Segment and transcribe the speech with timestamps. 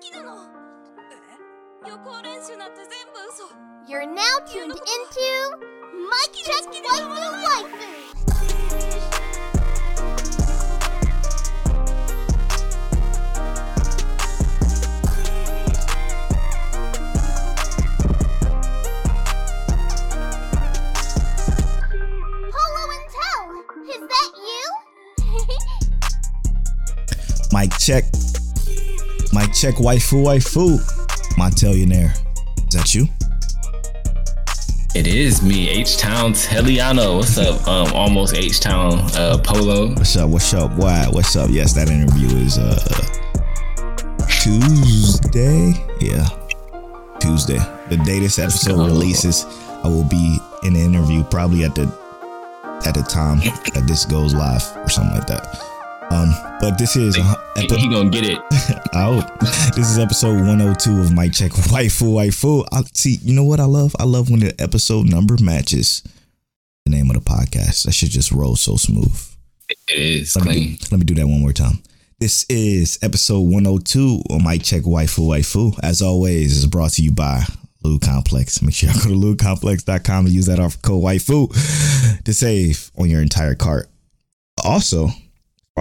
[0.00, 0.36] きなの
[1.86, 3.44] 予行練習なんて全部嘘
[3.88, 5.56] You're now tuned into
[6.10, 7.06] Mike Check Waifu
[7.44, 8.96] Waifu.
[22.50, 23.46] Polo and Tell,
[23.88, 24.62] is that you?
[27.52, 28.19] Mic check.
[29.51, 29.75] Mic check.
[29.75, 30.79] Waifu, waifu.
[31.37, 32.13] Montellionaire.
[32.67, 33.05] Is that you?
[34.95, 37.17] It is me, H Town Teliano.
[37.17, 37.67] What's up?
[37.67, 39.89] Um, almost H Town uh, Polo.
[39.89, 40.29] What's up?
[40.29, 40.71] What's up?
[40.77, 41.05] Why?
[41.09, 41.49] What's up?
[41.51, 42.79] Yes, that interview is uh
[44.41, 45.73] Tuesday.
[45.99, 46.27] Yeah,
[47.19, 47.59] Tuesday.
[47.89, 49.45] The day this episode releases,
[49.83, 51.91] I will be in the interview probably at the
[52.85, 53.39] at the time
[53.73, 55.70] that this goes live or something like that.
[56.11, 57.21] Um, but this is He,
[57.55, 58.37] epi- he gonna get it.
[58.93, 59.39] out.
[59.75, 62.65] This is episode 102 of Mike Check Waifu Waifu.
[62.71, 63.95] I see, you know what I love?
[63.99, 66.03] I love when the episode number matches
[66.85, 67.83] the name of the podcast.
[67.85, 69.17] That should just roll so smooth.
[69.69, 71.81] It is Let me, do, let me do that one more time.
[72.19, 75.79] This is episode 102 on Mike Check Waifu Waifu.
[75.81, 77.43] As always, it's brought to you by
[77.83, 78.61] Lube Complex.
[78.61, 83.09] Make sure y'all go to lubecomplex.com and use that offer code Waifu to save on
[83.09, 83.87] your entire cart.
[84.63, 85.07] Also,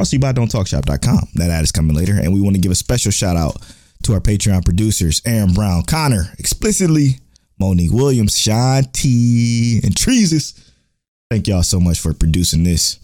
[0.09, 1.29] to you by Don'tTalkShop.com.
[1.35, 2.15] That ad is coming later.
[2.15, 3.57] And we want to give a special shout out
[4.05, 7.19] to our Patreon producers, Aaron Brown, Connor, explicitly,
[7.59, 10.73] Monique Williams, Sean T, and Treeses.
[11.31, 12.99] Thank y'all so much for producing this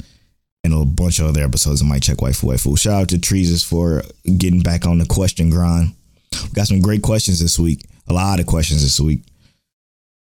[0.65, 2.79] and a bunch of other episodes of My Check Waifu Waifu.
[2.79, 4.03] Shout out to Treeses for
[4.39, 5.95] getting back on the question grind.
[6.33, 7.87] We got some great questions this week.
[8.09, 9.21] A lot of questions this week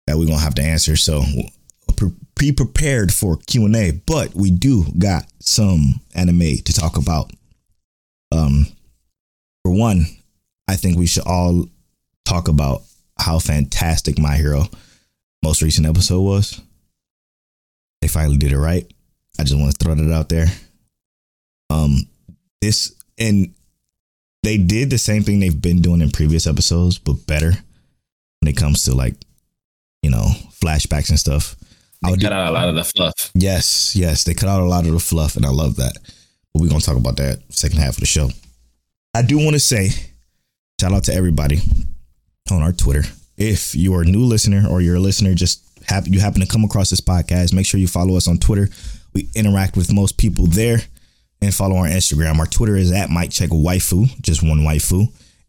[0.07, 0.95] that we're gonna have to answer.
[0.95, 1.23] So
[2.37, 3.91] be prepared for Q and A.
[3.91, 7.31] But we do got some anime to talk about.
[8.31, 8.67] Um,
[9.63, 10.05] for one,
[10.67, 11.65] I think we should all
[12.25, 12.81] talk about
[13.19, 14.65] how fantastic My Hero
[15.43, 16.61] most recent episode was.
[18.01, 18.91] They finally did it right.
[19.39, 20.47] I just want to throw that out there.
[21.69, 22.07] Um,
[22.61, 23.53] this and
[24.43, 27.51] they did the same thing they've been doing in previous episodes, but better
[28.41, 29.15] when it comes to like,
[30.01, 30.27] you know,
[30.61, 31.55] flashbacks and stuff.
[32.03, 33.31] I They do- cut out a lot of the fluff.
[33.33, 35.93] Yes, yes, they cut out a lot of the fluff, and I love that.
[36.53, 38.29] But we're gonna talk about that second half of the show.
[39.13, 39.89] I do want to say,
[40.79, 41.61] shout out to everybody
[42.51, 43.03] on our Twitter.
[43.37, 46.47] If you are a new listener or you're a listener, just have you happen to
[46.47, 48.69] come across this podcast, make sure you follow us on Twitter.
[49.13, 50.79] We interact with most people there,
[51.41, 52.39] and follow our Instagram.
[52.39, 55.07] Our Twitter is at Mike Check Waifu, just one waifu,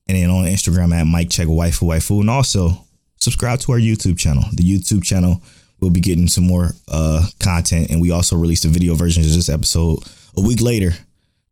[0.09, 2.85] and then on Instagram at Mike Check Waifu Waifu, and also
[3.21, 4.45] subscribe to our YouTube channel.
[4.53, 5.41] The YouTube channel
[5.85, 7.91] we'll be getting some more uh content.
[7.91, 9.99] And we also released a video version of this episode
[10.37, 10.93] a week later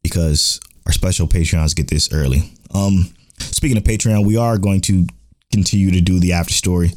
[0.03, 2.51] because our special patreons get this early.
[2.75, 5.07] Um speaking of patreon we are going to
[5.53, 6.91] continue to do the after story.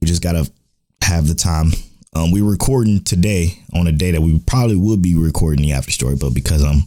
[0.00, 0.50] We just gotta
[1.02, 1.70] have the time.
[2.16, 5.92] Um we're recording today on a day that we probably would be recording the after
[5.92, 6.82] story but because i'm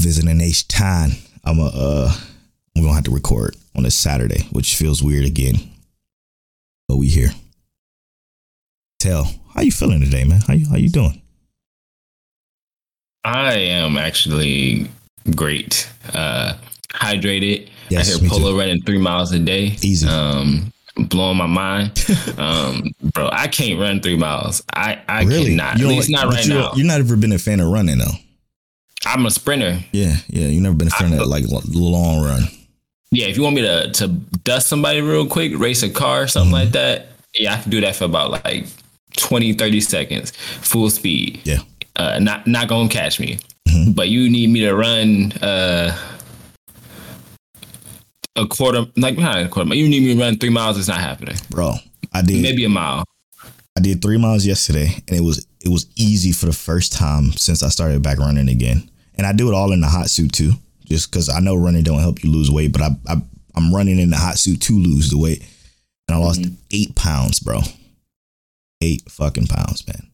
[0.00, 1.12] visiting h time
[1.44, 2.12] i'm a uh
[2.74, 5.54] we're gonna have to record on a saturday which feels weird again
[6.86, 7.30] but we here
[9.08, 11.20] tell how you feeling today man how you how you doing
[13.24, 14.86] I am actually
[15.34, 15.88] great.
[16.12, 16.54] Uh,
[16.92, 17.68] hydrated.
[17.88, 18.58] Yes, I hear Polo too.
[18.58, 19.76] running three miles a day.
[19.80, 20.06] Easy.
[20.06, 20.70] Um,
[21.08, 22.04] blowing my mind.
[22.38, 24.62] um, bro, I can't run three miles.
[24.74, 25.50] I I really?
[25.56, 25.74] cannot.
[25.74, 26.72] At You don't least like- not right you now.
[26.74, 28.12] You're not ever been a fan of running though.
[29.06, 29.80] I'm a sprinter.
[29.92, 30.48] Yeah, yeah.
[30.48, 32.42] You never been a fan of like long run.
[33.10, 36.48] Yeah, if you want me to to dust somebody real quick, race a car, something
[36.54, 36.64] Mm-hmm.
[36.64, 38.66] like that, yeah, I can do that for about like
[39.16, 41.40] 20, 30 seconds, full speed.
[41.44, 41.58] Yeah.
[41.96, 43.38] Uh, not not gonna catch me.
[43.68, 43.92] Mm-hmm.
[43.92, 45.96] But you need me to run uh
[48.36, 51.00] a quarter like not a quarter, you need me to run three miles, it's not
[51.00, 51.36] happening.
[51.50, 51.74] Bro,
[52.12, 53.04] I did Maybe a mile.
[53.76, 57.32] I did three miles yesterday and it was it was easy for the first time
[57.32, 58.88] since I started back running again.
[59.16, 60.52] And I do it all in the hot suit too.
[60.84, 63.22] Just because I know running don't help you lose weight, but I, I
[63.54, 65.42] I'm running in the hot suit to lose the weight.
[66.08, 66.54] And I lost Mm-hmm.
[66.72, 67.60] eight pounds, bro.
[68.80, 70.10] Eight fucking pounds, man.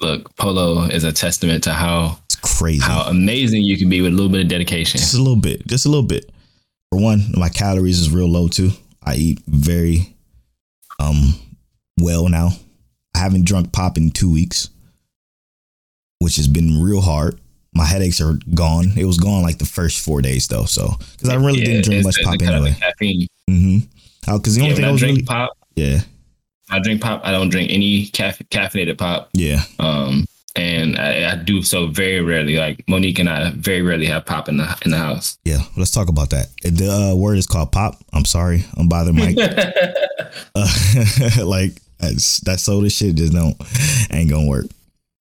[0.00, 2.82] Look, polo is a testament to how It's crazy.
[2.82, 4.98] how amazing you can be with a little bit of dedication.
[4.98, 5.66] Just a little bit.
[5.66, 6.30] Just a little bit.
[6.90, 8.70] For one, my calories is real low too.
[9.02, 10.14] I eat very
[10.98, 11.34] um
[12.00, 12.50] well now.
[13.14, 14.68] I haven't drunk pop in two weeks,
[16.18, 17.40] which has been real hard.
[17.74, 18.92] My headaches are gone.
[18.96, 20.64] It was gone like the first four days though.
[20.64, 22.80] So because I really Yeah, didn't drink much pop the cut of the anyway.
[22.80, 23.26] Caffeine.
[23.50, 24.36] Mm-hmm.
[24.36, 26.00] Because the only Yeah, thing I I was drink really pop, yeah
[26.70, 27.20] I drink pop.
[27.24, 29.28] I don't drink any caff- caffeinated pop.
[29.34, 30.26] yeah Um,
[30.56, 32.56] and I, I do so very rarely.
[32.56, 35.36] Like Monique and I very rarely have pop in the in the house.
[35.44, 36.46] Yeah, let's talk about that.
[36.62, 37.96] The uh, word is called pop.
[38.12, 39.36] I'm sorry, I'm bothering Mike.
[40.54, 40.68] uh,
[41.44, 43.56] like that soda shit just don't
[44.10, 44.66] ain't gonna work.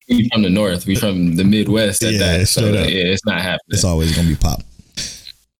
[0.09, 0.85] We from the north.
[0.85, 2.47] We from the Midwest at Yeah, that.
[2.47, 3.59] So yeah, it's not happening.
[3.69, 4.61] It's always gonna be pop.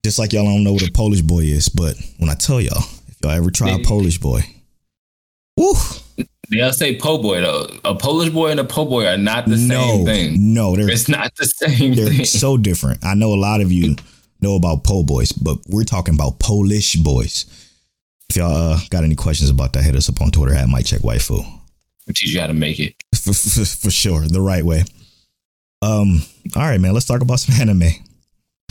[0.06, 2.84] Just like y'all don't know what a Polish boy is, but when I tell y'all,
[3.08, 4.42] if y'all ever try a Polish boy,
[5.58, 5.74] woo,
[6.50, 7.68] They'll say po' boy though.
[7.84, 10.54] A Polish boy and a po' boy are not the no, same thing.
[10.54, 12.26] no, they're It's not the same they're thing.
[12.26, 13.04] so different.
[13.04, 13.96] I know a lot of you
[14.42, 17.46] know about po boys, but we're talking about Polish boys.
[18.30, 20.86] If y'all uh, got any questions about that, hit us up on Twitter at Mike
[20.86, 21.38] Check Waifu.
[21.38, 22.96] We'll teach you how to make it.
[23.16, 24.84] for, for, for sure the right way
[25.82, 26.22] um
[26.56, 27.90] all right man let's talk about some anime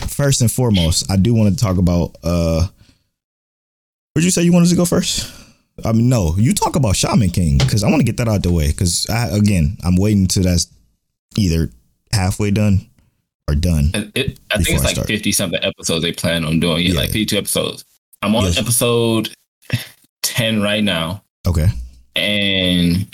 [0.07, 2.67] first and foremost i do want to talk about uh
[4.15, 5.31] would you say you wanted to go first
[5.85, 8.43] i mean no you talk about shaman king because i want to get that out
[8.43, 10.67] the way because i again i'm waiting till that's
[11.37, 11.69] either
[12.11, 12.87] halfway done
[13.49, 16.85] or done It, I think it's I like 50 something episodes they plan on doing.
[16.85, 16.99] Yeah, Yeah.
[17.01, 17.83] like 52 episodes.
[18.21, 18.57] I'm on Yes.
[18.57, 19.29] episode
[20.21, 21.23] 10 right now.
[21.47, 21.67] okay
[22.15, 23.07] And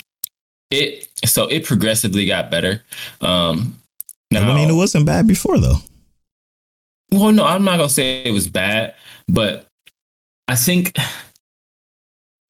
[0.70, 2.82] it so it progressively got better.
[3.22, 3.76] Um
[4.30, 5.78] now, i mean it wasn't bad before though
[7.12, 8.94] well, no, I'm not gonna say it was bad,
[9.28, 9.66] but
[10.46, 10.94] I think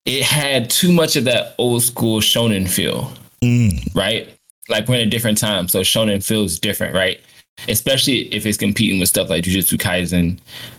[0.04, 3.12] it had too much of that old school shonen feel.
[3.42, 4.28] Mm, right?
[4.68, 7.20] Like we're in a different time, so shonen feels different, right?
[7.68, 10.38] Especially if it's competing with stuff like Jujutsu Kaisen,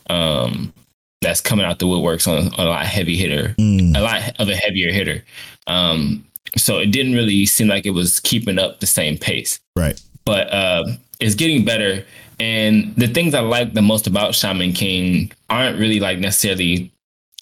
[0.09, 0.73] um,
[1.21, 4.49] that's coming out the woodworks on, on a lot heavy hitter, mm, a lot of
[4.49, 5.23] a heavier hitter.
[5.67, 6.25] Um,
[6.57, 10.51] so it didn't really seem like it was keeping up the same pace, right but
[10.53, 10.85] uh,
[11.19, 12.05] it's getting better.
[12.39, 16.91] And the things I like the most about Shaman King aren't really like necessarily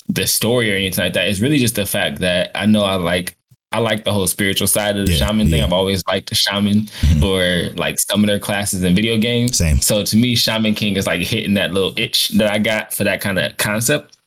[0.09, 1.27] the story or anything like that.
[1.27, 3.35] It's really just the fact that I know I like
[3.71, 5.59] I like the whole spiritual side of the Yeah, shaman thing.
[5.59, 5.65] yeah.
[5.65, 7.21] I've always liked the shaman Mhm.
[7.23, 9.57] or like some of their classes in video games.
[9.57, 9.79] Same.
[9.79, 13.03] So to me, Shaman King is like hitting that little itch that I got for
[13.03, 14.17] that kind of concept.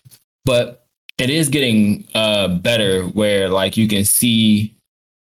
[0.45, 0.85] But
[1.19, 4.75] it is getting uh better where like you can see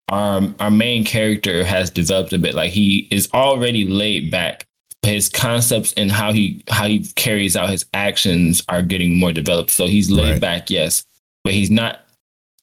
[0.09, 2.55] our our main character has developed a bit.
[2.55, 4.67] Like he is already laid back.
[5.03, 9.71] His concepts and how he how he carries out his actions are getting more developed.
[9.71, 10.41] So he's laid Right.
[10.41, 11.05] back, yes,
[11.45, 12.01] but he's not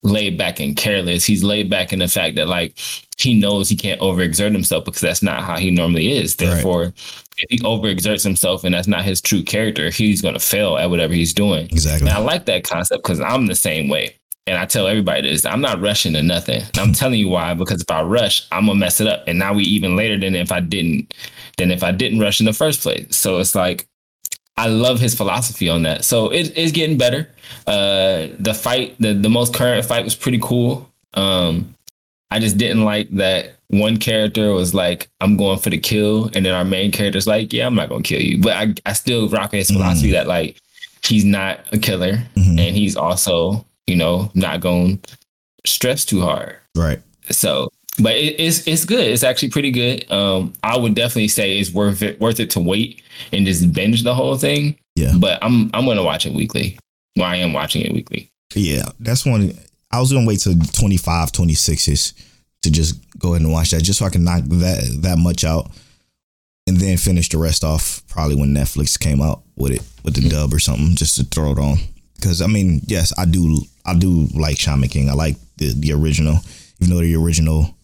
[0.01, 1.23] laid back and careless.
[1.23, 2.77] He's laid back in the fact that like
[3.17, 6.35] he knows he can't overexert himself because that's not how he normally is.
[6.37, 6.47] Right.
[6.49, 6.93] Therefore,
[7.37, 11.13] if he overexerts himself and that's not his true character, he's gonna fail at whatever
[11.13, 11.67] he's doing.
[11.67, 14.15] exactly And I like that concept because I'm the same way.
[14.45, 16.61] And I tell everybody this, I'm not rushing to nothing.
[16.77, 19.23] I'm telling you why, because if I rush, I'm gonna mess it up.
[19.25, 21.13] And now we even later than if I didn't,
[21.57, 23.15] than if I didn't rush in the first place.
[23.15, 23.87] So it's like
[24.57, 26.03] I love his philosophy on that.
[26.03, 27.29] So it, it's getting better.
[27.67, 30.89] Uh the fight, the, the most current fight was pretty cool.
[31.13, 31.73] Um
[32.29, 36.45] I just didn't like that one character was like, I'm going for the kill, and
[36.45, 38.39] then our main character's like, Yeah, I'm not gonna kill you.
[38.41, 40.57] But I, I still rock his philosophy that like
[41.03, 42.59] he's not a killer Mhm.
[42.59, 45.17] and he's also, you know, not going to
[45.65, 46.57] stress too hard.
[46.75, 47.69] right So,
[47.99, 49.05] but it, it's it's good.
[49.05, 50.11] It's actually pretty good.
[50.11, 53.01] Um, I would definitely say it's worth it worth it to wait
[53.31, 54.77] and just binge the whole thing.
[54.95, 55.13] Yeah.
[55.17, 56.77] But I'm I'm gonna watch it weekly.
[57.15, 58.31] Well, I am watching it weekly.
[58.55, 59.53] Yeah, that's one.
[59.91, 62.13] I was gonna wait till 25, 26s
[62.63, 65.43] to just go ahead and watch that, just so I can knock that that much
[65.43, 65.69] out,
[66.67, 68.01] and then finish the rest off.
[68.07, 71.51] Probably when Netflix came out with it with the dub or something, just to throw
[71.51, 71.77] it on.
[72.15, 73.61] Because I mean, yes, I do.
[73.85, 75.09] I do like Shaman King.
[75.09, 76.37] I like the the original,
[76.81, 77.75] even though the original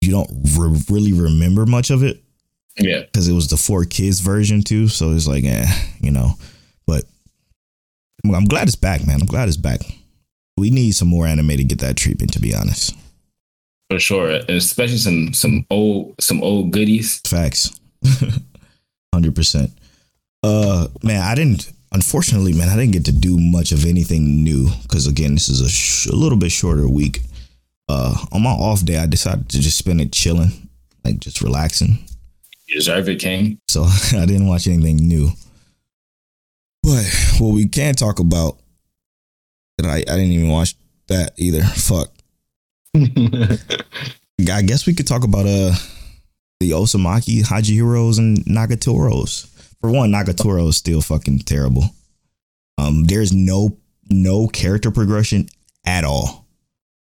[0.00, 2.22] you don't re- really remember much of it
[2.78, 3.00] Yeah.
[3.02, 4.86] because it was the 4Kids version too.
[4.88, 5.64] So it's like, eh,
[6.00, 6.32] you know.
[6.86, 7.04] But
[8.26, 9.20] I'm- glad it's back, man.
[9.22, 9.80] I'm glad it's back.
[10.58, 12.94] We need some more anime to get that treatment, to be honest.
[13.90, 14.28] For sure.
[14.30, 17.20] And especially some some old some old goodies.
[17.26, 17.70] Facts,
[19.14, 19.70] hundred percent.
[20.42, 21.72] Uh, man, I didn't.
[21.94, 25.60] Unfortunately, man, I didn't get to do much of anything new because again, this is
[25.60, 27.20] a, sh- a little bit shorter week.
[27.88, 30.68] Uh, on my off day, I decided to just spend it chilling,
[31.04, 32.04] like just relaxing.
[32.66, 33.58] You deserve it, King.
[33.68, 33.84] so
[34.16, 35.30] I didn't watch anything new.
[36.82, 37.04] But
[37.38, 38.58] what we can talk about
[39.78, 40.74] that I, I didn't even watch
[41.08, 41.62] that either.
[41.62, 42.08] Fuck.
[42.96, 45.72] I guess we could talk about uh
[46.60, 49.50] the Osamake, Higehiros, and Nagatoros.
[49.84, 51.84] For one, Nagatoro is still fucking terrible.
[52.78, 53.76] Um, there's no
[54.08, 55.46] no character progression
[55.84, 56.46] at all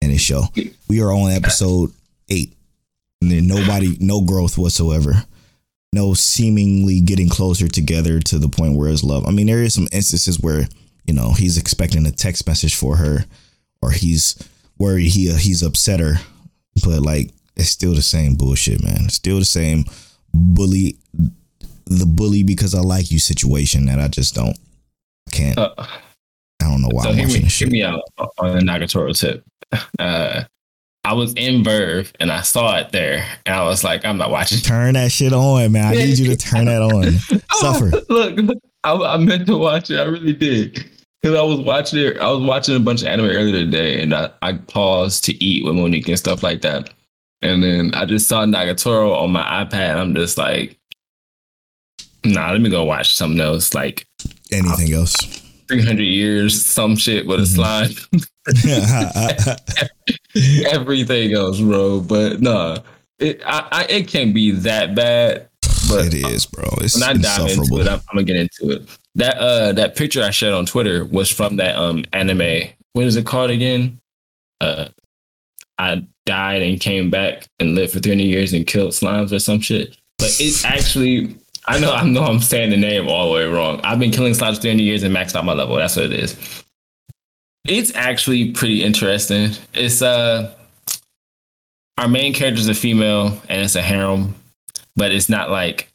[0.01, 0.47] in this show.
[0.89, 1.93] We are on episode
[2.29, 2.57] eight,
[3.21, 5.13] and nobody, no growth whatsoever
[5.93, 9.25] no seemingly getting closer together to the point where it's love.
[9.25, 10.67] I mean, there is some instances where
[11.05, 13.23] you know he's expecting a text message for her,
[13.81, 14.35] or he's
[14.77, 16.15] worried he uh, he's upset her,
[16.83, 19.07] but like it's still the same bullshit, man.
[19.07, 19.85] Still the same
[20.33, 20.97] bully,
[21.85, 24.57] the bully because I like you situation that I just don't,
[25.31, 25.57] can't.
[25.57, 28.01] Uh, I don't know why so I'm hear me, hear me out
[28.37, 29.43] on the Nagatoro tip.
[29.99, 30.43] Uh,
[31.05, 34.31] I was in Verve and I saw it there, and I was like, I'm not
[34.31, 34.59] watching.
[34.59, 35.85] Turn that shit on, man.
[35.85, 37.11] I need you to turn that on.
[37.51, 37.91] Suffer.
[38.09, 39.99] Look, look, I, I meant to watch it.
[39.99, 40.85] I really did.
[41.21, 42.17] Because I was watching it.
[42.19, 45.65] I was watching a bunch of anime earlier today, and I, I paused to eat
[45.65, 46.89] with Monique and stuff like that.
[47.41, 49.95] And then I just saw Nagatoro on my iPad.
[49.95, 50.77] I'm just like,
[52.25, 53.73] nah, let me go watch something else.
[53.73, 54.07] Like
[54.51, 55.15] Anything else?
[55.67, 57.91] 300 years, some shit with a slime.
[60.71, 62.01] Everything else, bro.
[62.01, 62.83] But no,
[63.19, 65.49] it I, I it can't be that bad.
[65.89, 66.65] But it is, bro.
[66.81, 68.97] It's when I dive into it, I'm, I'm gonna get into it.
[69.15, 72.69] That uh that picture I shared on Twitter was from that um anime.
[72.93, 73.99] What is it called again?
[74.59, 74.87] Uh
[75.77, 79.59] I died and came back and lived for 300 years and killed slimes or some
[79.59, 79.97] shit.
[80.19, 83.79] But it's actually I know I know I'm saying the name all the way wrong.
[83.83, 85.75] I've been killing slimes for 300 years and maxed out my level.
[85.75, 86.63] That's what it is.
[87.65, 89.51] It's actually pretty interesting.
[89.73, 90.53] It's uh
[91.97, 94.35] our main character is a female and it's a harem,
[94.95, 95.89] but it's not like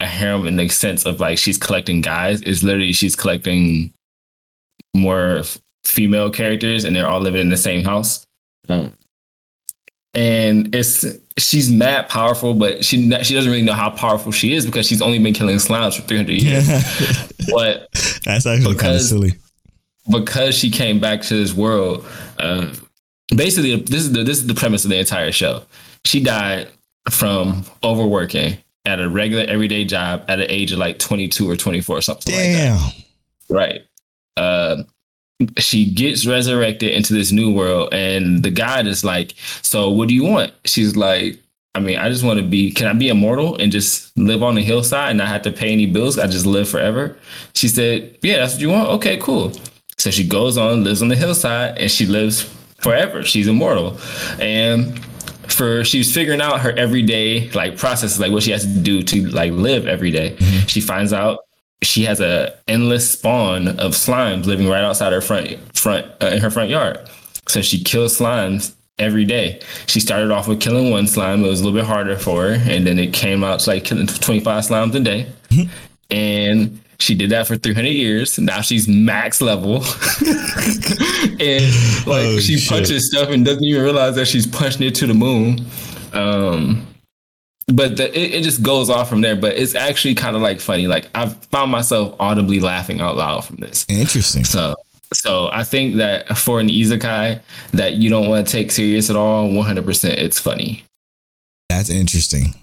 [0.00, 2.40] a harem in the sense of like she's collecting guys.
[2.42, 3.92] It's literally she's collecting
[4.94, 5.42] more
[5.84, 8.26] female characters and they're all living in the same house.
[10.14, 11.04] And it's
[11.38, 15.02] she's mad powerful, but she she doesn't really know how powerful she is because she's
[15.02, 16.66] only been killing slimes for 300 years.
[17.50, 17.88] but
[18.24, 19.32] That's actually kind of silly.
[20.10, 22.06] because she came back to this world,
[22.38, 22.72] uh,
[23.34, 25.62] basically this is the this is the premise of the entire show.
[26.04, 26.68] She died
[27.10, 31.96] from overworking at a regular everyday job at an age of like 22 or 24
[31.98, 32.92] or something like that.
[33.48, 33.56] Damn.
[33.56, 33.80] Right.
[34.36, 34.82] Uh,
[35.58, 40.14] she gets resurrected into this new world, and the god is like, "So, what do
[40.14, 41.38] you want?" She's like,
[41.74, 42.70] "I mean, I just want to be.
[42.72, 45.72] Can I be immortal and just live on the hillside and not have to pay
[45.72, 46.18] any bills?
[46.18, 47.16] I just live forever."
[47.54, 48.88] She said, "Yeah, that's what you want.
[48.90, 49.52] Okay, cool."
[49.96, 52.42] So she goes on, lives on the hillside, and she lives
[52.78, 53.22] forever.
[53.22, 53.98] She's immortal,
[54.40, 54.98] and
[55.48, 59.28] for she's figuring out her everyday like process, like what she has to do to
[59.28, 60.36] like live every day.
[60.36, 60.66] Mm-hmm.
[60.66, 61.40] She finds out
[61.82, 66.40] she has a endless spawn of slimes living right outside her front front uh, in
[66.40, 66.98] her front yard.
[67.48, 69.60] So she kills slimes every day.
[69.86, 71.44] She started off with killing one slime.
[71.44, 73.84] It was a little bit harder for her, and then it came out to like
[73.84, 75.26] killing 25 slimes a day.
[76.10, 78.38] And she did that for 300 years.
[78.38, 79.76] Now she's max level.
[81.40, 82.68] and like Oh, she shit.
[82.70, 85.64] punches stuff and doesn't even realize that she's punching it to the moon.
[86.12, 86.86] Um,
[87.66, 89.36] but the, it, it just goes off from there.
[89.36, 90.86] But it's actually kind of like funny.
[90.86, 93.86] Like I've found myself audibly laughing out loud from this.
[93.88, 94.44] Interesting.
[94.44, 94.74] So,
[95.12, 97.40] so I think that for an isekai
[97.72, 100.84] that you don't want to take serious at all, 100% it's funny.
[101.68, 102.54] That's interesting.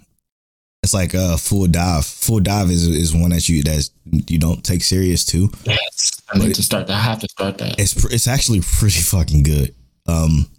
[0.83, 2.05] It's like a full dive.
[2.05, 5.49] Full dive is is one that you that you don't take serious too.
[5.63, 6.19] Yes.
[6.33, 6.93] I need to start that.
[6.93, 7.79] I have to start that.
[7.79, 9.75] It's it's actually pretty fucking good.
[10.07, 10.49] Um,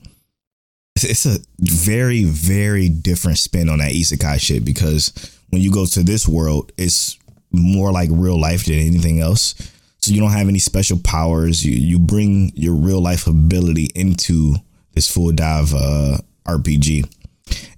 [0.97, 5.13] it's a very very different spin on that isekai shit because
[5.53, 7.19] when you go to this world, it's
[7.53, 9.55] more like real life than anything else.
[10.01, 11.65] So you don't have any special powers.
[11.65, 14.57] You you bring your real life ability into
[14.95, 17.07] this full dive uh, RPG,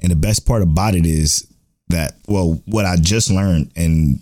[0.00, 1.46] and the best part about it is
[1.88, 4.20] that well, what I just learned and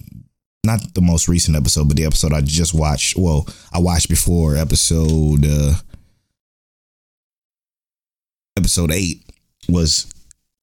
[0.65, 3.17] not the most recent episode, but the episode I just watched.
[3.17, 5.75] Well, I watched before episode uh
[8.57, 9.23] episode eight
[9.69, 10.13] was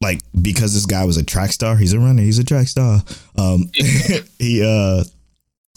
[0.01, 1.75] like because this guy was a track star.
[1.75, 2.22] He's a runner.
[2.22, 3.01] He's a track star.
[3.38, 3.69] Um,
[4.39, 5.03] he uh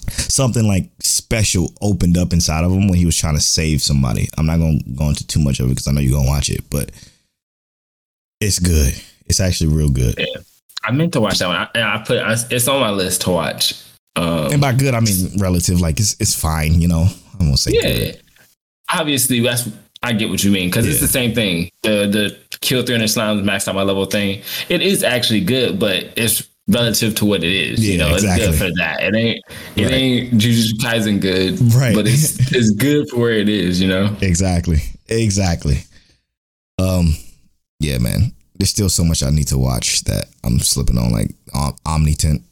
[0.09, 4.28] something like special opened up inside of him when he was trying to save somebody.
[4.37, 6.50] I'm not gonna go into too much of it because I know you're gonna watch
[6.50, 6.90] it, but
[8.40, 8.95] it's good.
[9.26, 10.21] It's actually real good.
[10.85, 11.57] I meant to watch that one.
[11.57, 13.75] I, and I put I, it's on my list to watch.
[14.16, 15.81] Um, And by good, I mean relative.
[15.81, 16.81] Like it's it's fine.
[16.81, 17.07] You know,
[17.40, 18.07] I won't say good.
[18.07, 18.12] yeah,
[18.92, 19.69] obviously that's
[20.02, 21.71] I get what you mean because it's the same thing.
[21.82, 24.42] The the kill 300 slimes max out my level thing.
[24.68, 27.85] It is actually good, but it's relative to what it is.
[27.87, 28.47] you Yeah, know, exactly.
[28.49, 29.00] it's good for that.
[29.02, 29.44] It ain't
[29.76, 29.92] it Right.
[29.92, 31.94] ain't Jujutsu Kaisen good, Right.
[31.94, 33.80] But it's it's good for where it is.
[33.80, 34.16] You know.
[34.21, 34.78] Exactly.
[35.09, 35.78] Exactly.
[36.78, 37.14] Um,
[37.80, 38.32] yeah, man.
[38.59, 42.42] There's still so much I need to watch that I'm slipping on, like um, Omnitent.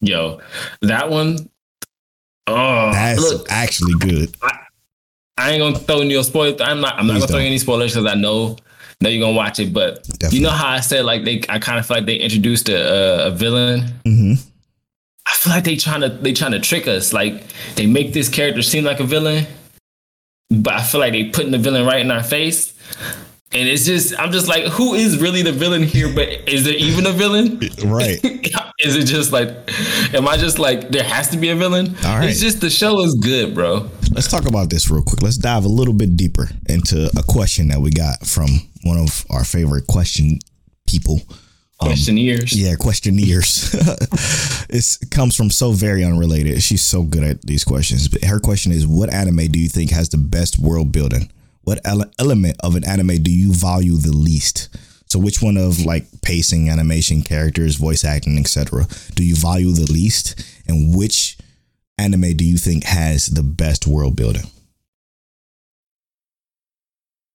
[0.00, 0.40] Yo,
[0.82, 1.48] that one.
[2.46, 4.36] Oh, That's look, actually good.
[4.42, 4.58] I
[5.38, 6.60] ain't gonna throw any spoilers.
[6.60, 6.94] I'm not.
[6.98, 7.46] I'm not gonna throw don't.
[7.46, 8.56] any spoilers because I know
[9.00, 9.72] know you're gonna watch it.
[9.72, 10.38] But Definitely.
[10.38, 13.26] you know how I said like they, I kind of feel like they introduced a,
[13.26, 13.80] a villain.
[14.04, 14.34] hmm
[15.26, 17.12] I feel like they trying to they trying to trick us.
[17.12, 17.42] Like
[17.76, 19.46] they make this character seem like a villain,
[20.50, 22.72] but I feel like they putting the villain right in our face.
[23.52, 26.12] and it's just I'm just like, who is really the villain here?
[26.14, 27.58] But is there even a villain?
[27.84, 28.22] Right.
[28.80, 29.48] is it just like,
[30.14, 31.94] am I just like there has to be a villain?
[32.04, 32.28] All right.
[32.28, 33.88] It's just the show is good, bro.
[34.14, 35.22] Let's talk about this real quick.
[35.22, 38.48] Let's dive a little bit deeper into a question that we got from
[38.84, 40.38] one of our favorite question
[40.86, 41.20] people.
[41.80, 42.52] Um, questionnaires.
[42.52, 43.74] Yeah, questionnaires.
[44.70, 46.62] it comes from so very unrelated.
[46.62, 48.06] She's so good at these questions.
[48.06, 51.32] But her question is What anime do you think has the best world building?
[51.62, 54.68] What ele- element of an anime do you value the least?
[55.08, 59.90] So, which one of like pacing, animation, characters, voice acting, etc., do you value the
[59.90, 60.40] least?
[60.68, 61.36] And which
[61.98, 64.44] anime do you think has the best world building?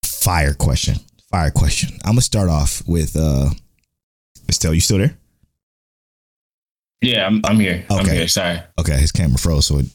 [0.06, 0.96] Fire question.
[1.32, 1.92] Fire question.
[2.04, 3.50] I'm gonna start off with uh
[4.50, 5.16] Estelle, you still there?
[7.02, 7.86] Yeah, I'm, I'm here.
[7.90, 8.16] I'm Okay.
[8.18, 8.28] here.
[8.28, 8.60] Sorry.
[8.80, 9.86] Okay, his camera froze, so it,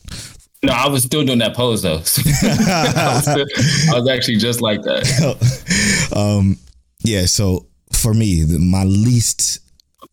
[0.62, 1.96] No, I was still doing that pose though.
[1.98, 6.12] I, was still- I was actually just like that.
[6.16, 6.56] um,
[7.00, 7.26] yeah.
[7.26, 9.58] So for me, the, my least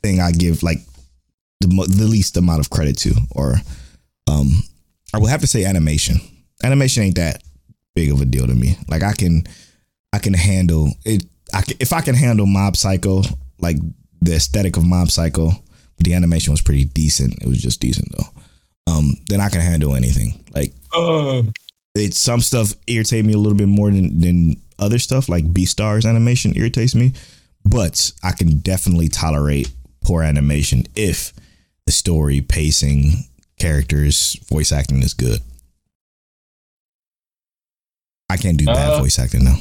[0.03, 0.79] thing I give like
[1.61, 3.55] the the least amount of credit to, or
[4.31, 4.63] um,
[5.13, 6.17] I would have to say animation.
[6.63, 7.43] Animation ain't that
[7.95, 8.77] big of a deal to me.
[8.87, 9.43] Like I can,
[10.13, 11.23] I can handle it.
[11.53, 13.23] I can, if I can handle Mob Psycho,
[13.59, 13.77] like
[14.21, 15.51] the aesthetic of Mob Psycho,
[15.99, 17.41] the animation was pretty decent.
[17.41, 18.93] It was just decent though.
[18.93, 20.43] Um, then I can handle anything.
[20.53, 20.73] Like
[21.95, 26.07] it's some stuff irritate me a little bit more than, than other stuff like Beastars
[26.07, 27.13] animation irritates me
[27.65, 29.71] but i can definitely tolerate
[30.01, 31.33] poor animation if
[31.85, 33.23] the story pacing
[33.61, 35.39] characters voice acting is good
[38.29, 39.57] i can't do bad Uh, voice acting though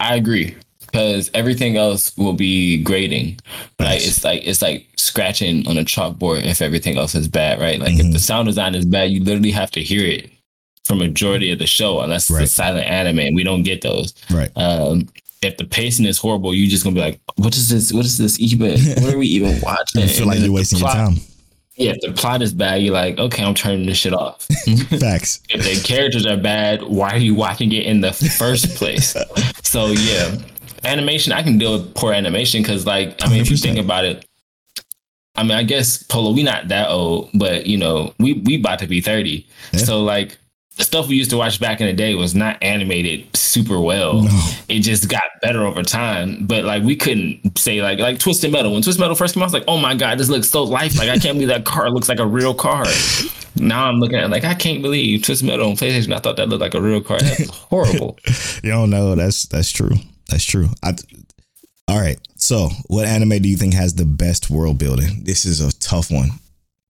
[0.00, 3.38] I agree because everything else will be grading.
[3.78, 4.08] Like Nice.
[4.08, 7.78] it's like it's like scratching on a chalkboard if everything else is bad, right?
[7.78, 8.06] Like Mhm.
[8.06, 10.28] if the sound design is bad, you literally have to hear it
[10.84, 12.42] for majority of the show, unless Right.
[12.42, 14.12] it's a silent anime, and we don't get those.
[14.28, 15.08] right Um,
[15.40, 17.92] if the pacing is horrible, you're just gonna be like, "What is this?
[17.92, 18.72] What is this even?
[19.04, 21.20] What are we even watching?" you feel And like you're wasting the your time
[21.76, 24.46] Yeah, if the plot is bad, you're like, "Okay, I'm turning this shit off."
[25.00, 29.16] facts if the characters are bad, why are you watching it in the first place?
[29.62, 30.36] so yeah,
[30.84, 34.04] animation I can deal with poor animation because like I mean if you think about
[34.04, 34.24] it,
[35.34, 38.78] I mean I guess Polo we not that old, but you know we we about
[38.80, 39.80] to be thirty, Yeah.
[39.80, 40.38] so like.
[40.82, 44.22] The stuff we used to watch back in the day was not animated super well.
[44.22, 44.50] No.
[44.68, 46.44] It just got better over time.
[46.44, 48.72] But like we couldn't say like like Twisted Metal.
[48.72, 50.64] When Twisted Metal first came out, I was like, oh my god, this looks so
[50.64, 51.08] lifelike.
[51.08, 52.84] I can't believe that car looks like a real car.
[53.54, 56.12] Now I'm looking at it like I can't believe Twisted Metal on PlayStation.
[56.12, 57.20] I thought that looked like a real car.
[57.20, 58.18] That's horrible.
[58.64, 59.94] you don't know that's that's true
[60.28, 60.96] that's true I,
[61.86, 65.60] all right so what anime do you think has the best world building this is
[65.60, 66.30] a tough one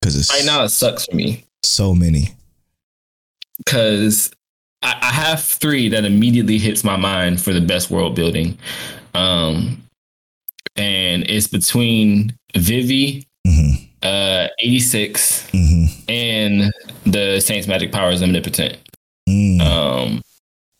[0.01, 2.31] because it's right now it sucks for me so many
[3.59, 4.33] because
[4.83, 8.59] I, I have three that immediately hits my mind for the best world building.
[9.15, 9.83] Um,
[10.77, 16.73] and it's between Vivy, hmm uh, 86, hmm and
[17.05, 18.77] the Saints Magic Powers Omnipotent.
[19.29, 19.61] mm.
[19.61, 20.23] Um,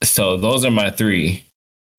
[0.03, 1.45] so those are my three.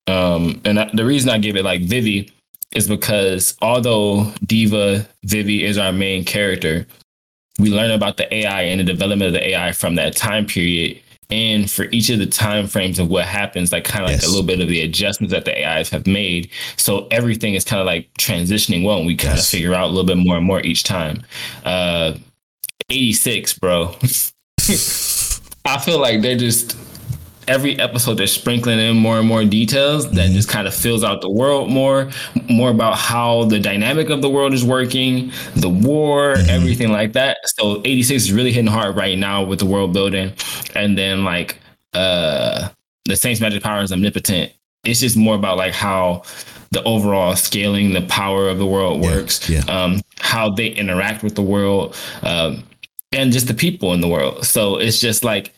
[0.06, 2.30] Um, and I, the reason I give it like Vivy
[2.72, 6.86] is because although Diva Vivy is our main character,
[7.58, 11.00] we learn about the AI and the development of the AI from that time period.
[11.30, 14.26] And for each of the time frames of what happens, like kind of like Yes.
[14.26, 16.50] a little bit of the adjustments that the AIs have made.
[16.76, 19.50] So everything is kind of like transitioning well, and we kind of Yes.
[19.50, 21.22] figure out a little bit more and more each time.
[21.64, 22.14] Uh,
[22.90, 23.96] 86, bro.
[25.66, 26.76] I feel like they're just
[27.48, 31.20] every episode they're sprinkling in more and more details that just kind of fills out
[31.20, 32.10] the world more,
[32.50, 37.38] more about how the dynamic of the world is working, the war, everything like that.
[37.44, 40.32] So 86 is really hitting hard right now with the world building.
[40.74, 41.58] And then like
[41.92, 42.68] uh
[43.06, 44.52] the Saints Magic Power is omnipotent.
[44.84, 46.22] It's just more about like how
[46.70, 49.60] the overall scaling, the power of the world Yeah, works, yeah.
[49.68, 52.64] um, how they interact with the world, um,
[53.12, 54.44] and just the people in the world.
[54.44, 55.54] So it's just like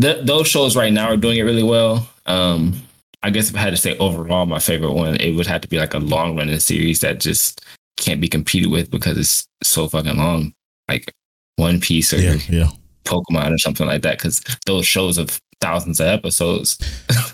[0.00, 2.08] th- those shows right now are doing it really well.
[2.26, 2.80] Um,
[3.22, 5.68] I guess if I had to say overall, my favorite one, it would have to
[5.68, 7.64] be like a long running series that just
[7.96, 10.52] can't be competed with because it's so fucking long,
[10.88, 11.12] like
[11.56, 12.68] One Piece or yeah yeah
[13.04, 14.18] Pokemon or something like that.
[14.18, 16.78] Because those shows have thousands of episodes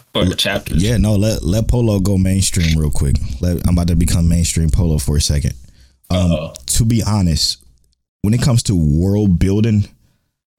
[0.14, 0.82] or chapters.
[0.82, 3.16] Yeah, no, let let Polo go mainstream real quick.
[3.40, 5.54] Let, I'm about to become mainstream Polo for a second.
[6.10, 7.64] Um, to be honest,
[8.22, 9.88] when it comes to world building,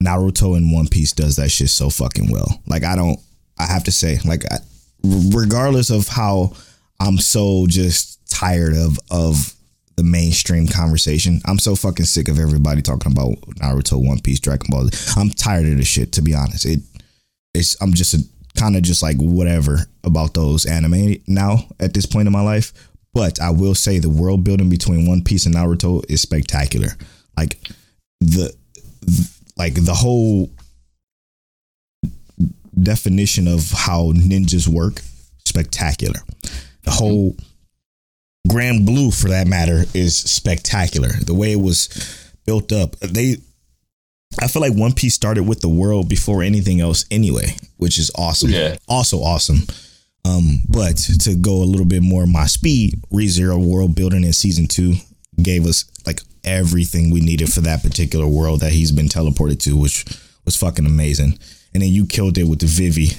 [0.02, 2.62] Naruto and One Piece does that shit so fucking well.
[2.68, 3.20] Like I don't,
[3.60, 4.60] I have to say, like I,
[5.04, 6.54] regardless of how
[7.00, 9.54] I'm so just tired of of
[9.96, 11.42] the mainstream conversation.
[11.46, 14.90] I'm so fucking sick of everybody talking about Naruto, One Piece, Dragon Ball.
[15.16, 16.12] I'm tired of this shit.
[16.14, 16.80] To be honest, it
[17.54, 18.16] it's I'm just
[18.58, 22.74] kind of just like whatever about those anime now at this point in my life.
[23.14, 26.90] But I will say the world building between One Piece and Naruto is spectacular.
[27.38, 27.60] Like
[28.20, 28.56] the,
[29.06, 30.50] th- like the whole
[32.82, 35.02] definition of how ninjas work,
[35.46, 36.20] spectacular.
[36.84, 37.36] The whole
[38.50, 41.10] Grand Blue, for that matter, is spectacular.
[41.10, 41.90] The way it was
[42.46, 43.38] built up, they.
[44.42, 48.12] I feel like One Piece started with the world before anything else, anyway, which is
[48.18, 48.50] awesome.
[48.50, 48.78] Yeah.
[48.88, 49.60] Also awesome.
[50.26, 54.68] Um, but to go a little bit more my speed, ReZero world building in season
[54.68, 54.96] two
[55.42, 59.76] gave us like everything we needed for that particular world that he's been teleported to,
[59.76, 60.06] which
[60.46, 61.38] was fucking amazing.
[61.74, 63.18] And then you killed it with the Vivy.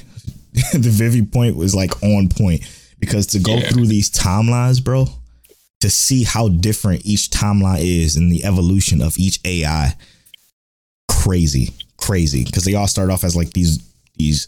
[0.72, 2.62] the Vivy point was like on point
[2.98, 3.68] because to go Yeah.
[3.70, 5.08] through these timelines, bro,
[5.80, 9.94] to see how different each timeline is and the evolution of each AI,
[11.08, 12.44] crazy, crazy.
[12.44, 13.78] Because they all start off as like these
[14.16, 14.46] these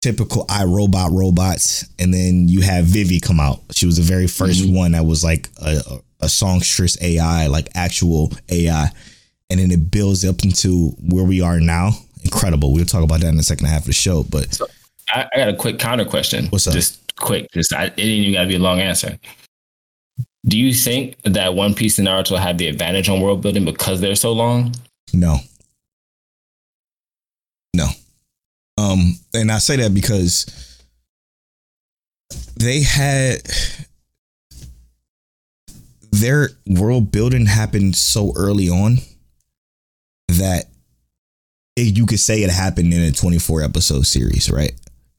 [0.00, 3.60] typical iRobot robots, and then you have Vivy come out.
[3.72, 4.74] She was the very 1st mm-hmm.
[4.74, 8.90] one that was like a, a, songstress AI, like actual AI,
[9.48, 11.90] and then it builds up into where we are now.
[12.24, 12.72] Incredible.
[12.72, 14.60] We'll talk about that in the second half of the show, but
[15.08, 16.46] I, I got a quick counter question.
[16.48, 16.74] What's up?
[16.74, 17.50] Just quick.
[17.52, 19.18] Just I, it ain't even got to be a long answer.
[20.46, 24.00] Do you think that One Piece and Naruto have the advantage on world building because
[24.00, 24.74] they're so long?
[25.12, 25.38] No.
[27.74, 27.88] No.
[28.78, 30.46] Um, and I say that because
[32.56, 33.42] they had
[36.10, 38.98] their world building happened so early on
[40.28, 40.64] that
[41.76, 44.72] it, you could say it happened in a 24 episode series, right?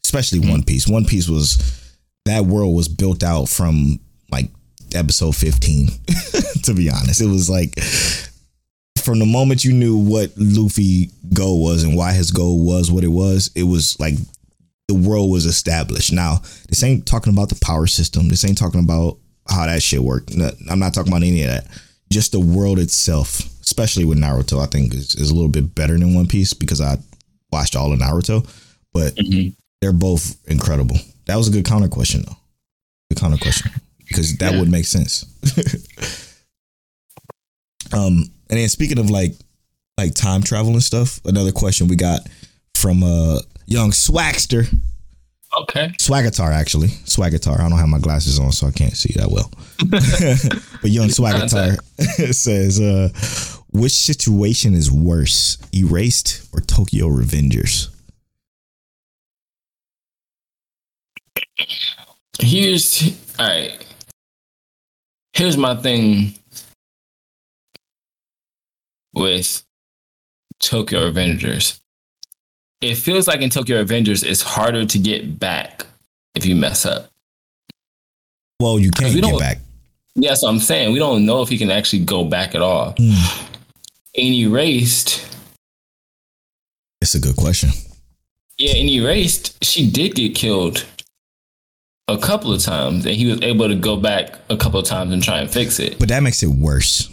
[0.03, 0.51] Especially mm-hmm.
[0.51, 0.87] One Piece.
[0.87, 3.99] One Piece was that world was built out from
[4.31, 4.49] like
[4.93, 5.87] episode 15
[6.63, 7.21] to be honest.
[7.21, 7.79] It was like
[9.01, 13.03] from the moment you knew what Luffy goal was and why his goal was what
[13.03, 14.15] it was, it was like
[14.87, 16.11] the world was established.
[16.11, 18.27] Now, this ain't talking about the power system.
[18.27, 19.17] This ain't talking about
[19.49, 20.31] how that shit worked.
[20.69, 21.67] I'm not talking about any of that.
[22.11, 25.97] Just the world itself, especially with Naruto, I think is, is a little bit better
[25.97, 26.97] than One Piece because I
[27.51, 28.47] watched all of Naruto,
[28.93, 29.55] but Mhm.
[29.81, 30.97] they're both incredible.
[31.25, 32.37] That was a good counter question though.
[33.09, 33.71] Good counter question
[34.07, 34.59] because that Yeah.
[34.59, 35.25] would make sense.
[37.93, 39.33] um, and then speaking of like
[39.97, 42.21] like time travel and stuff, another question we got
[42.75, 44.67] from uh young Swagster,
[45.59, 45.91] Okay.
[45.99, 47.59] Swag Swagatar actually, Swag Swagatar.
[47.59, 49.51] I don't have my glasses on, so I can't see that well.
[50.81, 51.77] but young Swagatar
[52.33, 53.09] says, uh,
[53.71, 57.89] "Which situation is worse, Erased or Tokyo Revengers?"
[62.39, 63.85] Here's all right.
[65.33, 66.33] Here's my thing
[69.13, 69.63] with
[70.59, 71.80] Tokyo Avengers.
[72.81, 75.85] It feels like in Tokyo Avengers, it's harder to get back
[76.35, 77.09] if you mess up.
[78.59, 79.57] Well, you can't we get back.
[80.15, 80.91] Yeah, what I'm saying.
[80.93, 82.93] We don't know if he can actually go back at all.
[82.97, 83.45] Hmm.
[84.13, 85.25] In Erased,
[87.01, 87.69] It's a good question.
[88.57, 90.85] yeah, in Erased, she did get killed
[92.07, 95.13] a couple of times, and he was able to go back a couple of times
[95.13, 97.09] and try and fix it But that makes it worse.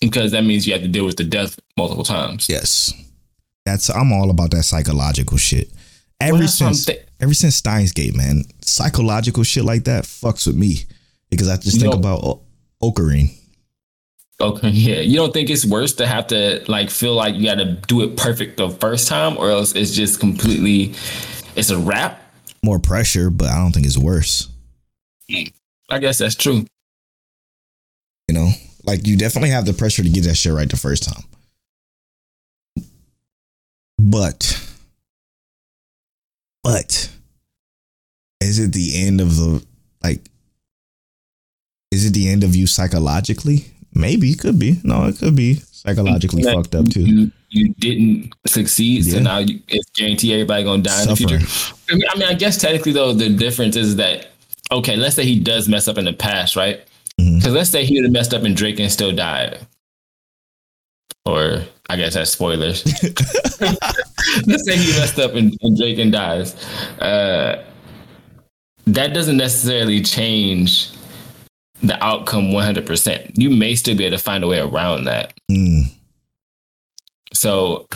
[0.00, 2.48] because that means you have to deal with the death multiple times.
[2.48, 2.92] Yes.
[3.70, 5.70] That's I'm all about that psychological shit.
[6.20, 9.84] Ever Well, that's what I'm since thi- ever since Steins Gate, man, psychological shit like
[9.84, 10.84] that fucks with me
[11.30, 12.42] because I just You think about o-
[12.82, 13.30] Okarin.
[14.40, 15.00] Okay, yeah.
[15.00, 18.02] You don't think it's worse to have to like feel like you got to do
[18.02, 20.94] it perfect the first time, or else it's just completely,
[21.56, 22.20] it's a wrap.
[22.62, 24.48] More pressure, but I don't think it's worse.
[25.88, 26.64] I guess that's true.
[28.28, 28.50] You know,
[28.84, 31.22] like you definitely have the pressure to get that shit right the first time.
[34.08, 34.58] But,
[36.64, 37.10] but,
[38.40, 39.64] is it the end of the
[40.02, 40.22] like?
[41.90, 43.66] Is it the end of you psychologically?
[43.92, 44.80] Maybe it could be.
[44.84, 47.04] No, it could be psychologically fucked up too.
[47.04, 51.40] You you didn't succeed, so now you, it's guaranteed everybody gonna die in the future.
[51.90, 54.30] I mean, I mean, I guess technically though, the difference is that
[54.72, 56.80] okay, let's say he does mess up in the past, right?
[57.20, 57.38] Mm-hmm.
[57.38, 59.58] Because let's say he would have messed up and Draken still died,
[61.26, 62.84] or I guess that's spoilers.
[64.46, 66.54] let's say he messed up and, and Draken dies.
[67.00, 67.64] Uh,
[68.86, 70.90] that doesn't necessarily change
[71.82, 73.32] the outcome 100%.
[73.34, 75.34] You may still be able to find a way around that.
[75.50, 75.92] Mm,
[77.32, 77.88] So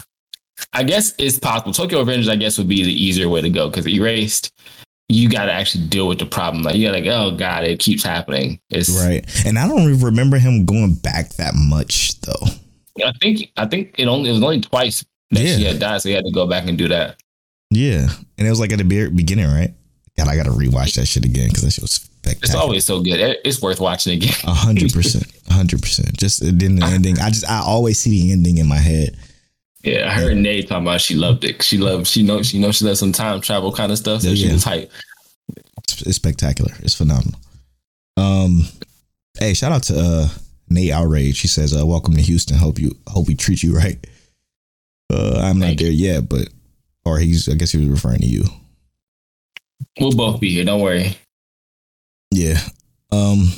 [0.72, 1.72] I guess it's possible.
[1.72, 4.52] Tokyo Revengers, I guess, would be the easier way to go because erased,
[5.08, 6.64] you got to actually deal with the problem.
[6.64, 8.58] Like you got like, oh god, it keeps happening.
[8.70, 9.24] It's right.
[9.46, 12.46] And I don't remember him going back that much though.
[13.04, 15.70] I think I think it only it was only twice that she Yeah.
[15.72, 17.16] had died, so he had to go back and do that.
[17.70, 19.72] Yeah, and it was like at the beginning, right?
[20.16, 22.44] God, I gotta rewatch that shit again because that shit was spectacular.
[22.44, 23.36] It's always so good.
[23.44, 24.34] It's worth watching again.
[24.44, 26.16] A hundred percent, a hundred percent.
[26.16, 27.18] Just uh, then the ending.
[27.18, 29.16] I just I always see the ending in my head.
[29.82, 31.62] Yeah, I heard Nate talking about she loved it.
[31.62, 32.06] She loved.
[32.06, 32.46] She knows.
[32.46, 34.22] She knows she loves some time travel kind of stuff.
[34.22, 34.52] So Yeah, she yeah.
[34.52, 34.90] was hype.
[35.82, 36.72] It's, it's spectacular.
[36.78, 37.38] It's phenomenal.
[38.16, 38.62] Um,
[39.38, 40.28] hey, shout out to uh
[40.68, 41.40] Nate Outrage.
[41.40, 42.56] He says, uh, "Welcome to Houston.
[42.56, 44.04] Hope you hope we treat you right."
[45.12, 46.48] Uh, I'm not Thank there yet, but
[47.04, 48.44] or he's I guess he was referring to you.
[50.00, 50.64] We'll both be here.
[50.64, 51.16] Don't worry.
[52.30, 52.58] Yeah.
[53.12, 53.52] Um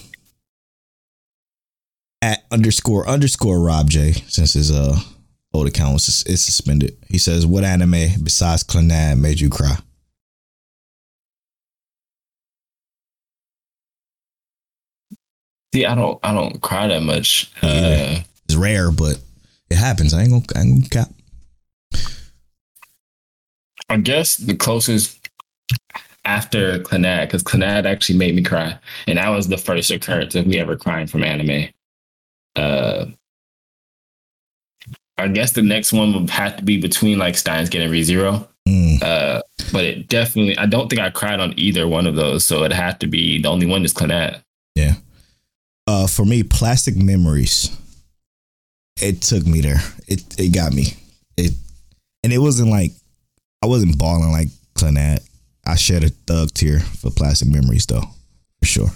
[2.23, 4.99] at underscore underscore Rob J since his uh
[5.55, 6.97] old account was is suspended.
[7.09, 9.79] He says, "What anime besides Clannad made you cry?"
[15.77, 16.19] See, I don't.
[16.23, 17.53] I don't cry that much.
[17.61, 19.21] Uh, It's rare, but
[19.69, 20.15] it happens.
[20.15, 22.03] I ain't gonna, I ain't gonna cap.
[23.91, 25.29] I guess the closest
[26.25, 30.47] after Clannad, because Clannad actually made me cry, and that was the first occurrence of
[30.47, 31.69] me ever crying from anime.
[32.57, 33.07] Uh,
[35.19, 38.49] I guess the next one would have to be between like Steins Gate and ReZero.
[38.67, 42.47] Mm, Uh, but it definitely, I don't think I cried on either one of those,
[42.47, 44.43] so it had to be the only one is Clannad.
[44.75, 44.95] yeah.
[45.87, 47.71] Uh, for me, plastic memories.
[49.01, 49.81] It took me there.
[50.09, 50.95] It it got me.
[51.37, 51.53] It
[52.23, 52.93] and it wasn't like
[53.63, 55.21] I wasn't balling like Clannad.
[55.67, 58.05] I shed a thug tear for plastic memories though,
[58.61, 58.89] for sure.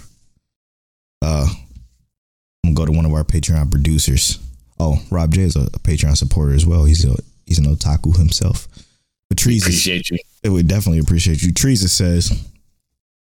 [1.21, 1.47] Uh,
[2.65, 4.39] I'm gonna go to one of our Patreon producers.
[4.79, 6.85] Oh, Rob J is a, a Patreon supporter as well.
[6.85, 8.67] He's a he's an otaku himself.
[9.29, 10.17] But Trees Appreciate you.
[10.43, 11.53] it would definitely appreciate you.
[11.53, 12.31] Teresa says,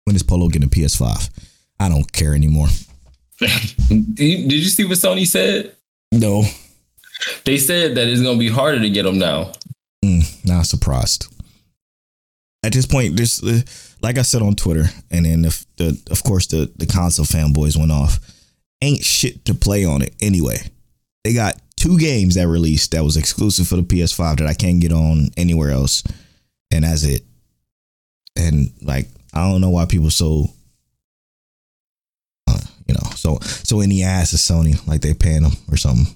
[0.05, 1.29] when is Polo getting a PS5?
[1.79, 2.67] I don't care anymore.
[3.89, 5.75] Did you did you see what Sony said?
[6.11, 6.43] No.
[7.45, 9.53] They said that it's gonna be harder to get them now.
[10.03, 11.27] Mm, not surprised.
[12.63, 13.61] At this point, this uh,
[14.01, 17.77] like I said on Twitter, and then if the of course the the console fanboys
[17.77, 18.19] went off.
[18.81, 20.57] Ain't shit to play on it anyway.
[21.25, 24.79] They got two games that released that was exclusive for the PS5 that I can't
[24.79, 26.03] get on anywhere else,
[26.71, 27.23] and that's it.
[28.37, 30.49] And like I don't know why people so,
[33.19, 36.07] so so in the ass of Sony, like they paying them or something.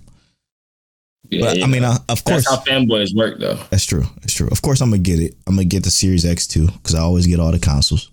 [1.30, 1.92] Yeah, But you I mean, know.
[1.92, 3.58] uh, of course, that's how fanboys work, though.
[3.70, 4.04] that's true.
[4.22, 4.50] That's true.
[4.52, 5.36] Of course, I'm gonna get it.
[5.48, 8.10] I'm gonna get the Series X too because I always get all the consoles.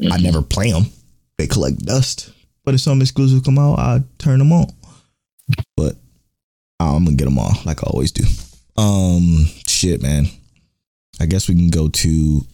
[0.00, 0.22] I Mhm.
[0.22, 0.86] never play them;
[1.38, 2.30] they collect dust.
[2.64, 4.66] But if some exclusive come out, I turn them on.
[5.76, 5.96] But
[6.80, 8.24] I'm gonna get them all like I always do.
[8.76, 10.28] Um, shit, man.
[11.20, 12.44] I guess we can go to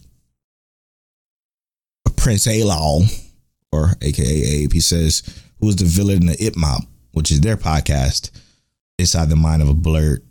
[2.15, 3.03] Prince Alal,
[3.71, 4.25] or AKA
[4.63, 4.73] Abe.
[4.73, 5.23] He says,
[5.61, 8.31] "Who is the villain in the It Mob, which is their podcast,
[8.99, 10.23] inside the mind of a blurred."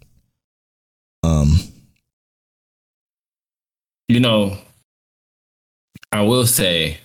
[1.23, 1.59] Um,
[4.09, 4.59] You know,
[6.11, 6.99] I will say,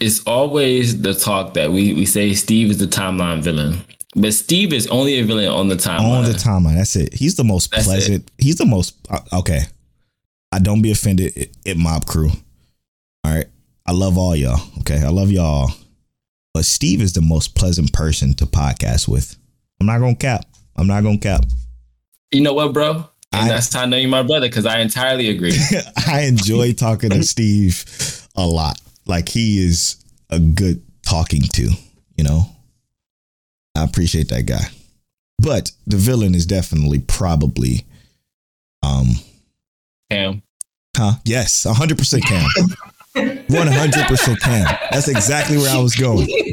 [0.00, 3.84] it's always the talk that we we say Steve is the timeline villain,
[4.16, 6.18] but Steve is only a villain on the timeline.
[6.18, 6.76] on the timeline.
[6.76, 7.12] That's it.
[7.12, 8.30] He's the most That's pleasant.
[8.38, 9.64] He's the most uh, okay.
[10.52, 11.36] I don't be offended.
[11.36, 12.30] It, it mob crew.
[13.24, 13.46] All right.
[13.86, 14.60] I love all y'all.
[14.80, 15.02] Okay.
[15.02, 15.70] I love y'all.
[16.54, 19.36] But Steve is the most pleasant person to podcast with.
[19.80, 20.46] I'm not gonna cap.
[20.76, 21.44] I'm not gonna cap.
[22.30, 23.08] You know what, bro?
[23.32, 25.58] And I- that's how I know you're my brother because I entirely agree.
[26.06, 27.84] I enjoy talking to Steve
[28.36, 28.80] a lot.
[29.06, 29.96] Like he is
[30.30, 31.70] a good talking to,
[32.16, 32.46] you know.
[33.76, 34.64] I appreciate that guy.
[35.40, 37.84] But the villain is definitely probably
[38.84, 39.08] um
[40.10, 40.42] Cam.
[40.96, 41.14] Huh?
[41.24, 42.48] Yes, 100% Cam.
[43.16, 44.66] 100% Cam.
[44.90, 46.26] That's exactly where I was going.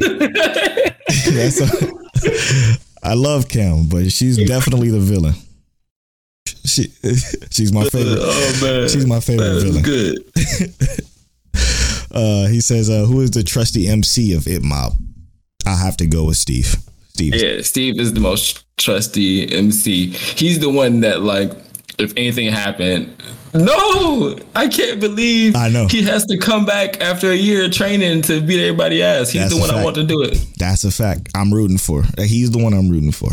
[1.32, 5.34] That's a, I love Cam, but she's definitely the villain.
[6.64, 6.84] She
[7.50, 8.18] she's my favorite.
[8.20, 9.82] Oh man, She's my favorite villain.
[9.82, 10.24] Good.
[12.14, 14.92] Uh, he says, uh, "Who is the trusty MC of It Mob?"
[15.64, 16.76] I have to go with Steve.
[17.14, 17.34] Steve.
[17.34, 20.08] Yeah, Steve is the most trusty MC.
[20.08, 21.52] He's the one that like,
[21.98, 23.14] if anything happened,
[23.54, 25.86] no, I can't believe I know.
[25.86, 29.30] he has to come back after a year of training to beat everybody ass.
[29.30, 30.38] He's That's the one I want to do it.
[30.58, 31.28] That's a fact.
[31.34, 32.02] I'm rooting for.
[32.18, 33.30] He's the one I'm rooting for.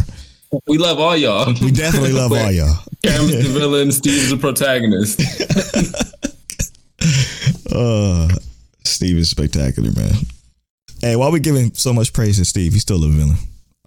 [0.68, 1.54] We love all y'all.
[1.62, 2.76] We definitely love all y'all.
[3.04, 5.22] Cam's the villain, Steve's the protagonist.
[7.72, 8.28] Uh,
[8.84, 10.12] Steve is spectacular, man.
[11.02, 12.74] Hey, why are we giving so much praise to Steve?
[12.74, 13.38] He's still a villain.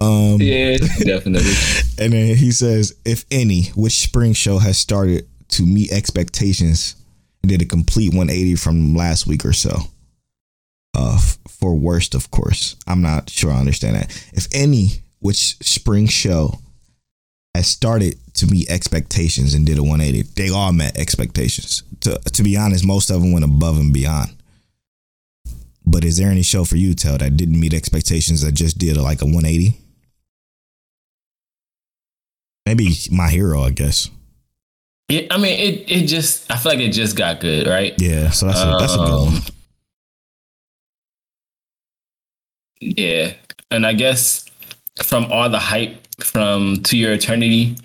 [0.03, 1.51] Um, yeah, definitely.
[1.99, 6.95] And then he says, if any, which spring show has started to meet expectations
[7.41, 9.77] and did a complete 180 from last week or so?
[10.97, 12.75] Uh, f- for worst, of course.
[12.87, 14.09] I'm not sure I understand that.
[14.33, 16.59] If any, which spring show
[17.55, 20.23] has started to meet expectations and did a 180.
[20.35, 21.83] They all met expectations.
[22.01, 24.35] To to be honest, most of them went above and beyond.
[25.85, 28.97] But is there any show for you, Tell, that didn't meet expectations that just did
[28.97, 29.79] like a 180?
[32.65, 34.09] Maybe My Hero, I guess.
[35.09, 37.93] Yeah, I mean, it it just I feel like it just got good, right?
[37.97, 39.41] Yeah, so that's a, that's a good Um, one.
[42.79, 43.33] Yeah,
[43.71, 44.45] and I guess
[45.01, 47.75] from all the hype from To Your Eternity,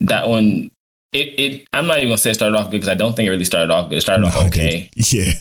[0.00, 0.70] that one,
[1.12, 3.26] it it I'm not even gonna say it started off good because I don't think
[3.26, 3.98] it really started off good.
[3.98, 5.32] It started off No, it okay Yeah,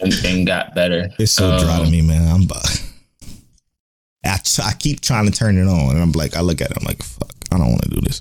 [0.00, 1.08] and, and got better.
[1.18, 2.28] it's so dry to Um, me, man.
[2.28, 2.48] I'm.
[4.24, 6.76] I, I keep trying to turn it on, and I'm like, I look at it,
[6.78, 8.20] I'm like, fuck, I don't want to do this.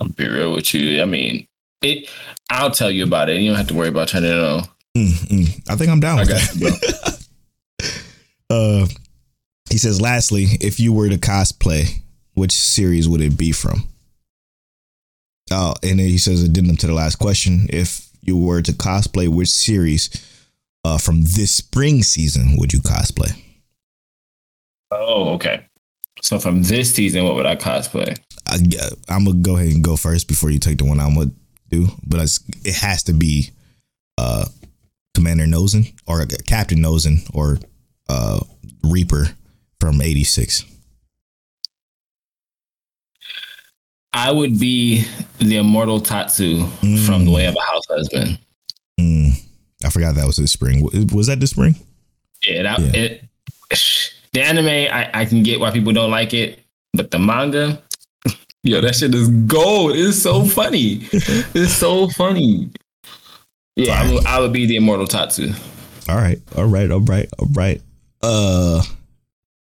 [0.00, 1.00] I'll be real with you.
[1.02, 1.46] I mean,
[1.82, 2.08] it.
[2.50, 3.40] I'll tell you about it.
[3.40, 4.68] You don't have to worry about turning it on.
[5.68, 7.26] I think I'm down I with that.
[8.50, 8.86] uh,
[9.70, 12.00] he says, lastly, if you were to cosplay,
[12.34, 13.88] which series would it be from?
[15.50, 17.66] Oh, and then he says, addendum to the last question.
[17.70, 20.10] If you were to cosplay, which series
[20.84, 23.40] uh, from this spring season would you cosplay?
[24.90, 25.66] Oh, okay.
[26.24, 28.18] So from this season, what would I cosplay?
[28.48, 28.56] I,
[29.10, 31.30] I'm gonna go ahead and go first before you take the one I'm gonna
[31.68, 33.50] do, but it's, it has to be
[34.16, 34.46] uh,
[35.12, 37.58] Commander Nouzen or Captain Nouzen or
[38.08, 38.40] uh,
[38.82, 39.28] Reaper
[39.80, 40.64] from '86.
[44.14, 45.04] I would be
[45.40, 46.66] the immortal Tatsu
[47.04, 48.38] from The Way of a House Husband.
[48.98, 49.32] Mm,
[49.84, 50.88] I forgot that was this spring.
[51.12, 51.74] Was that this spring?
[52.42, 52.92] Yeah, that Yeah.
[52.94, 53.24] it.
[54.34, 56.58] The anime, I, I can get why people don't like it,
[56.92, 57.80] but the manga,
[58.64, 59.92] yo, that shit is gold.
[59.94, 61.08] It's so funny.
[61.12, 62.70] it's so funny.
[63.76, 65.52] Yeah, I would, I would be the immortal Tatsu.
[66.08, 67.80] All right, all right, all right, all right.
[68.22, 68.82] Uh,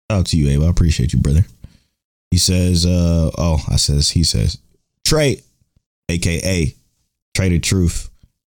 [0.08, 0.62] out to you, Abe.
[0.62, 1.44] I appreciate you, brother.
[2.30, 4.58] He says, uh, oh, I says, he says,
[5.04, 5.40] Trey,
[6.08, 6.72] aka
[7.34, 8.08] Trader Truth,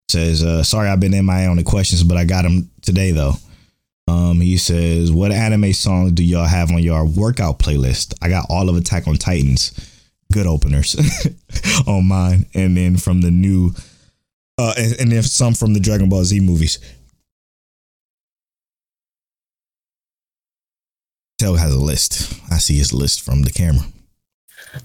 [0.09, 3.35] says, uh, sorry, I've been in my own questions, but I got him today though.
[4.07, 8.13] Um, he says, what anime songs do y'all have on your workout playlist?
[8.21, 9.71] I got all of Attack on Titans,
[10.31, 10.95] good openers
[11.87, 13.71] on mine, and then from the new,
[14.57, 16.79] uh, and, and then some from the Dragon Ball Z movies.
[21.39, 22.33] Tell has a list.
[22.51, 23.85] I see his list from the camera.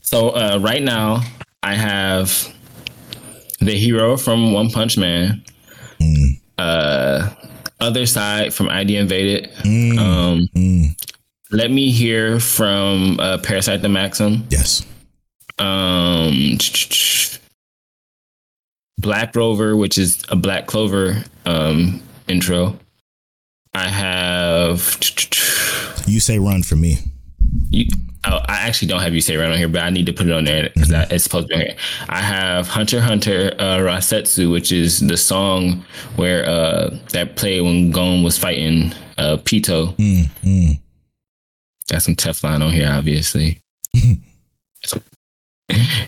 [0.03, 1.23] So uh, right now,
[1.63, 2.53] I have
[3.61, 5.43] the hero from One Punch Man.
[6.01, 7.31] Mm, Uh,
[7.81, 9.51] other side from ID Invaded.
[9.65, 11.07] mm, Um, mm.
[11.51, 14.47] let me hear from uh, Parasyte the Maxim.
[14.51, 14.85] Yes.
[15.59, 16.59] um
[19.01, 22.79] Black Rover, which is a Black Clover um intro.
[23.75, 24.99] I have
[26.07, 26.99] You say run for me.
[27.71, 27.87] you.
[28.25, 30.27] Oh, I actually don't have you say right on here, but I need to put
[30.27, 31.77] it on there because it's supposed to be on here.
[32.09, 35.85] I have Hunter Hunter uh, Rasetsu, which is the song
[36.17, 39.95] where uh that played when Gon was fighting uh Pitou.
[39.97, 40.81] Mm, mm.
[41.91, 43.61] Got some Teflon on here, obviously.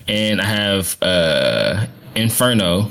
[0.08, 2.90] and I have uh Inferno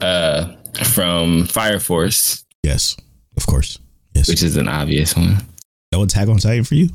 [0.00, 0.54] uh
[0.94, 2.96] from Fire Force, Yes.
[3.36, 3.78] Of course.
[4.14, 4.28] Yes.
[4.28, 5.36] which is an obvious one.
[5.92, 6.88] no attack on Titan for you?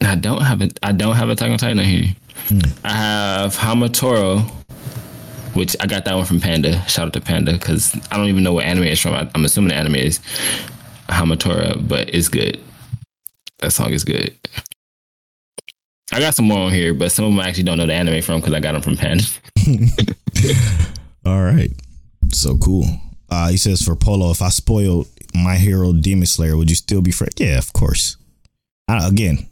[0.00, 0.78] I don't have it.
[0.82, 2.14] I don't have Attack on Titan here.
[2.48, 2.60] Hmm.
[2.84, 4.40] I have Hamatoro,
[5.54, 6.80] which I got that one from Panda.
[6.88, 9.14] Shout out to Panda because I don't even know what anime it's from.
[9.14, 10.20] I, I'm assuming the anime is
[11.08, 12.60] Hamatora, but it's good.
[13.58, 14.34] That song is good.
[16.12, 17.92] I got some more on here, but some of them I actually don't know the
[17.92, 19.24] anime from because I got them from Panda.
[21.26, 21.70] All right.
[22.32, 22.86] So cool.
[23.28, 27.02] Uh, he says for Polo, if I spoiled my hero Demon Slayer, would you still
[27.02, 27.34] be friends?
[27.36, 28.16] Yeah, of course.
[28.86, 29.46] I, again,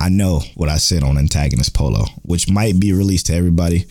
[0.00, 3.84] I know what I said on Antagonist Polo, which might be released to everybody.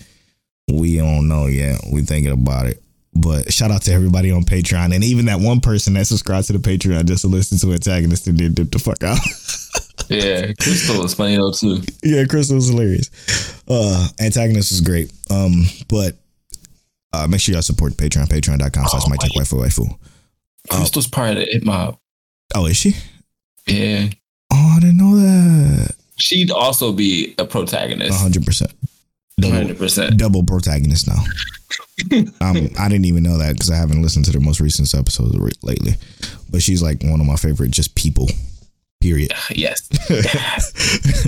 [0.72, 1.80] We don't know yet.
[1.92, 2.82] We thinking about it.
[3.14, 6.54] But shout out to everybody on Patreon and even that one person that subscribed to
[6.54, 9.20] the Patreon just to listen to Antagonist and then dip the fuck out.
[10.08, 11.84] Yeah, Crystal is funny though too.
[12.04, 13.12] yeah, Crystal was hilarious.
[13.68, 15.12] Uh Antagonist was great.
[15.30, 16.16] Um, but
[17.14, 20.00] uh make sure y'all support Patreon, patreon.com slash mic check waifu waifu.
[20.68, 22.00] Crystal's part of the Hip Mob.
[22.56, 22.96] Oh, is she?
[23.68, 24.08] Yeah,
[24.52, 25.96] Oh, I didn't know that.
[26.18, 28.20] she'd also be a protagonist.
[28.20, 28.74] hundred percent.
[29.40, 30.18] Double, Hundred percent.
[30.18, 31.24] double protagonist now.
[32.42, 35.38] um, I didn't even know that because I haven't listened to the most recent episodes
[35.64, 35.94] lately.
[36.50, 38.28] But she's like one of my favorite just people.
[39.02, 39.32] Period.
[39.56, 39.88] Yes.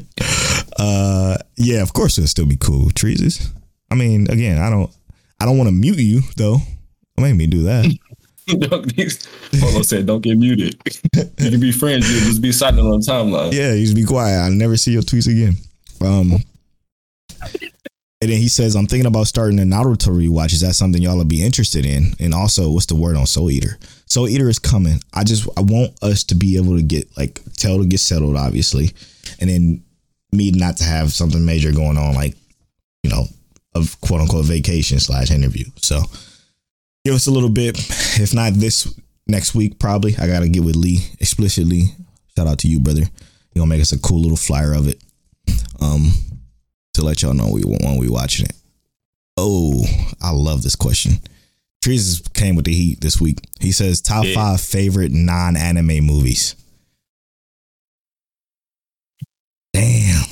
[0.77, 2.89] uh, yeah, of course it'll still be cool.
[2.91, 3.49] Treeses.
[3.89, 4.89] I mean, again, I don't,
[5.39, 6.57] I don't want to mute you though.
[7.17, 7.85] Don't make me do that.
[9.59, 10.79] Polo said, "Don't get muted.
[11.15, 12.11] You can be friends.
[12.11, 14.39] You just be silent on the timeline." yeah, you just be quiet.
[14.39, 15.55] I'll never see your tweets again.
[16.01, 16.41] Um,
[18.21, 20.53] And then he says, I'm thinking about starting a Naruto rewatch.
[20.53, 22.13] Is that something y'all will be interested in?
[22.19, 23.79] And also, what's the word on Soul Eater?
[24.05, 25.01] Soul Eater is coming.
[25.11, 28.37] I just I want us to be able to get like tell to get settled,
[28.37, 28.91] obviously,
[29.39, 29.83] and then
[30.31, 32.35] me not to have something major going on, like
[33.01, 33.25] you know,
[33.73, 35.65] of quote unquote vacation slash interview.
[35.77, 36.01] So
[37.05, 37.77] give us a little bit.
[38.19, 38.93] If not this
[39.27, 41.83] next week, probably I gotta get with Lee explicitly.
[42.37, 43.01] Shout out to you, brother.
[43.01, 45.01] You gonna make us a cool little flyer of it.
[45.81, 46.11] Um,
[46.93, 48.55] to let y'all know we when we watching it.
[49.37, 49.83] Oh,
[50.21, 51.13] I love this question.
[51.81, 53.39] Trees came with the heat this week.
[53.59, 54.35] He says top Yeah.
[54.35, 56.55] five favorite non-anime movies.
[59.73, 60.25] Damn.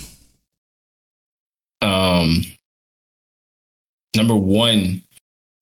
[1.82, 2.44] Um,
[4.16, 5.02] number one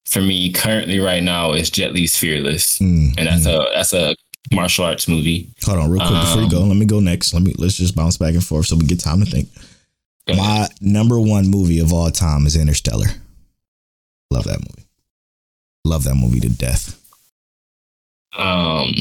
[0.08, 3.54] for me currently right now is Jet Li's Fearless, Mm, and that's mm.
[3.54, 4.16] a that's a
[4.54, 5.50] martial arts movie.
[5.66, 6.62] Hold on, real quick before you go.
[6.62, 7.34] um, Let me go next.
[7.34, 9.50] Let me let's just bounce back and forth so we get time to think.
[10.30, 13.08] My number one movie of all time is Interstellar.
[14.30, 14.88] Love that movie.
[15.86, 17.00] Love that movie to death.
[18.38, 18.94] Um,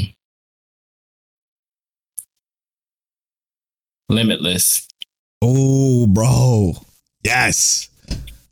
[4.09, 4.87] Limitless.
[5.43, 6.75] Oh, bro.
[7.23, 7.89] Yes.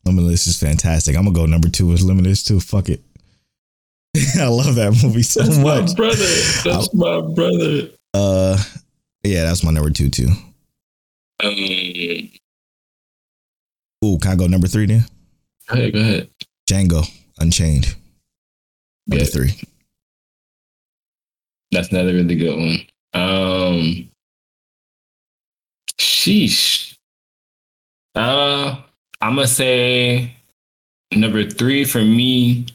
[0.06, 1.16] Limitless is fantastic.
[1.16, 2.60] I'm gonna go number two is Limitless too.
[2.60, 3.00] Fuck it.
[4.38, 5.88] I love that movie so much.
[5.88, 6.26] My brother.
[6.64, 7.88] That's my brother.
[8.12, 8.62] Uh
[9.24, 10.28] yeah, that's my number two too.
[11.42, 11.50] Um,
[14.04, 15.04] Ooh, can I go number three then?
[15.68, 15.92] go ahead.
[15.92, 16.30] Go ahead.
[16.70, 17.94] Django Unchained.
[19.06, 19.30] Number Yeah.
[19.30, 19.60] three.
[21.72, 22.86] That's another really good one.
[23.14, 24.10] Um,
[25.98, 26.96] sheesh.
[28.14, 28.76] Uh,
[29.20, 30.34] I'm gonna say
[31.12, 32.66] number three for me.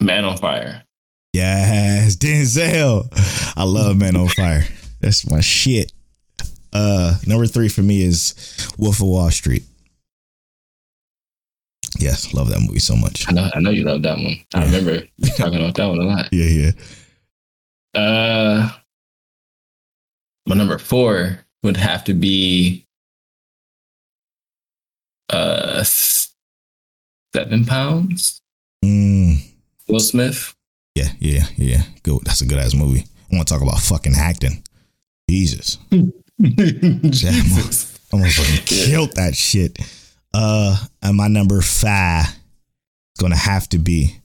[0.00, 0.82] Man on Fire.
[1.32, 3.08] Yes, Denzel.
[3.56, 4.64] I love Man on Fire.
[5.00, 5.92] That's my shit.
[6.72, 8.34] Uh, number three for me is
[8.78, 9.64] Wolf of Wall Street.
[11.98, 13.26] Yes, love that movie so much.
[13.28, 13.50] I know.
[13.54, 14.36] I know you love that one.
[14.54, 15.00] I remember
[15.36, 16.28] talking about that one a lot.
[16.32, 16.72] Yeah,
[17.94, 18.00] yeah.
[18.00, 18.70] Uh,
[20.46, 22.85] my number four would have to be
[25.30, 28.40] uh seven pounds.
[28.84, 29.38] Mm,
[29.88, 30.54] Will Smith.
[30.94, 31.82] yeah, yeah, yeah.
[32.02, 32.20] Good.
[32.24, 33.04] That's a good ass movie.
[33.32, 34.62] I want to talk about fucking acting.
[35.28, 35.78] Jesus,
[36.40, 37.98] Jesus.
[38.12, 39.78] I almost fucking killed that shit.
[40.32, 44.16] Uh, and my number five is gonna have to be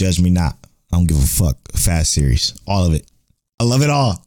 [0.00, 0.56] Judge Me Not.
[0.92, 1.56] I don't give a fuck.
[1.72, 3.10] Fast series, all of it.
[3.58, 4.24] I love it all.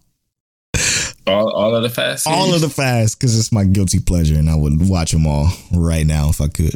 [1.27, 2.27] All, all of the fast.
[2.27, 5.49] all of the fast because it's my guilty pleasure and i would watch them all
[5.73, 6.75] right now if i could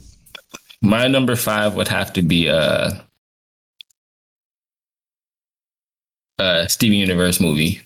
[0.82, 2.92] My number five would have to be uh
[6.40, 7.82] uh Steven Universe movie.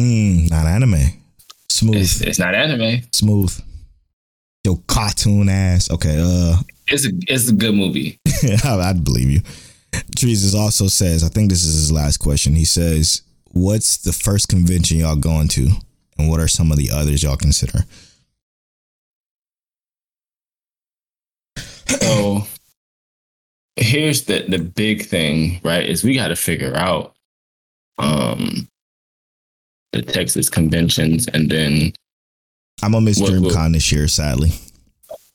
[0.00, 1.20] mm, not anime
[1.68, 3.02] smooth It's it's not anime.
[3.12, 3.52] smooth
[4.64, 6.56] yo cartoon ass okay uh
[6.88, 8.18] It's a it's a good movie.
[8.64, 9.40] i'd believe you
[10.16, 13.22] trees also says i think this is his last question he says
[13.54, 15.68] what's the first convention y'all going to
[16.18, 17.80] and what are some of the others y'all consider
[21.88, 22.46] So
[23.76, 25.88] here's the the big thing, right?
[25.88, 27.14] Is we got to figure out
[27.98, 28.68] um
[29.92, 31.92] the Texas conventions, and then
[32.82, 34.50] i'm gonna miss What- dreamcon this year sadly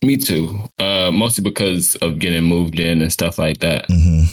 [0.04, 0.60] me too.
[0.78, 3.86] Uh, mostly because of getting moved in and stuff like that.
[3.90, 4.24] hmm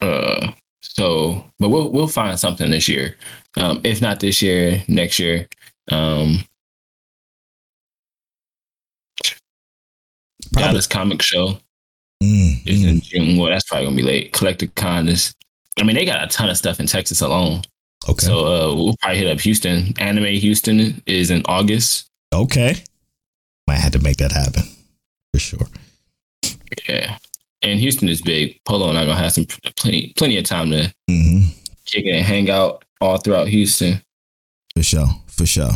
[0.00, 0.52] Uh,
[0.94, 3.16] so, but we'll we'll find something this year.
[3.56, 5.48] Um, if not this year, next year.
[5.90, 6.44] Um,
[10.52, 10.68] Probably.
[10.68, 11.58] Dallas Comic Show
[12.22, 12.88] Mm, is mm.
[12.88, 13.36] in June.
[13.36, 14.32] Well, that's probably gonna be late.
[14.32, 15.34] Collective Con is.
[15.78, 17.60] I mean, they got a ton of stuff in Texas alone.
[18.08, 19.92] okay So uh, we'll probably hit up Houston.
[19.98, 22.08] Anime Houston is in August.
[22.34, 22.82] okay
[23.68, 24.62] might have to make that happen
[25.32, 25.66] for sure
[26.88, 27.18] Yeah,
[27.66, 28.60] and Houston is big.
[28.64, 29.46] Polo and I gonna have some
[29.76, 31.40] plenty plenty of time to hmm
[31.86, 34.02] kick it and hang out all throughout Houston.
[34.76, 35.06] For sure.
[35.28, 35.70] For sure.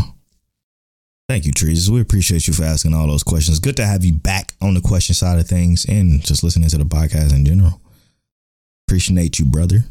[1.28, 1.88] Thank you, Trees.
[1.88, 3.61] We appreciate you for asking all those questions.
[3.61, 6.78] Good to have you back on the question side of things and just listening to
[6.78, 7.80] the podcast in general.
[8.88, 9.84] Appreciate you, brother.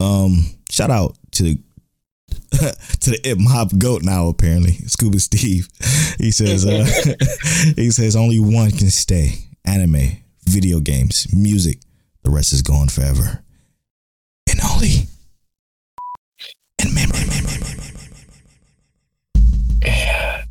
[0.00, 1.56] Um, shout out to
[2.52, 4.72] to the hip hop goat now, apparently.
[4.86, 5.68] Scuba Steve.
[6.18, 6.84] He says uh
[7.76, 9.34] he says only one can stay.
[9.64, 10.22] Anime,
[10.52, 11.78] video games, music.
[12.24, 13.42] The rest is gone forever.
[14.50, 15.08] And only
[16.78, 17.22] in memory.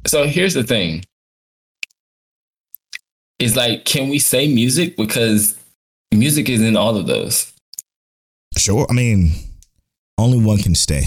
[0.08, 1.06] So here's the thing.
[3.40, 4.98] Is like, can we say music?
[4.98, 5.58] Because
[6.14, 7.54] music is in all of those.
[8.58, 8.86] Sure.
[8.90, 9.32] I mean,
[10.18, 11.04] only one can stay.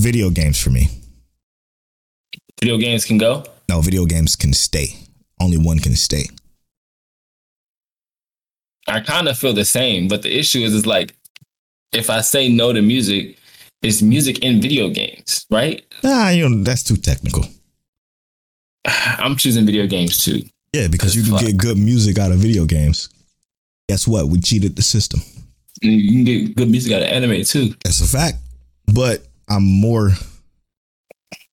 [0.00, 0.88] Video games for me.
[2.60, 3.44] Video games can go.
[3.68, 4.94] No, video games can stay.
[5.40, 6.24] Only one can stay.
[8.88, 11.14] I kind of feel the same, but the issue is, is like,
[11.92, 13.38] if I say no to music,
[13.82, 15.84] it's music in video games, right?
[16.02, 17.44] Nah, you know that's too technical.
[18.84, 20.42] I'm choosing video games too.
[20.72, 21.40] Yeah, because you can Fuck.
[21.40, 23.08] get good music out of video games.
[23.88, 24.28] Guess what?
[24.28, 25.20] We cheated the system.
[25.80, 27.74] You can get good music out of anime too.
[27.84, 28.38] That's a fact.
[28.92, 30.10] But I'm more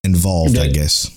[0.03, 1.11] involved, I guess.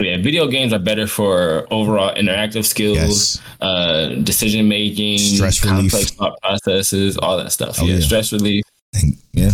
[0.00, 3.38] Yeah, video games are better for overall interactive skills, Yes.
[3.60, 5.92] uh, decision making, Stress relief.
[5.92, 7.78] complex thought processes, all that stuff.
[7.80, 8.00] Oh, yeah, yeah.
[8.00, 8.64] stress relief.
[8.94, 9.52] And yeah.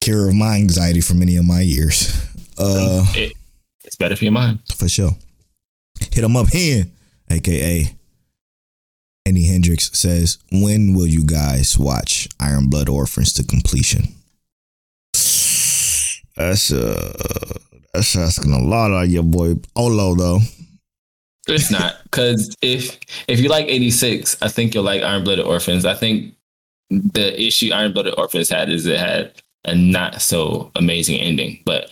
[0.00, 2.12] Cure of my anxiety for many of my years.
[2.58, 3.34] Uh It,
[3.84, 4.58] it's better for your mind.
[4.74, 5.16] for sure.
[6.12, 6.86] Hit him up here,
[7.30, 7.94] aka
[9.26, 14.14] Andy Hendricks says, When will you guys watch Iron Blood Orphans to completion?
[16.38, 17.52] That's uh
[17.92, 20.38] that's asking a lot of your boy Olo though.
[21.48, 25.84] It's not because if if you like '86, I think you'll like Iron Blooded Orphans.
[25.84, 26.34] I think
[26.90, 29.32] the issue Iron Blooded Orphans had is it had
[29.64, 31.90] a not so amazing ending, but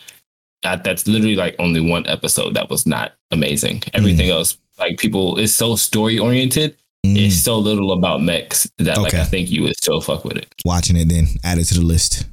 [0.62, 3.82] that, that's literally like only one episode that was not amazing.
[3.94, 6.76] Everything else, like people, is so story oriented.
[7.04, 10.36] Mm, It's so little about mechs that like I think you would still fuck with
[10.36, 10.54] it.
[10.64, 11.26] watching it then.
[11.44, 12.26] Add it to the list.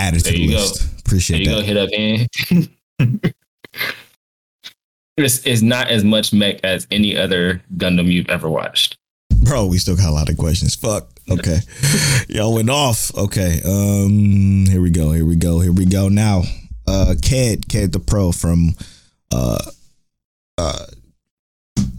[0.00, 0.56] Add it to There the you go.
[0.56, 0.80] list.
[0.80, 2.26] There Appreciate you go, hit up in.
[5.16, 8.96] it's, it's not as much mech as any other Gundam you've ever watched.
[9.42, 10.74] Bro, we still got a lot of questions.
[10.74, 11.08] Fuck.
[11.30, 11.58] Okay.
[12.28, 13.14] Y'all went off.
[13.16, 13.60] Okay.
[13.64, 15.12] Um here we go.
[15.12, 15.60] Here we go.
[15.60, 16.08] Here we go.
[16.08, 16.42] Now,
[16.86, 18.74] uh Ked, Ked the Pro from
[19.32, 19.58] uh
[20.58, 20.86] uh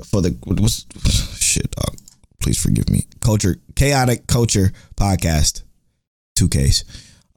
[0.06, 0.86] for the what's
[1.41, 1.95] shit dog.
[2.41, 3.06] Please forgive me.
[3.22, 5.64] Culture Chaotic Culture Podcast.
[6.36, 6.84] Two Ks.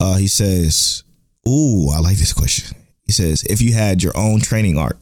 [0.05, 1.03] Uh he says,
[1.49, 2.77] Ooh, I like this question.
[3.07, 4.99] He says, if you had your own training arc,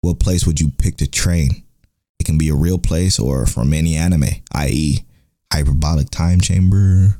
[0.00, 1.64] what place would you pick to train?
[2.20, 5.00] It can be a real place or from any anime, i.e.,
[5.52, 7.18] hyperbolic time chamber,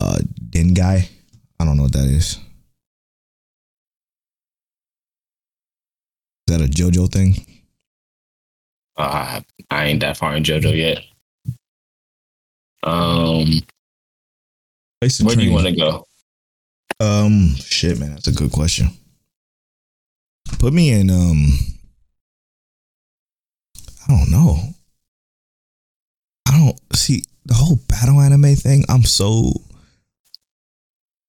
[0.00, 1.10] uh, Dengai.
[1.60, 2.38] I don't know what that is.
[6.46, 7.44] Is that a JoJo thing?
[8.96, 9.40] Uh,
[9.70, 11.04] I ain't that far in JoJo yet.
[12.82, 13.60] Um,
[15.00, 16.04] Place where do you want to go?
[17.00, 18.88] Um, shit, man, that's a good question.
[20.58, 21.08] Put me in.
[21.10, 21.50] Um,
[24.08, 24.58] I don't know.
[26.48, 28.84] I don't see the whole battle anime thing.
[28.88, 29.52] I'm so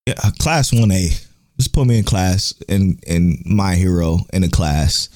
[0.07, 1.09] yeah, uh, class one A.
[1.57, 5.09] Just put me in class and and my hero in a class.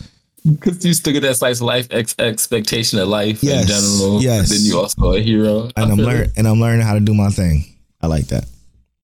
[0.46, 4.22] Because you still get that slice of life ex- expectation of life Yes, in general.
[4.22, 4.50] yes.
[4.50, 5.70] Then you also a hero.
[5.78, 7.64] And I'm learning and I'm learning how to do my thing.
[8.04, 8.46] I like that.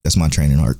[0.04, 0.76] That's my training arc.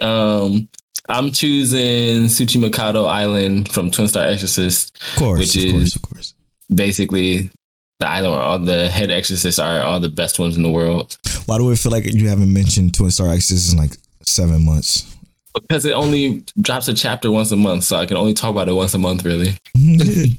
[0.00, 0.68] Um,
[1.08, 4.96] I'm choosing Tsuchimikado Island from Twin Star Exorcist.
[5.12, 6.34] Of course, Which of is- course, of course.
[6.74, 7.50] Basically,
[7.98, 11.18] the island where all the head exorcists are all the best ones in the world.
[11.46, 15.04] Why do I feel like you haven't mentioned Twin Star Exorcist in like seven months?
[15.52, 18.68] Because it only drops a chapter once a month, so I can only talk about
[18.68, 19.48] it once a month, really.
[19.74, 20.38] it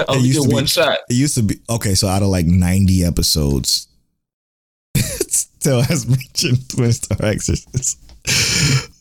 [0.00, 0.98] I only used get to be- one shot.
[1.08, 1.94] It used to be okay.
[1.94, 3.88] So out of like ninety episodes,
[5.62, 7.98] still has mentioned Twin Star Exorcist.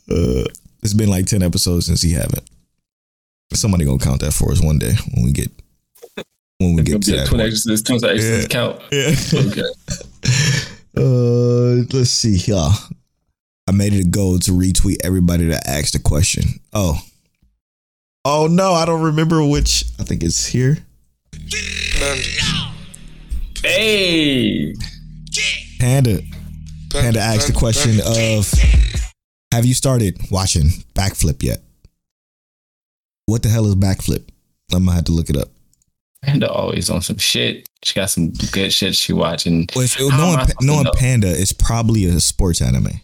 [0.09, 0.45] Uh,
[0.83, 2.43] it's been like ten episodes since he haven't.
[3.53, 5.49] Somebody gonna count that for us one day when we get
[6.59, 7.27] when we It's get to be a that.
[7.27, 7.41] Twin.
[7.41, 8.79] Exorcist, Twin Star Exorcist count.
[8.91, 9.15] Yeah.
[9.33, 9.69] Okay.
[10.95, 12.69] Uh, let's see here.
[13.67, 16.43] I made it a goal to retweet everybody that asked a question.
[16.73, 16.99] Oh.
[18.23, 19.85] Oh no, I don't remember which.
[19.99, 20.77] I think it's here.
[23.63, 24.73] Hey,
[25.79, 26.21] Panda.
[26.93, 28.51] Panda asked the question of
[29.51, 31.59] Have you started watching Backflip yet?
[33.25, 34.27] What the hell is Backflip?
[34.73, 35.49] I'm gonna have to look it up.
[36.21, 37.67] Panda always on some shit.
[37.83, 39.67] She got some good shit she watching.
[39.75, 40.91] Well, if, knowing, supposed to knowing know?
[40.95, 43.01] Panda, is probably a sports anime.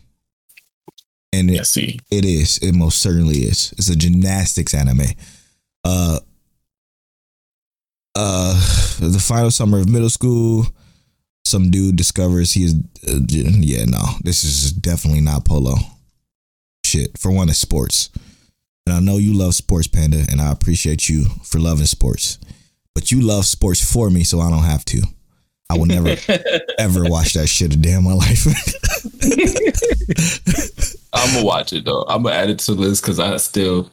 [1.33, 2.59] And it, Yeah, It is.
[2.59, 3.73] It most certainly is.
[3.77, 5.07] It's a gymnastics anime.
[5.83, 6.19] Uh,
[8.15, 8.53] uh,
[8.99, 10.67] the final summer of middle school,
[11.47, 12.75] some dude discovers he is.
[13.07, 15.75] Uh, yeah, no, this is definitely not polo.
[16.85, 17.17] Shit.
[17.17, 18.09] For one, it's sports,
[18.85, 22.37] and I know you love sports, Panda, and I appreciate you for loving sports.
[22.93, 25.01] But you love sports for me, so I don't have to.
[25.69, 26.09] I will never
[26.79, 28.47] ever watch that shit a day in my life.
[31.13, 32.05] I'm gonna watch it though.
[32.07, 33.91] I'm gonna add it to the list because I still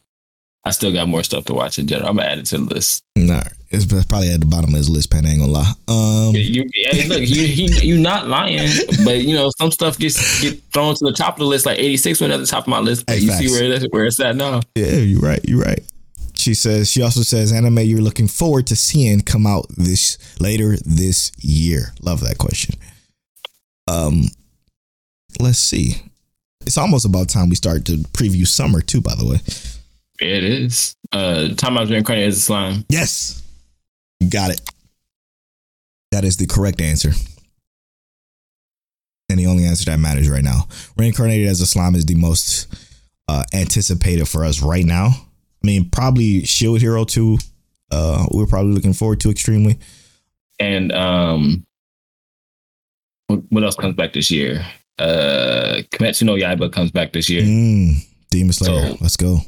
[0.66, 2.08] I still got more stuff to watch in general.
[2.08, 3.02] I'm gonna add it to the list.
[3.16, 5.10] Nah, it's probably at the bottom of his list.
[5.10, 5.72] Pen ain't gonna lie.
[5.88, 8.68] Um, You, hey, look, you he, you not lying,
[9.04, 11.66] but you know some stuff gets get thrown to the top of the list.
[11.66, 13.04] Like 86 went at the top of my list.
[13.08, 13.40] Hey, you facts.
[13.40, 14.60] see where it is, where it's at now.
[14.74, 15.40] yeah, you're right.
[15.44, 15.80] You're right.
[16.34, 16.90] She says.
[16.90, 21.92] She also says anime you're looking forward to seeing come out this later this year.
[22.00, 22.76] Love that question.
[23.86, 24.28] Um,
[25.38, 25.96] let's see.
[26.62, 29.02] It's almost about time we start to preview summer too.
[29.02, 29.40] By the way.
[30.20, 30.96] It is.
[31.12, 32.84] Uh, time I was reincarnated as a slime.
[32.88, 33.42] Yes.
[34.20, 34.60] You got it.
[36.12, 37.10] That is the correct answer.
[39.28, 40.68] And the only answer that matters right now.
[40.96, 42.72] Reincarnated as a slime is the most
[43.26, 45.08] uh, anticipated for us right now.
[45.08, 47.38] I mean, probably Shield Hero 2.
[47.90, 49.78] Uh, we're probably looking forward to extremely.
[50.60, 51.64] And um,
[53.26, 54.64] what, what else comes back this year?
[54.98, 57.42] Uh, Kimetsu no Yaiba comes back this year.
[57.42, 57.94] Mm,
[58.30, 58.90] Demon Slayer.
[58.90, 59.38] So- Let's go.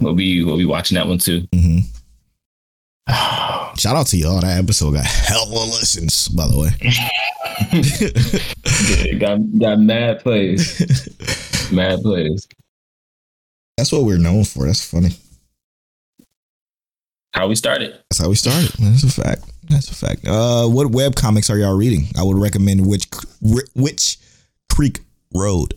[0.00, 1.46] We'll be we'll be watching that one too.
[1.54, 1.78] hmm
[3.78, 4.40] Shout out to y'all.
[4.40, 6.70] That episode got hell of listens, by the way.
[8.98, 12.46] Yeah, got got mad plays, mad plays.
[13.78, 14.66] That's what we're known for.
[14.66, 15.10] That's funny.
[17.32, 17.92] How we started?
[18.10, 18.70] That's how we started.
[18.78, 19.42] That's a fact.
[19.70, 20.26] That's a fact.
[20.26, 22.08] Uh, what web comics are y'all reading?
[22.18, 23.06] I would recommend which
[23.74, 24.18] Witch
[24.70, 25.00] Creek
[25.34, 25.74] Road.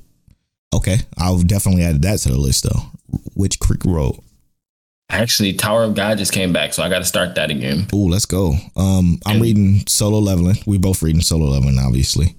[0.74, 2.82] Okay, I'll definitely add that to the list though.
[3.36, 4.16] Witch Creek Road?
[5.12, 7.88] Actually, Tower of God just came back, so I got to start that again.
[7.94, 8.54] Ooh, let's go.
[8.76, 10.58] Um, I'm And- reading Solo Leveling.
[10.68, 12.36] We both reading Solo Leveling, obviously.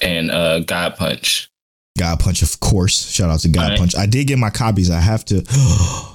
[0.00, 1.50] And uh, God Punch.
[1.98, 3.10] God Punch, of course.
[3.10, 3.78] Shout out to God Alright.
[3.78, 3.96] Punch.
[3.96, 4.90] I did get my copies.
[4.90, 5.44] I have to.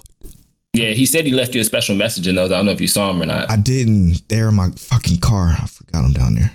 [0.75, 2.51] Yeah, he said he left you a special message in those.
[2.51, 3.47] I don't know if you saw him or not.
[3.51, 4.27] I didn't.
[4.27, 5.49] They're in my fucking car.
[5.61, 6.51] I forgot them down there.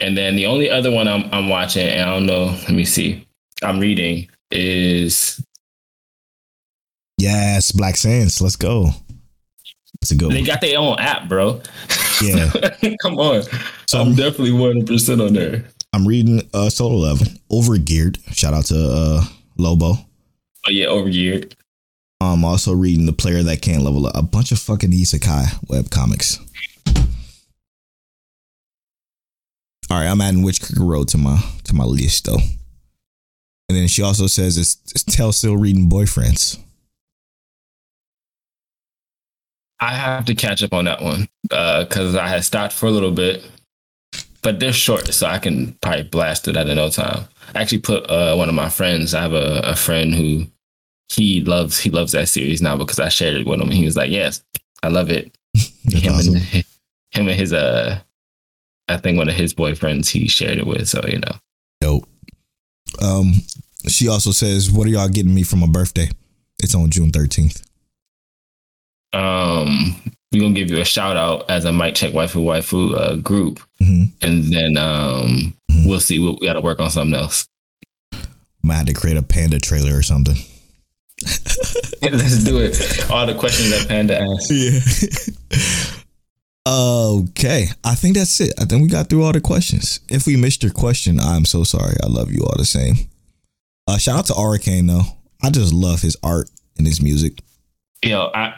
[0.00, 2.44] And then the only other one I'm I'm watching, and I don't know.
[2.46, 3.26] Let me see.
[3.62, 5.42] I'm reading is
[7.20, 8.40] Yes, Black Sands.
[8.40, 8.90] Let's go.
[10.00, 10.44] That's a good they one.
[10.44, 11.60] got their own app, bro.
[12.22, 12.50] Yeah.
[13.02, 13.42] Come on.
[13.86, 15.64] So I'm definitely 100 percent on there.
[15.92, 17.38] I'm reading uh Solo Leveling.
[17.52, 18.18] Overgeared.
[18.34, 19.24] Shout out to uh
[19.58, 19.94] Lobo.
[20.66, 21.52] Oh yeah, overgeared.
[22.22, 24.16] I'm also reading The Player That Can't Level Up.
[24.16, 26.38] A bunch of fucking isekai web comics.
[29.90, 32.38] All right, I'm adding Witch Creek Road to my to my list though.
[33.68, 36.58] And then she also says it's, it's Tell still reading boyfriends.
[39.80, 43.10] I have to catch up on that one because I had stopped for a little
[43.10, 43.42] bit,
[44.42, 47.24] but they're short, so I can probably blast it at no time.
[47.54, 49.14] I actually put uh, one of my friends.
[49.14, 50.46] I have a, a friend who
[51.08, 53.68] he loves he loves that series now because I shared it with him.
[53.68, 54.42] And he was like, "Yes,
[54.82, 55.34] I love it."
[55.90, 56.36] Him awesome.
[56.36, 56.64] and him
[57.28, 57.98] and his uh,
[58.88, 60.88] I think one of his boyfriends he shared it with.
[60.88, 61.36] So you know,
[61.80, 62.08] Dope.
[63.02, 63.32] Um,
[63.88, 66.10] she also says, "What are y'all getting me for my birthday?
[66.62, 67.62] It's on June 13th."
[69.12, 70.00] Um,
[70.32, 73.60] we're gonna give you a shout out as a mic check waifu waifu uh, group,
[73.78, 75.86] hmm and then um, Mhm.
[75.86, 76.18] we'll see.
[76.18, 77.46] We, we got to work on something else.
[78.62, 80.36] Might have to create a panda trailer or something.
[82.02, 83.10] Let's do it.
[83.10, 84.50] All the questions that Panda asked.
[86.66, 86.72] Yeah.
[86.72, 87.66] okay.
[87.84, 88.52] I think that's it.
[88.58, 90.00] I think we got through all the questions.
[90.08, 91.96] If we missed your question, I'm so sorry.
[92.02, 92.96] I love you all the same.
[93.86, 95.02] Uh, shout out to Arcane though.
[95.42, 97.40] I just love his art and his music.
[98.04, 98.54] Yo, I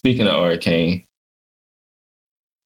[0.00, 1.04] speaking of Hurricane,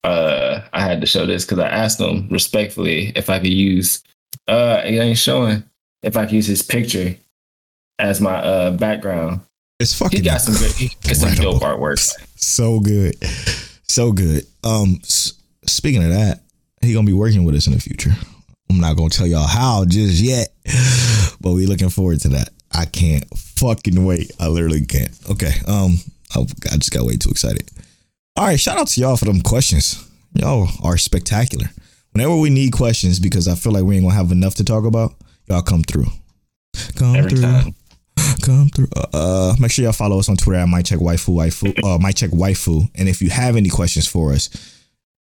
[0.05, 4.03] uh, I had to show this because I asked him respectfully if I could use.
[4.47, 5.65] Uh, it ain't showing
[6.05, 7.17] if I could use his picture
[7.99, 9.41] as my uh background.
[9.81, 11.99] It's fucking He got some good, he got some dope artwork.
[12.37, 13.17] so good,
[13.89, 14.45] so good.
[14.63, 15.33] Um, s-
[15.67, 16.41] speaking of that,
[16.83, 18.13] he gonna be working with us in the future.
[18.71, 20.49] I'm not gonna tell y'all how just yet,
[21.41, 22.51] but we looking forward to that.
[22.73, 24.31] I can't fucking wait.
[24.39, 25.11] I literally can't.
[25.31, 25.53] Okay.
[25.67, 25.97] Um,
[26.35, 26.41] I,
[26.73, 27.71] I just got way too excited.
[28.37, 30.09] All right, shout out to y'all for them questions.
[30.35, 31.67] Y'all are spectacular.
[32.13, 34.85] Whenever we need questions, because I feel like we ain't gonna have enough to talk
[34.85, 35.15] about,
[35.49, 36.07] y'all come through.
[36.97, 37.41] Come Every through.
[37.43, 37.75] time.
[38.43, 38.89] Come through.
[39.13, 41.85] Uh, make sure y'all follow us on Twitter at mic check waifu waifu.
[41.85, 42.89] Uh, mic check waifu.
[42.95, 44.49] And if you have any questions for us,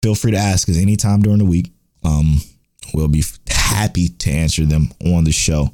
[0.02, 1.72] feel free to ask us anytime during the week.
[2.04, 2.40] Um,
[2.94, 5.72] we'll be happy to answer them on the show.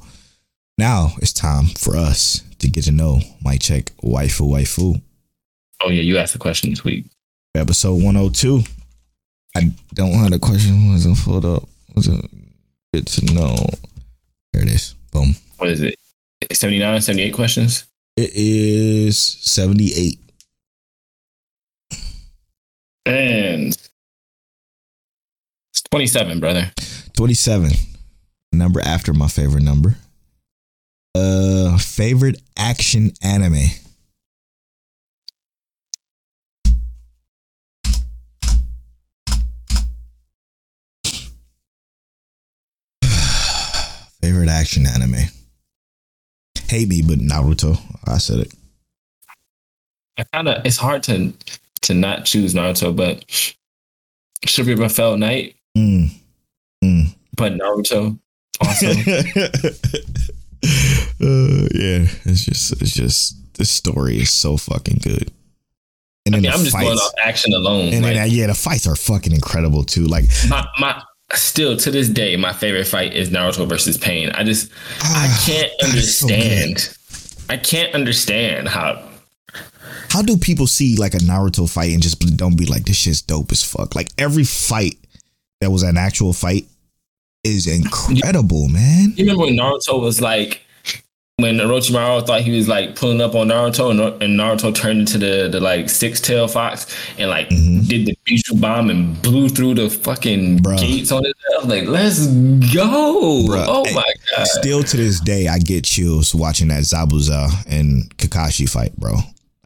[0.78, 5.00] Now it's time for us to get to know mic check waifu waifu.
[5.82, 7.06] Oh yeah, you asked the question this week.
[7.54, 8.62] Episode one hundred two.
[9.56, 10.90] I don't have the question.
[10.90, 11.64] Wasn't pulled up.
[11.94, 12.24] Was it
[12.92, 13.54] good to know?
[14.52, 14.94] There it is.
[15.12, 15.34] Boom.
[15.58, 15.94] What is it?
[16.52, 17.84] 79, 78 questions.
[18.16, 20.18] It is seventy eight.
[23.06, 23.88] And it's
[25.90, 26.72] 27, brother.
[27.16, 27.70] 27
[28.52, 29.96] number after my favorite number
[31.16, 33.66] uh favorite action anime
[44.48, 45.16] action anime.
[46.68, 47.78] Hate me, but Naruto.
[48.06, 48.54] I said it.
[50.18, 51.32] I kind of it's hard to
[51.82, 53.24] to not choose Naruto, but
[54.46, 56.10] Sugar Fell Night, Mm.
[56.84, 57.14] Mm.
[57.36, 58.18] but Naruto
[58.60, 58.86] also.
[61.20, 65.30] uh, yeah, it's just it's just this story is so fucking good.
[66.26, 67.92] And I then mean, the I'm just going fights, off action alone.
[67.92, 70.04] and like, then yeah, the fights are fucking incredible too.
[70.06, 74.30] Like my my still to this day, my favorite fight is Naruto versus Pain.
[74.30, 74.70] I just
[75.00, 76.96] I ah, can't is so understand.
[77.48, 79.02] I can't understand how
[80.10, 83.22] How do people see like a Naruto fight and just don't be like this shit's
[83.22, 83.94] dope as fuck?
[83.94, 84.96] Like every fight
[85.60, 86.66] that was an actual fight
[87.42, 89.12] is incredible, man.
[89.16, 90.62] you remember when Naruto was like
[91.38, 95.18] when Orochimaru thought he was like pulling up on Naruto and, and Naruto turned into
[95.18, 96.86] the, the like six tail fox
[97.18, 97.88] and like Mhm.
[97.88, 100.78] did the Bijuu bomb and blew through the fucking Bruh.
[100.78, 101.68] gates on his head.
[101.68, 103.46] Like, let's go.
[103.48, 103.64] Bruh.
[103.66, 104.04] Oh my
[104.36, 104.46] god.
[104.46, 109.16] Still to this day, I get chills watching that Zabuza and Kakashi fight, bro.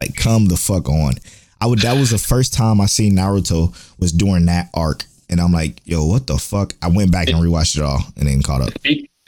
[0.01, 1.13] Like, come the fuck on.
[1.61, 1.79] I would.
[1.79, 5.81] That was the first time I seen Naruto was during that arc, and I'm like,
[5.85, 6.73] yo, what the fuck?
[6.81, 8.69] I went back and rewatched it all, and then caught up.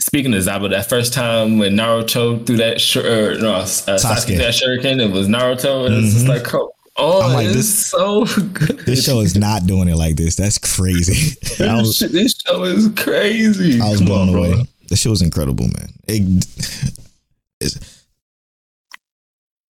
[0.01, 3.99] Speaking of Zabo, that first time when Naruto threw that shur- or, no, uh, Sasuke.
[3.99, 4.37] Sasuke.
[4.37, 6.29] that shuriken, it was Naruto, and it's just Mhm.
[6.29, 8.79] like, oh, oh I'm like, this- so good.
[8.85, 10.35] This show is not doing it like this.
[10.35, 11.37] That's crazy.
[11.59, 13.79] Was, this, this show is crazy.
[13.79, 14.43] I was Come blown on, bro.
[14.45, 14.65] away.
[14.89, 15.93] The show was incredible, man.
[16.07, 16.21] It
[17.61, 17.97] it's-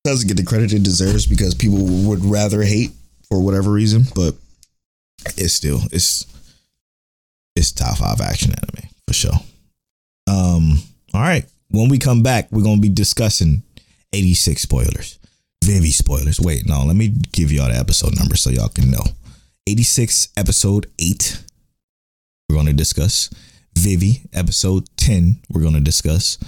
[0.04, 2.92] doesn't get the credit it deserves because people would rather hate
[3.30, 4.34] for whatever reason, but
[5.38, 6.26] it's still it's
[7.56, 9.34] it's top five action anime for sure.
[10.28, 10.74] Um,
[11.14, 11.46] all right.
[11.70, 13.64] When we come back, we're gonna be discussing
[14.14, 15.20] 86 spoilers.
[15.64, 16.40] Vivy spoilers.
[16.42, 19.04] Wait, no, let me give y'all the episode number so y'all can know.
[19.68, 21.44] 86 episode 8
[22.50, 23.30] we're going to discuss
[23.78, 26.40] Vivy episode 10 we're going to discuss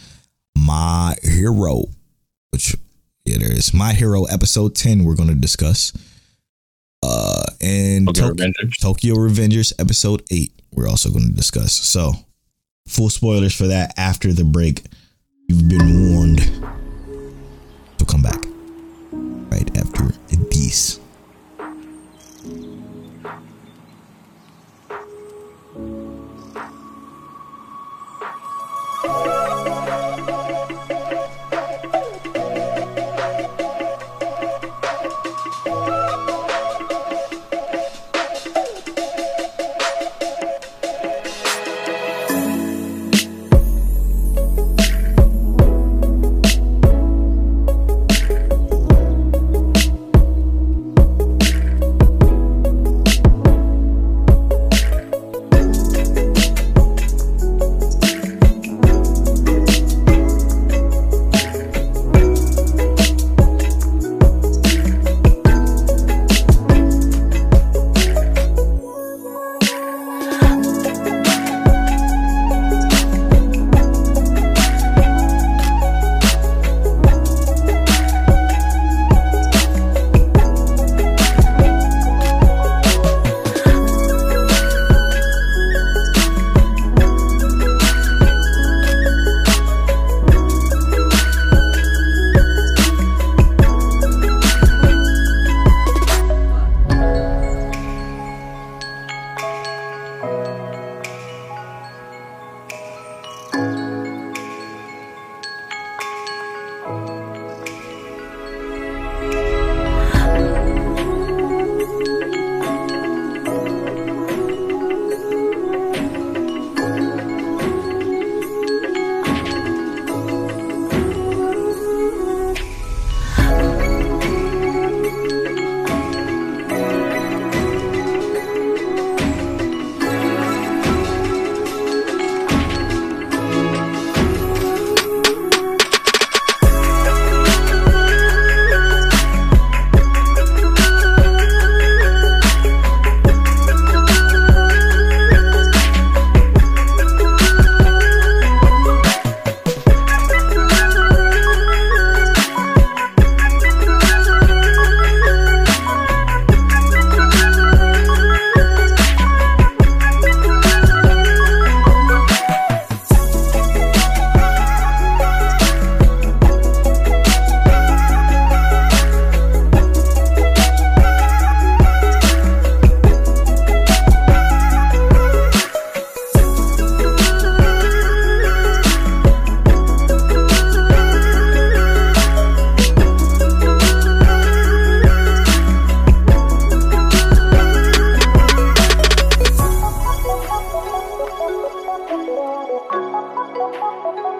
[0.57, 1.85] My Hero
[2.49, 2.75] which
[3.25, 5.93] yeah there is My Hero episode 10 we're going to discuss
[7.03, 8.81] uh and Okay, Tok- Revengers.
[8.81, 11.71] Tokyo Revengers episode 8 we're also going to discuss.
[11.71, 12.13] So,
[12.87, 14.83] Full spoilers for that after the break.
[15.47, 16.41] You've been warned.
[17.99, 18.43] So come back
[19.51, 20.11] right after
[20.49, 20.99] these.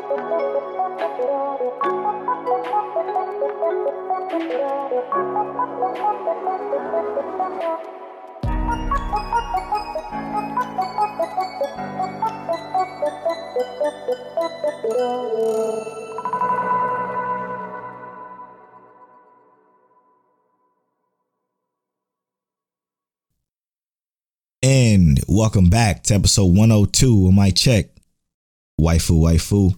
[0.04, 0.12] And
[25.30, 27.86] welcome back to episode 102 of mic check.
[28.82, 29.74] Waifu, waifu.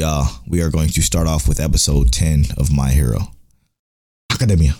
[0.00, 3.18] Y'all, we are going to start off with episode 10 of My Hero
[4.32, 4.72] Academia.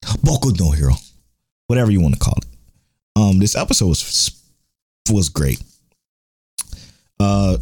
[0.00, 0.92] Boku no Hero.
[1.66, 2.46] Whatever you want to call it.
[3.16, 4.40] Um, this episode was
[5.10, 5.60] was great.
[7.18, 7.56] Uh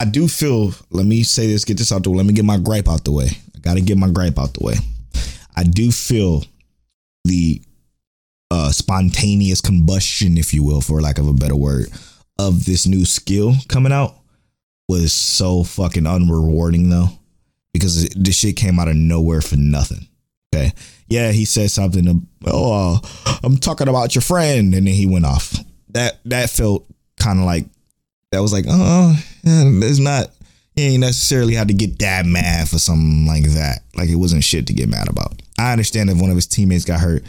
[0.00, 2.16] I do feel, let me say this, get this out the way.
[2.16, 3.28] Let me get my gripe out the way.
[3.54, 4.76] I gotta get my gripe out the way.
[5.54, 6.44] I do feel
[7.26, 7.60] the
[8.50, 11.88] uh, spontaneous combustion, if you will, for lack of a better word,
[12.38, 14.14] of this new skill coming out
[14.88, 17.08] was so fucking unrewarding though,
[17.72, 20.08] because this shit came out of nowhere for nothing.
[20.54, 20.72] Okay,
[21.08, 22.26] yeah, he said something.
[22.46, 25.56] Oh, uh, I'm talking about your friend, and then he went off.
[25.90, 26.86] That that felt
[27.18, 27.66] kind of like
[28.32, 29.14] that was like, oh,
[29.44, 30.30] it's not.
[30.76, 33.80] You ain't necessarily had to get that mad for something like that.
[33.96, 35.42] Like it wasn't shit to get mad about.
[35.58, 37.24] I understand if one of his teammates got hurt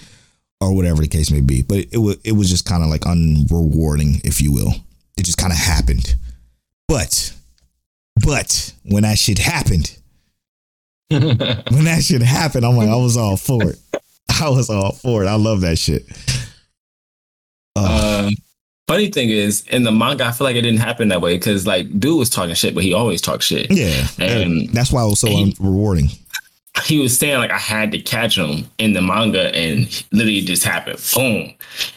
[0.62, 1.64] or whatever the case may be.
[1.64, 4.74] But it was it was just kind of like unrewarding, if you will.
[5.18, 6.16] It just kind of happened.
[6.88, 7.34] But
[8.24, 9.96] but when that shit happened,
[11.10, 13.80] when that shit happened, I'm like, I was all for it.
[14.42, 15.28] I was all for it.
[15.28, 16.04] I love that shit.
[17.76, 18.34] Uh, um,
[18.88, 21.66] funny thing is, in the manga, I feel like it didn't happen that way because
[21.66, 23.72] like dude was talking shit, but he always talks shit.
[23.72, 26.10] Yeah, and that's why it was so he, rewarding
[26.86, 30.64] he was saying like I had to catch him in the manga, and literally just
[30.64, 31.54] happened, boom,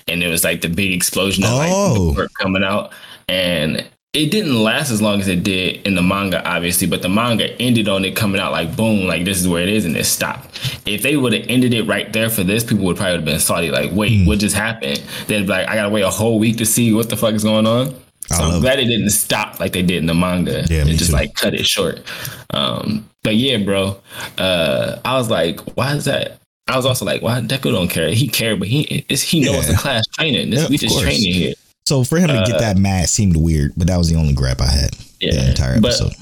[0.09, 2.15] and it was like the big explosion of oh.
[2.17, 2.93] like coming out,
[3.29, 7.09] and it didn't last as long as it did in the manga, obviously, but the
[7.09, 9.97] manga ended on it coming out like boom, like this is where it is, and
[9.97, 10.81] it stopped.
[10.87, 13.41] If they would have ended it right there for this, people would probably have been
[13.41, 14.27] salty, like, wait, mm.
[14.27, 15.03] what just happened?
[15.29, 17.43] They'd be like, I gotta wait a whole week to see what the fuck is
[17.43, 17.95] going on.
[18.29, 18.87] So I'm glad it.
[18.87, 20.65] it didn't stop like they did in the manga.
[20.69, 21.17] Yeah, it just too.
[21.17, 22.03] like cut it short.
[22.51, 23.99] Um, but yeah, bro,
[24.37, 26.39] uh, I was like, why is that?
[26.69, 28.11] I was also like, why Deku don't care?
[28.11, 29.73] He cared, but he it's, he knows yeah.
[29.73, 30.51] the class training.
[30.51, 31.05] This, yeah, we just course.
[31.05, 31.55] training here.
[31.85, 34.33] So for him to uh, get that mad seemed weird, but that was the only
[34.33, 34.91] grab I had.
[35.21, 36.13] Yeah, the entire episode.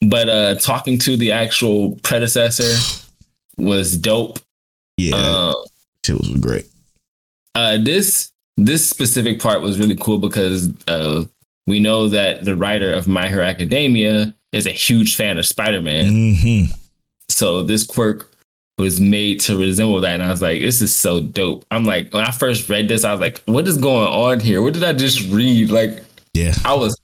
[0.00, 3.02] But, but uh, talking to the actual predecessor
[3.56, 4.38] was dope.
[4.96, 5.54] Yeah, uh,
[6.08, 6.66] it was great.
[7.54, 11.24] Uh, this this specific part was really cool because uh,
[11.66, 15.82] we know that the writer of My Hero Academia is a huge fan of Spider
[15.82, 16.06] Man.
[16.06, 16.72] Mm-hmm.
[17.28, 18.30] So this quirk
[18.78, 20.14] was made to resemble that.
[20.14, 21.64] And I was like, this is so dope.
[21.70, 24.60] I'm like, when I first read this, I was like, what is going on here?
[24.60, 25.70] What did I just read?
[25.70, 26.04] Like,
[26.34, 27.00] yeah, I was,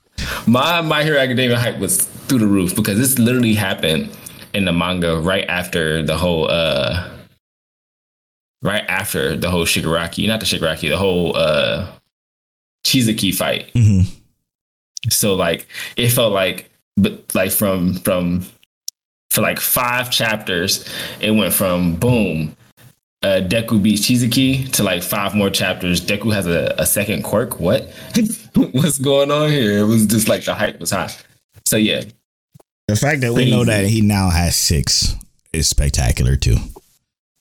[0.47, 4.11] my My Hero Academia hype was through the roof because this literally happened
[4.53, 7.09] in the manga right after the whole, uh,
[8.63, 11.91] right after the whole Shigaraki, not the Shigaraki, the whole, uh,
[12.85, 13.73] Chisaki fight.
[13.75, 14.09] Mm-hmm.
[15.09, 15.67] So like,
[15.97, 18.45] it felt like but like from from
[19.33, 20.87] for like five chapters,
[21.19, 22.55] it went from boom,
[23.23, 26.05] uh, Deku beats Chisaki to like five more chapters.
[26.05, 27.59] Deku has a, a second quirk.
[27.59, 27.89] What?
[28.55, 29.79] What's going on here?
[29.79, 31.11] It was just like the hype was high.
[31.65, 32.03] So yeah.
[32.89, 35.17] The fact that we know that he now has six
[35.53, 36.57] is spectacular too.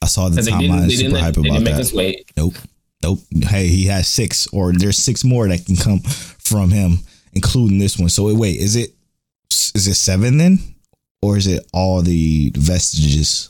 [0.02, 2.26] I saw the timeline super hype about that.
[2.38, 2.54] Nope.
[3.04, 3.20] Nope.
[3.50, 7.00] Hey, he has six, or there's six more that can come from him,
[7.34, 8.10] including this one.
[8.10, 8.92] So wait, is it
[9.50, 10.60] is it seven then,
[11.22, 13.50] or is it all the vestiges?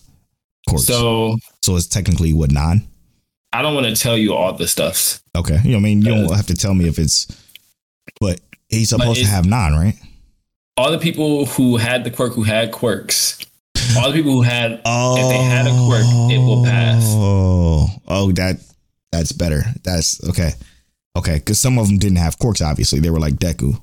[0.69, 0.85] Course?
[0.85, 2.87] So so it's technically what nine.
[3.53, 5.21] I don't want to tell you all the stuff.
[5.35, 7.27] Okay, you know, I mean, you don't have to tell me if it's,
[8.19, 9.95] but he's supposed to have nine, right?
[10.77, 13.39] All the people who had the quirk, who had quirks,
[13.97, 17.03] all the people who had, oh, if they had a quirk, it will pass.
[17.07, 18.57] Oh, oh, that
[19.11, 19.63] that's better.
[19.83, 20.51] That's okay,
[21.17, 22.61] okay, because some of them didn't have quirks.
[22.61, 23.81] Obviously, they were like Deku.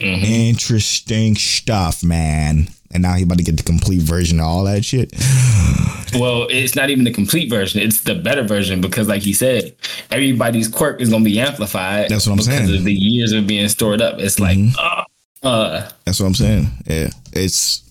[0.00, 0.24] Mm-hmm.
[0.24, 2.68] Interesting stuff, man.
[2.94, 5.12] And now he about to get the complete version of all that shit.
[6.14, 9.74] well, it's not even the complete version; it's the better version because, like he said,
[10.10, 12.08] everybody's quirk is gonna be amplified.
[12.08, 12.66] That's what I'm saying.
[12.66, 14.76] Because of the years of being stored up, it's mm-hmm.
[14.76, 15.04] like,
[15.42, 16.68] uh, uh, that's what I'm saying.
[16.86, 17.82] Yeah, it's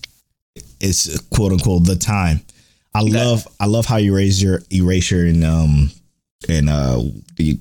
[0.80, 2.42] it's quote unquote the time.
[2.96, 5.92] I love I love how you raise your erasure and um
[6.48, 7.02] and uh
[7.36, 7.60] the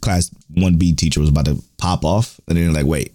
[0.00, 3.12] class one B teacher was about to pop off, and then like, wait,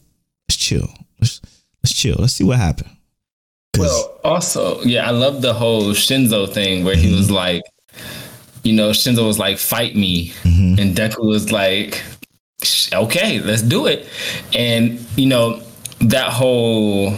[0.48, 0.90] let's chill.
[1.20, 1.42] Let's
[1.84, 2.16] let's chill.
[2.18, 2.90] Let's see what happened.
[3.78, 7.08] Well, also, yeah, I love the whole Shinso thing where mm-hmm.
[7.08, 7.64] he was like,
[8.64, 10.80] you know, Shinso was like, "Fight me," mm-hmm.
[10.80, 12.04] and Deku was like,
[12.94, 14.08] "Okay, let's do it."
[14.54, 15.62] And you know,
[16.02, 17.16] that whole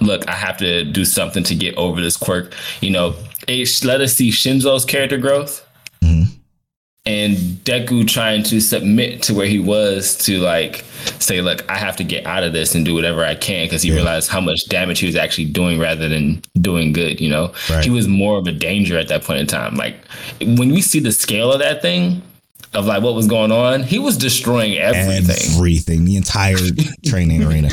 [0.00, 2.54] look, I have to do something to get over this quirk.
[2.80, 3.14] You know,
[3.46, 5.68] it let us see Shinso's character growth
[7.08, 10.84] and Deku trying to submit to where he was to like
[11.18, 13.80] say, look, I have to get out of this and do whatever I can because
[13.82, 17.18] he realized how much damage he was actually doing rather than doing good.
[17.20, 17.82] You know, Right.
[17.82, 19.74] he was more of a danger at that point in time.
[19.76, 19.96] Like
[20.40, 22.20] when we see the scale of that thing,
[22.74, 25.54] of like what was going on, he was destroying everything.
[25.56, 26.58] Everything, the entire
[27.06, 27.70] training arena.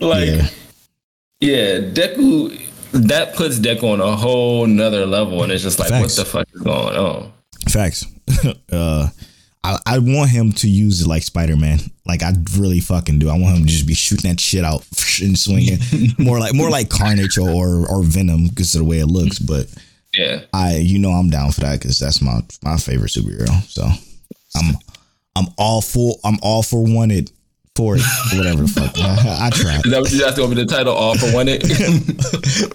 [0.00, 0.48] like Yeah.
[1.40, 1.80] yeah.
[1.80, 2.60] Deku
[2.92, 6.18] that puts Deku on a whole nother level and it's just like Facts.
[6.18, 7.32] what the fuck is going on?
[7.68, 8.04] Facts.
[8.72, 9.08] uh,
[9.64, 11.78] I, I want him to use it like Spider Man.
[12.06, 13.28] Like I really fucking do.
[13.28, 14.86] I want him to just be shooting that shit out
[15.20, 15.78] and swinging.
[16.18, 19.38] more like more like Carnage or or, or Venom because of the way it looks.
[19.38, 19.66] But
[20.16, 20.42] Yeah.
[20.52, 23.50] I, you know, I'm down for that because that's my my favorite superhero.
[23.68, 23.84] So
[24.56, 24.76] I'm
[25.36, 27.30] I'm all for I'm all for wanted
[27.74, 28.02] for it.
[28.34, 28.98] Whatever the fuck.
[28.98, 29.84] I, I tried.
[29.86, 31.62] Is that what you asked over the title all for wanted.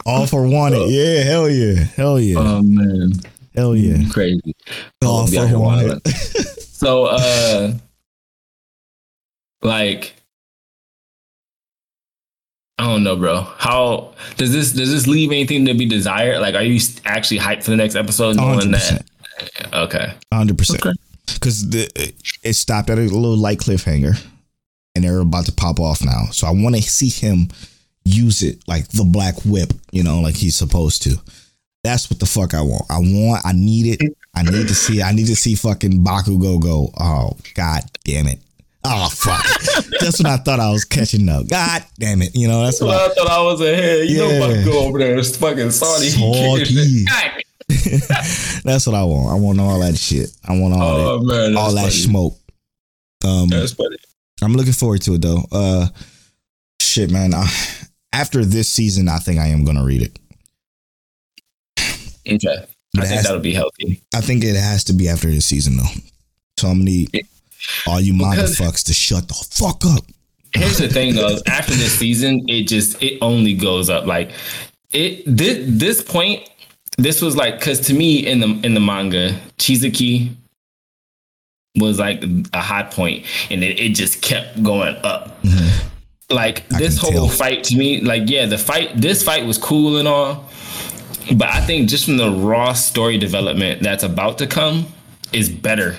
[0.05, 0.89] All for wanted.
[0.89, 1.23] Yeah.
[1.23, 1.83] Hell yeah.
[1.95, 2.35] Hell yeah.
[2.37, 3.13] oh man.
[3.55, 4.09] Hell yeah.
[4.11, 4.41] Crazy.
[4.43, 4.53] Be
[5.01, 5.99] for here
[6.73, 7.73] so uh
[9.61, 10.15] like
[12.79, 13.41] I don't know, bro.
[13.41, 16.39] How does this does this leave anything to be desired?
[16.39, 19.05] Like, are you actually hyped for the next episode, knowing Hundred that?
[19.73, 20.83] Okay, Hundred percent.
[21.33, 24.21] Because it stopped at a little light cliffhanger,
[24.95, 26.25] and they're about to pop off now.
[26.31, 27.49] So I want to see him
[28.05, 31.15] use it like the Black Whip, you know, like he's supposed to.
[31.83, 32.83] That's what the fuck I want.
[32.89, 33.45] I want.
[33.45, 34.17] I need it.
[34.35, 35.01] I need to see.
[35.01, 36.91] I need to see fucking Bakugo go.
[36.99, 38.39] Oh god damn it.
[38.85, 39.43] Oh fuck.
[39.99, 41.47] that's when I thought I was catching up.
[41.47, 42.35] God damn it.
[42.35, 42.91] You know that's what.
[42.95, 44.07] I, I thought I was ahead.
[44.09, 44.39] You Yeah.
[44.39, 45.17] know, to go over there.
[45.17, 45.71] It's fucking.
[45.71, 46.09] Salty.
[48.63, 49.29] That's what I want.
[49.29, 50.29] I want all that shit.
[50.47, 51.25] I want all Oh that.
[51.25, 52.37] man, all that smoke.
[53.25, 53.95] Um, That's funny.
[54.41, 55.43] I'm looking forward to it though.
[55.51, 55.87] Uh,
[56.81, 57.33] shit, man.
[57.33, 57.47] I,
[58.11, 60.19] after this season, I think I am gonna read it.
[62.27, 64.01] Okay, I it think has- that'll be healthy.
[64.15, 65.83] I think it has to be after this season though.
[66.57, 67.27] So I'm gonna need
[67.87, 70.05] all you fucks to shut the fuck up.
[70.55, 74.05] Here's the thing though, after this season, it just it only goes up.
[74.05, 74.31] Like
[74.91, 76.47] it this this point,
[76.97, 80.35] this was like because to me in the in the manga, Chizuki
[81.77, 85.41] was like a high point, and it, it just kept going up.
[85.41, 85.87] Mm-hmm.
[86.29, 87.27] Like I this whole tell.
[87.29, 90.49] fight to me, like yeah, the fight this fight was cool and all,
[91.35, 94.87] but I think just from the raw story development that's about to come
[95.31, 95.97] is better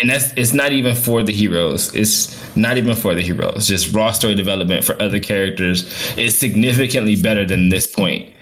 [0.00, 1.94] and that's it's not even for the heroes.
[1.94, 3.66] It's not even for the heroes.
[3.66, 8.32] Just raw story development for other characters is significantly better than this point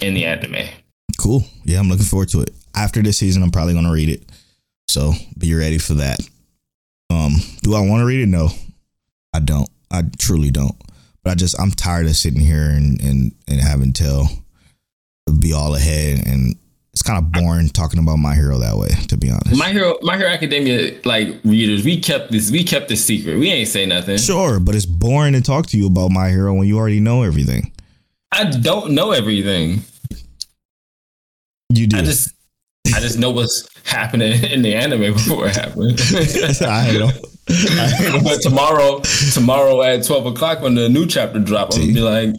[0.00, 0.68] in the anime.
[1.18, 1.44] Cool.
[1.64, 2.50] Yeah, I'm looking forward to it.
[2.74, 4.30] After this season, I'm probably gonna read it.
[4.88, 6.18] So be ready for that.
[7.10, 8.26] Um, do I want to read it?
[8.26, 8.48] No,
[9.32, 9.68] I don't.
[9.90, 10.76] I truly don't.
[11.22, 14.28] But I just I'm tired of sitting here and and and having tell
[15.32, 16.56] be all ahead and
[16.98, 18.88] it's kind of boring talking about my hero that way.
[18.88, 19.56] To be honest.
[19.56, 23.38] My hero, my hero academia, like readers, we kept this, we kept this secret.
[23.38, 24.18] We ain't say nothing.
[24.18, 27.22] Sure, but it's boring to talk to you about my hero when you already know
[27.22, 27.72] everything.
[28.32, 29.82] I don't know everything.
[31.70, 31.98] You do.
[31.98, 32.34] I just,
[32.92, 36.00] I just know what's happening in the anime before it happened.
[36.62, 37.10] I know.
[38.24, 39.02] But tomorrow,
[39.32, 42.34] tomorrow at twelve o'clock when the new chapter drop, I'm gonna be like,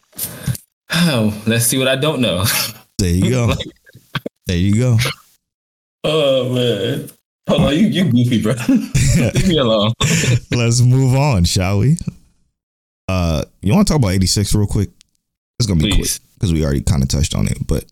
[0.91, 2.43] oh, let's see what I don't know.
[2.99, 3.53] There you go.
[4.45, 4.97] There you go.
[6.03, 7.09] Oh man.
[7.47, 8.53] Hold on, you you goofy, bro.
[8.67, 9.93] Leave me alone.
[10.51, 11.97] Let's move on, shall we?
[13.07, 14.89] Uh, you want to talk about 86 real quick?
[15.57, 16.19] It's gonna be Please.
[16.19, 17.65] quick because we already kind of touched on it.
[17.65, 17.85] But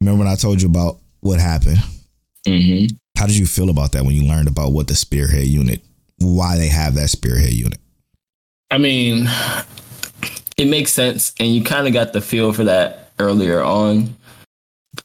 [0.00, 1.78] remember when I told you about what happened?
[2.46, 2.94] Mm-hmm.
[3.18, 5.80] How did you feel about that when you learned about what the spearhead unit,
[6.18, 7.78] why they have that spearhead unit?
[8.70, 9.28] I mean,
[10.58, 14.14] it makes sense, and you kind of got the feel for that earlier on,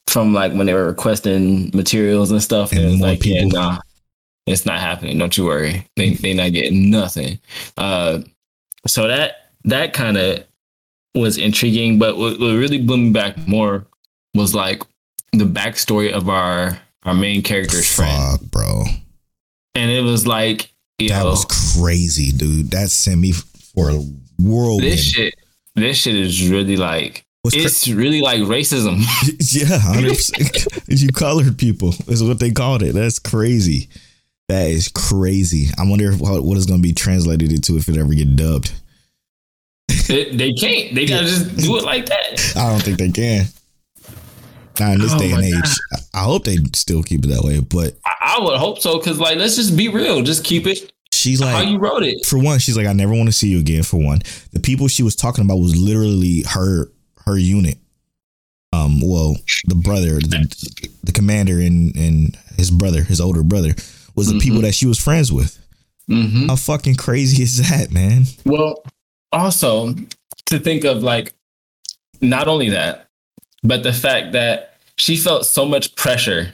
[0.06, 2.72] from like when they were requesting materials and stuff.
[2.72, 3.78] And And, like, yeah, nah,
[4.46, 5.18] it's not happening.
[5.18, 5.86] Don't you worry.
[5.96, 7.38] They they not getting nothing.
[7.76, 8.20] Uh,
[8.86, 10.44] so that that kind of
[11.14, 13.86] was intriguing, but what, what really blew me back more
[14.34, 14.82] was like
[15.32, 18.84] the backstory of our our main character's friend, bro.
[19.74, 21.44] and it was like, you That know, was
[21.78, 22.70] crazy, dude.
[22.70, 24.02] That sent me for a
[24.38, 24.82] whirlwind.
[24.84, 25.34] this shit,
[25.74, 27.24] this shit is really like.
[27.48, 29.02] What's cra- It's really like racism.
[29.54, 30.84] yeah.
[30.88, 32.94] You colored people is what they called it.
[32.94, 33.88] That's crazy.
[34.48, 35.66] That is crazy.
[35.78, 38.72] I wonder if, what is going to be translated into if it ever get dubbed.
[40.08, 40.94] They, they can't.
[40.94, 42.52] They gotta just do it like that.
[42.56, 43.44] I don't think they can.
[44.80, 45.76] Not in this Oh day and age.
[45.92, 47.60] I I hope they still keep it that way.
[47.60, 50.22] But I, I would hope so, because like let's just be real.
[50.22, 50.92] Just keep it.
[51.12, 52.24] She's like, How like, you wrote it?
[52.24, 53.82] for one, she's like, I never want to see you again.
[53.82, 54.20] For one,
[54.52, 56.86] the people she was talking about was literally her
[57.28, 57.78] her unit.
[58.72, 63.74] Um, well, the brother, the, the commander, and and his brother, his older brother,
[64.14, 65.58] was the people that she was friends with.
[66.10, 66.46] Mm-hmm.
[66.46, 68.24] How fucking crazy is that, man?
[68.44, 68.82] Well,
[69.32, 69.94] also
[70.46, 71.32] to think of like
[72.20, 73.08] not only that,
[73.62, 76.52] but the fact that she felt so much pressure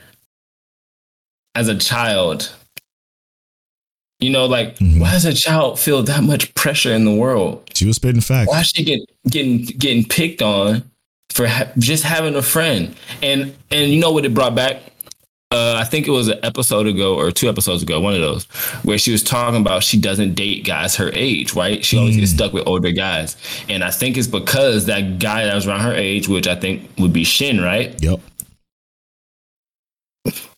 [1.55, 2.55] as a child.
[4.21, 5.01] You know, like Mhm.
[5.01, 7.63] why does a child feel that much pressure in the world?
[7.75, 8.49] She was spitting facts.
[8.51, 10.83] Why is she get getting getting picked on
[11.31, 12.95] for ha- just having a friend?
[13.23, 14.81] And and you know what it brought back?
[15.51, 18.45] Uh, I think it was an episode ago or two episodes ago, one of those,
[18.83, 21.85] where she was talking about she doesn't date guys her age, right?
[21.85, 23.37] She always gets stuck with older guys,
[23.69, 26.89] and I think it's because that guy that was around her age, which I think
[26.99, 27.95] would be Shin, right?
[28.03, 28.21] Yep.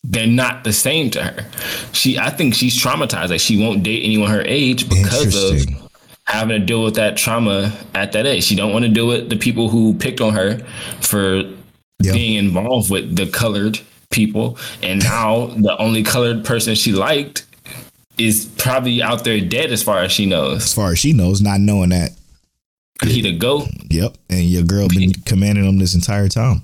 [0.09, 1.45] They're not the same to her.
[1.91, 3.29] She, I think she's traumatized.
[3.29, 5.59] Like she won't date anyone her age because of
[6.23, 8.43] having to deal with that trauma at that age.
[8.45, 10.59] She don't want to deal with the people who picked on her
[11.01, 11.43] for
[12.01, 12.13] Yeah.
[12.13, 13.79] being involved with the colored
[14.09, 17.45] people, and now the only colored person she liked
[18.17, 20.63] is probably out there dead as far as she knows.
[20.63, 22.11] As far as she knows, not knowing that.
[23.03, 23.67] He the goat.
[23.89, 24.15] Yep.
[24.29, 26.61] And your girl been commanding him this entire time.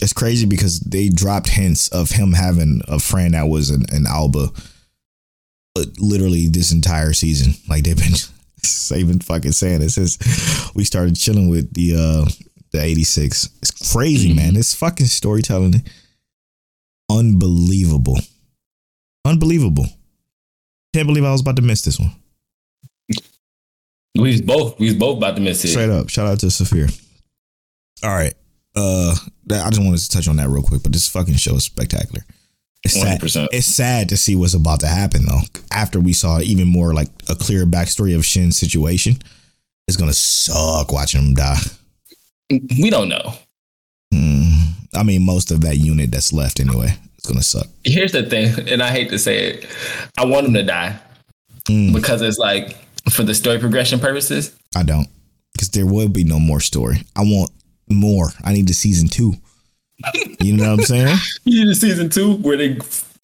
[0.00, 4.06] It's crazy because they dropped hints of him having a friend that was an, an
[4.06, 4.50] Alba
[5.76, 7.54] uh, literally this entire season.
[7.68, 8.14] Like they've been
[8.62, 10.18] saving fucking saying it since
[10.74, 12.30] we started chilling with the uh
[12.70, 13.48] the 86.
[13.62, 14.54] It's crazy, man.
[14.54, 15.82] This fucking storytelling
[17.10, 18.18] unbelievable.
[19.24, 19.86] Unbelievable.
[20.94, 22.12] Can't believe I was about to miss this one.
[24.14, 25.68] We was both we was both about to miss it.
[25.68, 26.08] Straight up.
[26.08, 26.88] Shout out to Saphir.
[28.02, 28.34] All right.
[28.78, 29.14] Uh
[29.46, 31.64] that, I just wanted to touch on that real quick, but this fucking show is
[31.64, 32.24] spectacular.
[32.84, 33.20] It's sad.
[33.20, 33.48] 100%.
[33.50, 35.40] It's sad to see what's about to happen though.
[35.72, 39.18] After we saw even more like a clear backstory of Shin's situation,
[39.88, 41.58] it's gonna suck watching him die.
[42.50, 43.34] We don't know.
[44.12, 44.52] Hmm.
[44.94, 46.94] I mean, most of that unit that's left anyway.
[47.16, 47.66] It's gonna suck.
[47.84, 49.66] Here's the thing, and I hate to say it,
[50.16, 50.98] I want him to die
[51.64, 51.92] Mm.
[51.92, 52.76] because it's like
[53.10, 54.54] for the story progression purposes.
[54.74, 55.06] I don't,
[55.52, 57.02] because there will be no more story.
[57.16, 57.50] I want
[57.90, 58.30] more.
[58.44, 59.34] I need the season two.
[60.40, 61.16] You know what I'm saying?
[61.44, 62.76] You need a season two where they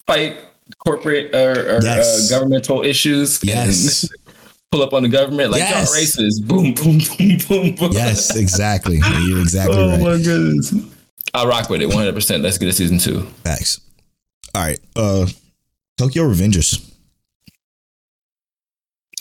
[0.07, 0.37] fight
[0.85, 2.31] corporate or, or Yes.
[2.31, 3.41] uh, governmental issues.
[3.43, 4.09] Yes.
[4.71, 5.89] pull up on the government like Yes.
[5.89, 6.45] y'all racist.
[6.47, 7.91] Boom, boom, boom, boom, boom.
[7.93, 8.99] Yes, exactly.
[9.21, 9.99] You're exactly Oh right.
[10.01, 10.73] my goodness.
[11.33, 12.13] I rock with it 100.
[12.13, 13.21] percent Let's get a season two.
[13.43, 13.79] Facts.
[14.53, 14.79] All right.
[14.95, 15.27] Uh
[15.97, 16.91] Tokyo Revengers.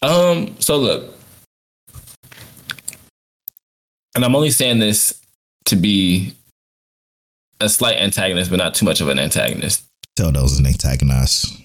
[0.03, 0.57] Um.
[0.61, 1.14] So look,
[4.14, 5.20] and I'm only saying this
[5.66, 6.34] to be
[7.60, 9.84] a slight antagonist, but not too much of an antagonist.
[10.16, 11.60] Tell those an antagonist.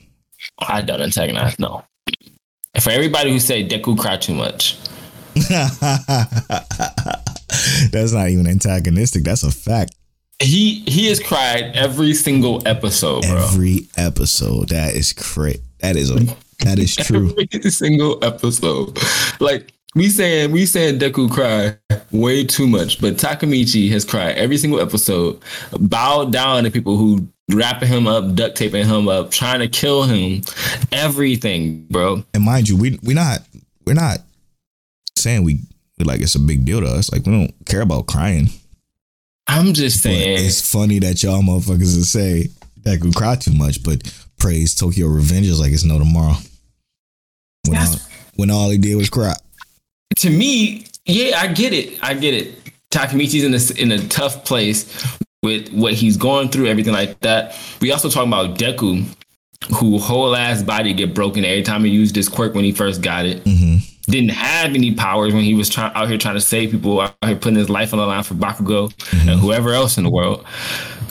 [0.59, 1.57] I don't antagonize.
[1.59, 1.83] No.
[2.81, 4.77] For everybody who say Deku cry too much,
[7.91, 9.23] That's not even antagonistic.
[9.23, 9.95] That's a fact.
[10.39, 13.37] he he has cried every single episode, bro.
[13.37, 14.69] Every episode.
[14.69, 15.61] That is great.
[15.79, 16.19] That is a
[16.59, 17.33] that is true.
[17.53, 18.99] Every single episode.
[19.39, 21.75] Like we saying we saying Deku cry
[22.11, 25.41] way too much, but Takemichi has cried every single episode,
[25.79, 30.03] bowed down to people who wrapping him up, duct taping him up, trying to kill
[30.03, 30.41] him,
[30.91, 32.23] everything, bro.
[32.33, 33.39] And mind you, we we not
[33.85, 34.19] we're not
[35.15, 35.59] saying we
[35.97, 37.11] we like it's a big deal to us.
[37.11, 38.49] Like we don't care about crying.
[39.47, 42.49] I'm just But saying, it's funny that y'all motherfuckers will say
[42.83, 44.01] that could cry too much, but
[44.37, 46.35] praise Tokyo Revengers like it's no tomorrow.
[47.67, 47.95] When all,
[48.35, 49.35] when all he did was cry.
[50.19, 51.97] To me, yeah, I get it.
[52.03, 52.55] I get it.
[52.91, 55.05] Takemichi's in a in a tough place
[55.43, 57.55] with what he's going through, everything like that.
[57.81, 59.05] We also talking about Deku,
[59.77, 63.01] who whole ass body get broken every time he used this quirk when he first
[63.01, 63.43] got it.
[63.45, 63.77] hmm
[64.07, 67.15] Didn't have any powers when he was trying out here trying to save people, out
[67.23, 68.91] here putting his life on the line for Bakugo
[69.29, 70.45] and whoever else in the world.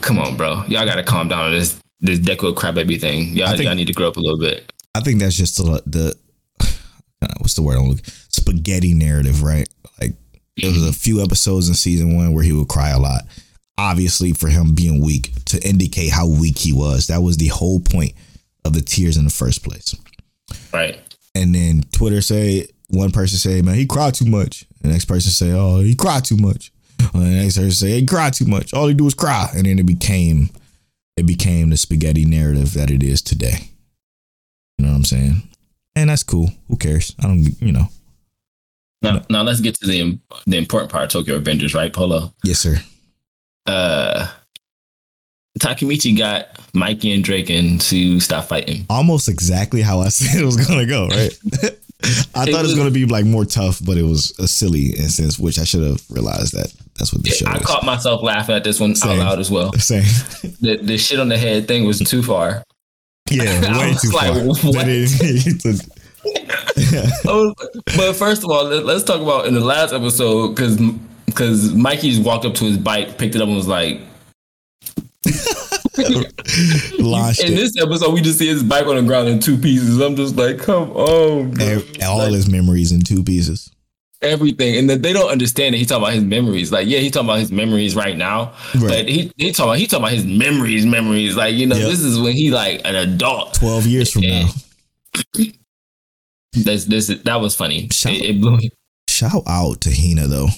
[0.03, 0.65] Come on, bro.
[0.69, 3.29] Y'all gotta calm down on this this Deku crybaby thing.
[3.35, 4.71] Y'all, I think- y'all need to grow up a little bit.
[4.95, 6.17] I think that's just the, the
[7.23, 8.05] uh, what's the word I'm looking
[8.49, 9.69] spaghetti narrative, right?
[10.01, 10.15] Like
[10.57, 13.23] there was a few episodes in season one where he would cry a lot.
[13.77, 17.07] Obviously, for him being weak to indicate how weak he was.
[17.07, 18.13] That was the whole point
[18.65, 19.95] of the tears in the first place.
[20.73, 20.99] Right.
[21.35, 25.31] And then Twitter say one person say, "Man, he cried too much." The next person
[25.31, 26.73] say, "Oh, he cried too much."
[27.13, 28.75] And the next person say, "He cried too much.
[28.75, 30.51] All he do is cry." And then it became,
[31.17, 33.71] it became the spaghetti narrative that it is today.
[34.79, 35.43] You know what I'm saying?
[35.95, 36.51] And that's cool.
[36.69, 37.15] Who cares?
[37.21, 37.89] I don't, you know.
[39.03, 42.33] Now, now let's get to the the important part of Tokyo Revengers, right, Polo?
[42.45, 42.77] Yes, sir.
[43.67, 44.29] uh
[45.59, 48.87] Takemichi got Mikey and Draken to stop fighting.
[48.89, 51.37] Almost exactly how I said it was gonna go, right?
[52.35, 55.37] I thought it was gonna be like more tough, but it was a silly instance,
[55.39, 57.67] which I should have realized that that's what the show I is.
[57.67, 59.19] caught myself laughing at this one Same.
[59.19, 59.73] out loud as well.
[59.79, 60.05] Same.
[60.61, 62.63] The, the shit on the head thing was too far.
[63.31, 64.45] Yeah, way too like, far.
[64.45, 64.59] what?
[67.27, 67.55] Oh,
[67.97, 70.77] but first of all, let, us talk about in the last episode because
[71.27, 74.01] because Mikey just walked up to his bike, picked it up, and was like.
[76.99, 77.57] launched In it.
[77.57, 79.99] this episode, we just see his bike on the ground in two pieces.
[80.01, 81.81] I'm just like, come on, bro.
[82.05, 83.71] All his memories in two pieces.
[84.23, 85.79] everything, and then they don't understand it.
[85.79, 86.73] he's talking about his memories.
[86.73, 88.89] Like, yeah, he's talking about his memories right now, Right.
[88.89, 91.37] but he he talking about he talking about his memories, memories.
[91.37, 91.89] Like, you know, Yep.
[91.91, 93.55] this is when he like an adult.
[93.55, 94.45] Twelve years from Yeah.
[94.45, 94.51] now.
[96.53, 97.89] This this that was funny.
[97.93, 98.71] Shout- It, it blew me.
[99.09, 100.49] Shout out to Hina though.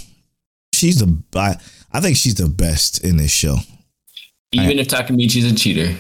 [0.75, 1.57] She's the I,
[1.93, 3.57] I think she's the best in this show.
[4.53, 5.95] Even if Takemichi's a cheater,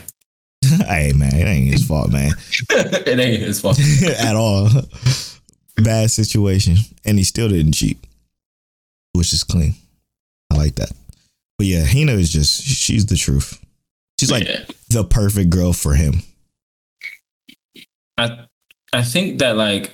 [0.87, 2.33] hey man, it ain't his fault, man.
[2.71, 3.79] it ain't his fault.
[4.19, 4.69] At all.
[5.77, 6.77] Bad situation.
[7.05, 7.99] And he still didn't cheat.
[9.13, 9.75] Which is clean.
[10.53, 10.93] I like that.
[11.59, 13.59] But yeah, Hina is just she's the truth.
[14.19, 14.65] She's like Yeah.
[14.91, 16.23] the perfect girl for him.
[18.19, 18.47] I
[18.93, 19.91] I think that like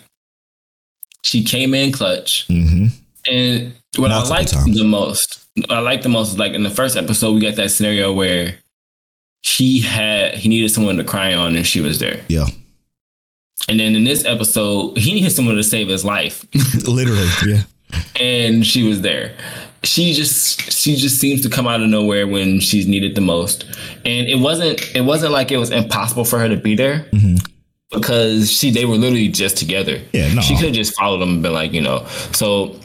[1.23, 2.86] she came in clutch, hmm
[3.28, 4.77] and what Multiple I liked times.
[4.78, 7.70] the most, I liked the most, is, like in the first episode, we got that
[7.70, 8.55] scenario where
[9.43, 12.20] he had he needed someone to cry on, and she was there.
[12.28, 12.47] Yeah.
[13.68, 16.44] And then in this episode, he needed someone to save his life,
[16.86, 17.27] Literally.
[17.47, 17.62] Yeah.
[18.20, 19.36] and she was there.
[19.82, 23.64] She just she just seems to come out of nowhere when she's needed the most,
[24.05, 27.44] and it wasn't it wasn't like it was impossible for her to be there Mhm.
[27.91, 30.01] Because she they were literally just together.
[30.13, 30.41] Yeah, no.
[30.43, 32.05] She could have just followed them and been like, you know.
[32.33, 32.79] So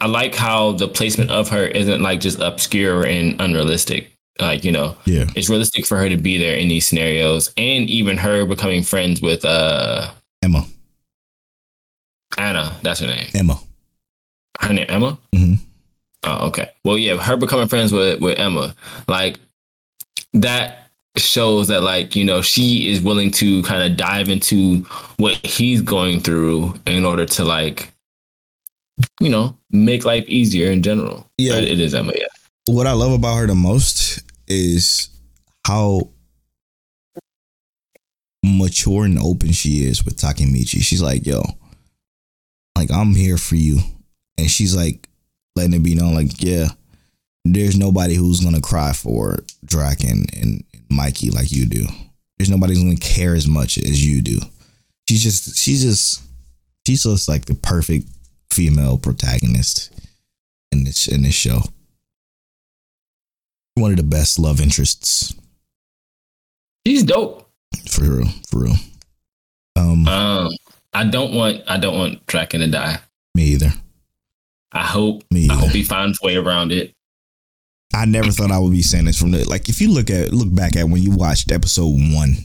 [0.00, 4.12] I like how the placement of her isn't like just obscure and unrealistic.
[4.38, 5.24] Like, you know, Yeah.
[5.34, 9.22] it's realistic for her to be there in these scenarios and even her becoming friends
[9.22, 10.10] with uh
[10.42, 10.66] Emma.
[12.36, 13.28] Anna, that's her name.
[13.34, 13.58] Emma.
[14.60, 15.18] Her name Emma?
[15.32, 15.54] hmm
[16.24, 16.70] Oh, okay.
[16.84, 18.74] Well, yeah, her becoming friends with with Emma,
[19.06, 19.38] like
[20.34, 20.85] that
[21.16, 24.82] shows that like you know she is willing to kind of dive into
[25.16, 27.92] what he's going through in order to like
[29.20, 31.28] you know make life easier in general.
[31.38, 31.54] Yeah.
[31.54, 32.12] But it is Emma.
[32.14, 32.26] Yeah,
[32.66, 35.08] what I love about her the most is
[35.66, 36.10] how
[38.44, 40.80] mature and open she is with Takemichi.
[40.80, 41.42] She's like, yo,
[42.76, 43.80] like I'm here for you.
[44.38, 45.08] And she's like
[45.56, 46.68] letting it be known, like, yeah,
[47.44, 51.86] there's nobody who's gonna cry for Draken and Mikey like you do.
[52.38, 54.38] There's nobody who's gonna care as much as you do.
[55.08, 56.22] She's just she's just
[56.86, 58.08] she's just like the perfect
[58.50, 59.90] female protagonist
[60.72, 61.60] in this in this show
[63.74, 65.34] one of the best love interests
[66.86, 67.46] she's dope.
[67.90, 68.74] for real, for real.
[69.76, 70.50] Um, Um,
[70.94, 72.98] I don't want I don't want Draken to die.
[73.34, 73.72] me either.
[74.72, 76.94] I hope Me I hope he finds a way around it.
[77.96, 79.68] I never thought I would be saying this from the like.
[79.68, 82.36] If you look at look back at when you watched episode one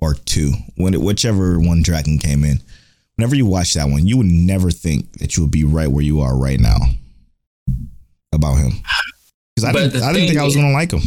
[0.00, 2.60] or two, when it, whichever one Draken came in,
[3.16, 6.04] whenever you watch that one, you would never think that you would be right where
[6.04, 6.76] you are right now
[8.32, 8.70] about him.
[9.56, 11.02] Because I didn't, I didn't think I was gonna like him.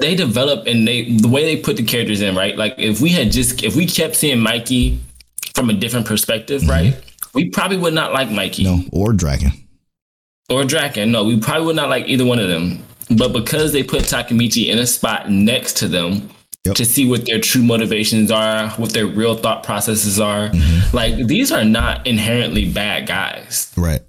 [0.00, 3.08] they develop and they the way they put the characters in right like if we
[3.10, 4.98] had just if we kept seeing mikey
[5.54, 6.70] from a different perspective mm-hmm.
[6.70, 9.50] right we probably would not like mikey No, or Draken.
[10.50, 13.82] or draken no we probably would not like either one of them but because they
[13.82, 16.30] put Takemichi in a spot next to them
[16.64, 16.74] Yep.
[16.74, 20.94] to see what their true motivations are what their real thought processes are mm-hmm.
[20.96, 24.00] like these are not inherently bad guys Right.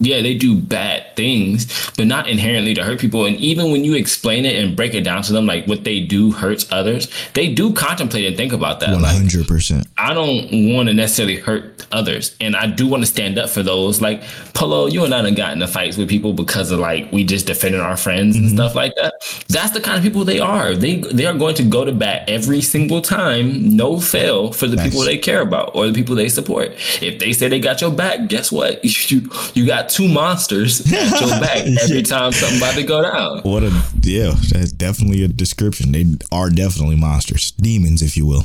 [0.00, 3.24] Yeah, they do bad things, but not inherently to hurt people.
[3.24, 5.98] And even when you explain it and break it down to them, like what they
[5.98, 8.90] do hurts others, they do contemplate and think about that.
[8.90, 9.88] Hundred percent.
[9.98, 13.64] I don't want to necessarily hurt others, and I do want to stand up for
[13.64, 14.00] those.
[14.00, 14.22] Like
[14.54, 17.46] Polo, you and I done got into fights with people because of like we just
[17.48, 18.54] defended our friends and mm-hmm.
[18.54, 19.14] stuff like that.
[19.48, 20.76] That's the kind of people they are.
[20.76, 24.76] They they are going to go to bat every single time, no fail, for the
[24.76, 24.90] Nice.
[24.90, 26.70] people they care about or the people they support.
[27.02, 28.80] If they say they got your back, guess what?
[29.08, 33.40] You you got two monsters at your back every time something about to go down.
[33.42, 33.70] What a
[34.02, 35.92] yeah, that's definitely a description.
[35.92, 38.44] They are definitely monsters, demons, if you will.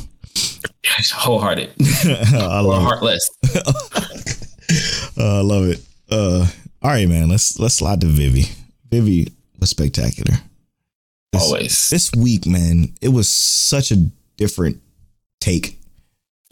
[1.13, 1.71] Wholehearted
[2.05, 2.85] I love it.
[2.85, 3.29] heartless.
[5.15, 5.79] Uh, I love it.
[6.09, 6.47] Uh,
[6.81, 7.29] all right, man.
[7.29, 8.45] Let's let's slide to Vivy.
[8.89, 9.27] Vivy
[9.59, 10.37] was spectacular.
[11.31, 11.89] This, Always.
[11.89, 13.97] this week, man, it was such a
[14.37, 14.81] different
[15.39, 15.79] take,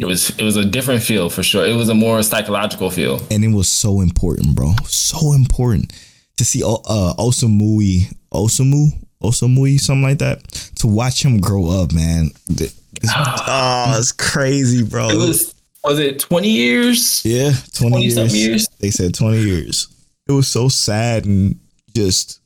[0.02, 1.64] It was it was a different feel for sure.
[1.66, 3.22] It was a more psychological feel.
[3.30, 4.74] and it was so important, bro.
[4.88, 5.94] So important
[6.38, 8.88] to see uh, Osamui Osamu
[9.24, 10.44] Osamui, something like that.
[10.78, 12.32] To watch him grow up, man.
[12.48, 15.10] th- it's- oh, it's crazy, bro.
[15.10, 15.54] It was
[15.84, 17.24] was it twenty years?
[17.24, 18.36] yeah, 20, 20 years.
[18.36, 18.68] years?
[18.80, 19.88] They said 20 years.
[20.28, 21.60] It was so sad and
[21.96, 22.40] just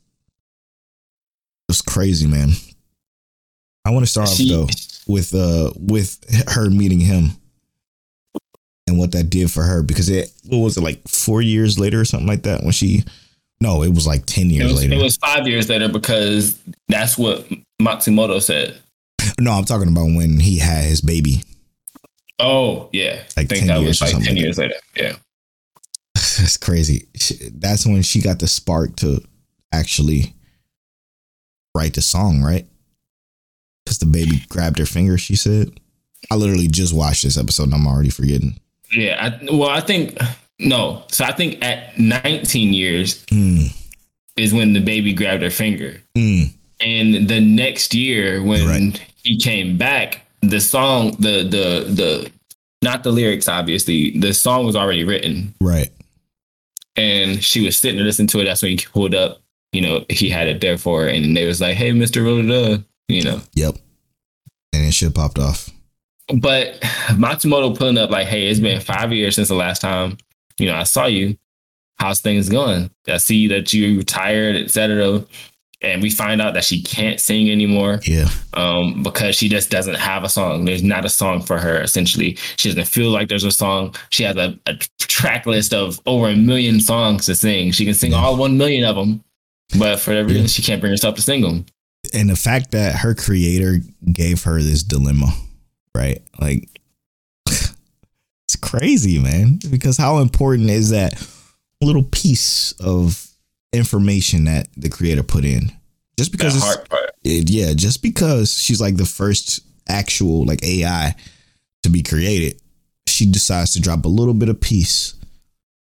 [1.68, 2.50] it was crazy, man.
[3.86, 4.68] I want to start off though
[5.08, 6.20] with uh with
[6.50, 7.32] her meeting him
[8.88, 12.02] and what that did for her because it what was it like four years later
[12.02, 13.04] or something like that when she
[13.62, 14.94] no it was like 10 It years was, later.
[14.94, 16.58] it was five years later because
[16.88, 17.48] that's what
[17.82, 18.80] Matsumoto said.
[19.40, 21.42] no i'm talking about when he had his baby.
[22.38, 24.76] Oh yeah, Like I think 10 that was like something ten like years later.
[24.96, 25.14] Yeah,
[26.16, 27.08] that's crazy.
[27.54, 29.22] That's when she got the spark to
[29.72, 30.34] actually
[31.74, 32.68] write the song right?
[33.86, 35.80] Because the baby grabbed her finger she said.
[36.30, 38.60] I literally just watched this episode and i'm already forgetting
[38.92, 39.40] yeah.
[39.42, 40.18] I, well, I think
[40.60, 41.04] no.
[41.12, 43.68] So I think at nineteen years mm,
[44.38, 49.02] is when the baby grabbed her finger, mm, and the next year when Right.
[49.24, 52.32] he came back, the song, the the the
[52.82, 55.54] not the lyrics, obviously, the song was already written.
[55.62, 55.90] right
[56.98, 58.46] and she was sitting to listen to it.
[58.46, 59.42] That's when he pulled up.
[59.74, 62.84] You know, he had it there for her, and they was like, "Hey, Mister Roda,"
[63.10, 63.42] you know.
[63.54, 63.76] yep
[64.74, 65.70] and then shit popped off
[66.34, 66.80] But
[67.12, 70.18] Matsumoto pulling up like, "Hey, it's been five years since the last time
[70.58, 71.38] you know I saw you.
[71.98, 72.90] How's things going?
[73.08, 75.26] I see that you retired, etc."
[75.82, 79.96] And we find out that she can't sing anymore yeah um, because she just doesn't
[79.96, 80.66] have a song.
[80.66, 81.80] There's not a song for her.
[81.82, 83.94] Essentially, she doesn't feel like there's a song.
[84.10, 87.72] She has a, a track list of over a million songs to sing.
[87.72, 88.18] She can sing Yeah.
[88.20, 89.24] all one million of them,
[89.78, 90.22] but for Yeah.
[90.22, 91.66] reason, she can't bring herself to sing them.
[92.14, 93.80] and the fact that her creator
[94.12, 95.34] gave her this dilemma,
[95.96, 96.22] right?
[96.40, 96.70] Like,
[97.48, 99.60] it's crazy, man.
[99.70, 101.14] Because how important is that
[101.82, 103.28] little piece of
[103.74, 105.72] information that the creator put in?
[106.18, 106.56] Just because,
[107.24, 111.16] it, yeah, just because she's like the first actual like AI
[111.84, 112.62] to be created,
[113.08, 115.16] she decides to drop a little bit of piece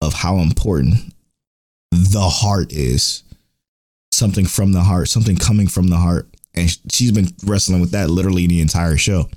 [0.02, 0.96] of how important
[1.92, 3.24] the heart is.
[4.14, 6.28] Something from the heart, something coming from the heart.
[6.54, 9.30] And she's been wrestling with that literally the entire show.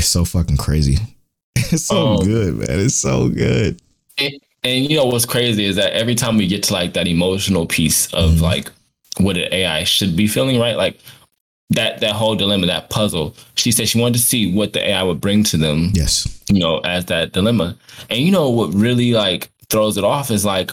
[0.00, 0.96] It's so fucking crazy.
[1.72, 2.80] It's so Um, good, man.
[2.80, 3.80] It's so good.
[4.62, 7.66] And you know what's crazy is that every time we get to like that emotional
[7.66, 8.40] piece of Mhm.
[8.40, 8.72] like
[9.18, 10.76] what an AI should be feeling, right?
[10.76, 10.98] Like
[11.70, 13.36] that that whole dilemma, that puzzle.
[13.56, 16.26] She said she wanted to see what the AI would bring to them Yes.
[16.48, 17.76] you know, as that dilemma.
[18.08, 20.72] And you know what really like throws it off is like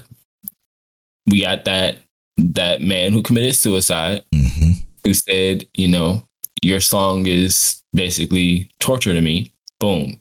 [1.28, 1.98] we got that
[2.38, 4.72] that man who committed suicide hmm
[5.04, 6.27] who said, you know,
[6.62, 9.52] your song is basically torture to me.
[9.80, 10.20] Boom.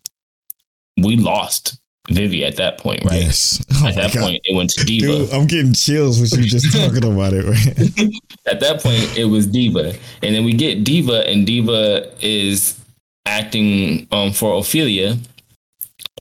[0.99, 3.23] We lost Vivy at that point, right?
[3.23, 3.63] Yes.
[3.75, 4.21] Oh At that God.
[4.23, 5.07] point, it went to Diva.
[5.07, 8.11] Dude, I'm getting chills with you just talking about it, right?
[8.47, 12.79] At that point, it was Diva, and then we get Diva, and Diva is
[13.27, 15.17] acting um for Ophelia,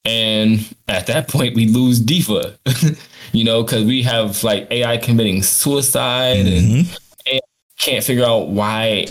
[0.06, 2.58] and at that point, we lose Diva.
[3.32, 7.40] you know, because we have like AI committing suicide and Mhm.
[7.80, 9.06] can't figure out why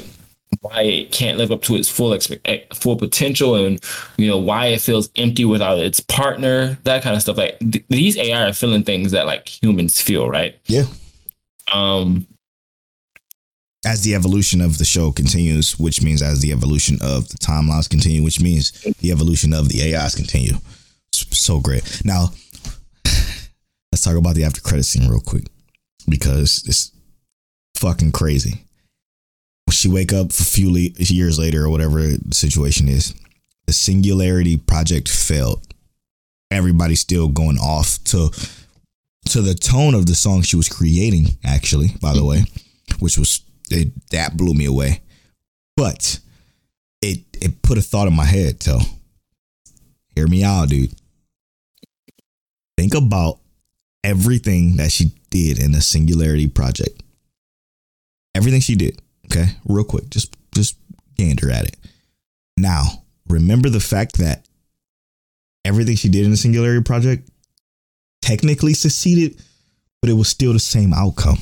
[0.64, 3.78] why it can't live up to its full expect eh, full potential and
[4.16, 7.84] you know why it feels empty without its partner that kind of stuff like th-
[7.88, 10.84] these ai are feeling things that like humans feel right Yeah.
[11.72, 12.26] um
[13.86, 17.88] As the evolution of the show continues, which means as the evolution of the timelines
[17.88, 18.72] continue, which means
[19.02, 20.54] the evolution of the AIs continue.
[21.12, 21.84] So great.
[22.02, 22.30] Now,
[23.92, 25.44] let's talk about the after credit scene real quick
[26.08, 26.92] because it's
[27.76, 28.64] fucking crazy.
[29.70, 33.14] She wake up a few le- years later or whatever the situation is.
[33.66, 35.66] The Singularity project failed.
[36.50, 38.30] Everybody's still going off to
[39.30, 41.38] to the tone of the song she was creating.
[41.44, 42.44] Actually, by the way,
[42.98, 45.00] which was it, that blew me away.
[45.76, 46.20] But
[47.02, 48.62] it it put a thought in my head.
[48.62, 48.78] So
[50.14, 50.94] hear me out, dude.
[52.76, 53.38] Think about
[54.02, 57.02] everything that she did in the Singularity project.
[58.34, 59.00] Everything she did.
[59.34, 60.76] Okay, real quick, just just
[61.16, 61.76] gander at it.
[62.56, 64.46] Now, remember the fact that
[65.64, 67.28] everything she did in the Singularity project
[68.22, 69.42] technically succeeded,
[70.00, 71.38] but it was still the same outcome.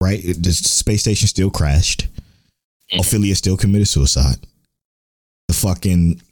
[0.00, 0.24] Right?
[0.24, 2.06] It, the space station still crashed.
[2.92, 3.00] Mhm.
[3.00, 4.36] Ophelia still committed suicide.
[5.48, 6.22] The fucking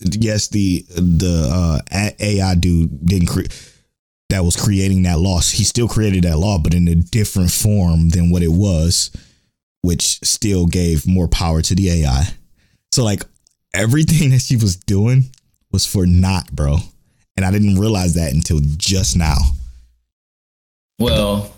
[0.00, 3.52] yes, the the uh, AI dude didn't create
[4.30, 5.50] that was creating that loss.
[5.50, 9.10] He still created that law, but in a different form than what it was,
[9.84, 12.22] which still gave more power to the AI.
[12.92, 13.22] So like
[13.74, 15.24] everything that she was doing
[15.70, 16.78] was for naught, bro.
[17.36, 19.36] And I didn't realize that until just now.
[20.98, 21.50] well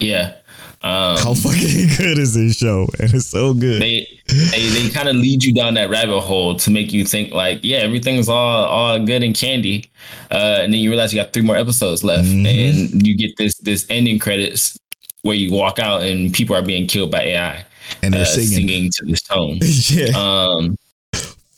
[0.00, 0.34] yeah
[0.82, 2.86] Um, How fucking good is this show?
[3.00, 3.80] And it's so good.
[3.80, 7.32] they they, they kind of lead you down that rabbit hole to make you think
[7.32, 9.90] like, yeah, everything's all all good and candy,
[10.30, 12.46] uh, and then you realize you got three more episodes left, Mhm.
[12.46, 14.78] and you get this this ending credits
[15.26, 17.64] where you walk out and people are being killed by AI
[18.02, 18.68] and they're uh, singing.
[18.68, 19.58] singing to this tone.
[19.90, 20.16] yeah.
[20.16, 20.76] Um,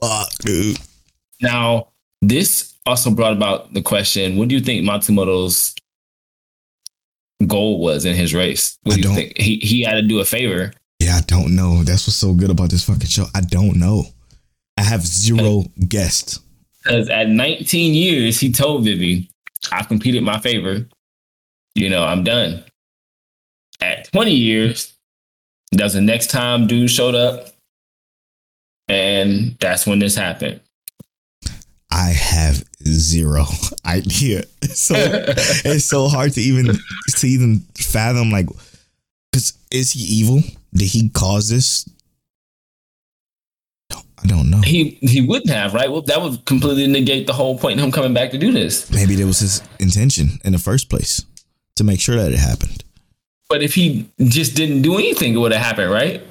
[0.00, 0.78] Fuck, dude.
[1.40, 1.88] now
[2.22, 5.74] this also brought about the question: What do you think Matsumoto's
[7.46, 8.78] goal was in his race?
[8.82, 10.72] What I do you don't- think he he had to do a favor?
[11.00, 11.84] Yeah, I don't know.
[11.84, 13.26] That's what's so good about this fucking show.
[13.34, 14.04] I don't know.
[14.76, 16.40] I have zero guessed.
[16.82, 19.28] Because at 19 years, he told Vivy,
[19.70, 20.86] I competed my favor.
[21.76, 22.64] You know, I'm done.
[23.80, 24.92] At 20 years,
[25.72, 27.48] that was the next time dude showed up.
[28.88, 30.60] And that's when this happened.
[31.90, 33.44] I have zero
[33.86, 34.44] idea.
[34.62, 36.78] So it's so hard to even
[37.16, 38.46] to even fathom like
[39.30, 40.40] because is he evil?
[40.72, 41.88] Did he cause this?
[44.20, 44.60] I don't know.
[44.62, 45.90] he he wouldn't have, right?
[45.90, 48.90] Well, that would completely negate the whole point of him coming back to do this.
[48.90, 51.24] Maybe that was his intention in the first place
[51.76, 52.82] to make sure that it happened.
[53.48, 56.22] But if he just didn't do anything, it would have happened, right?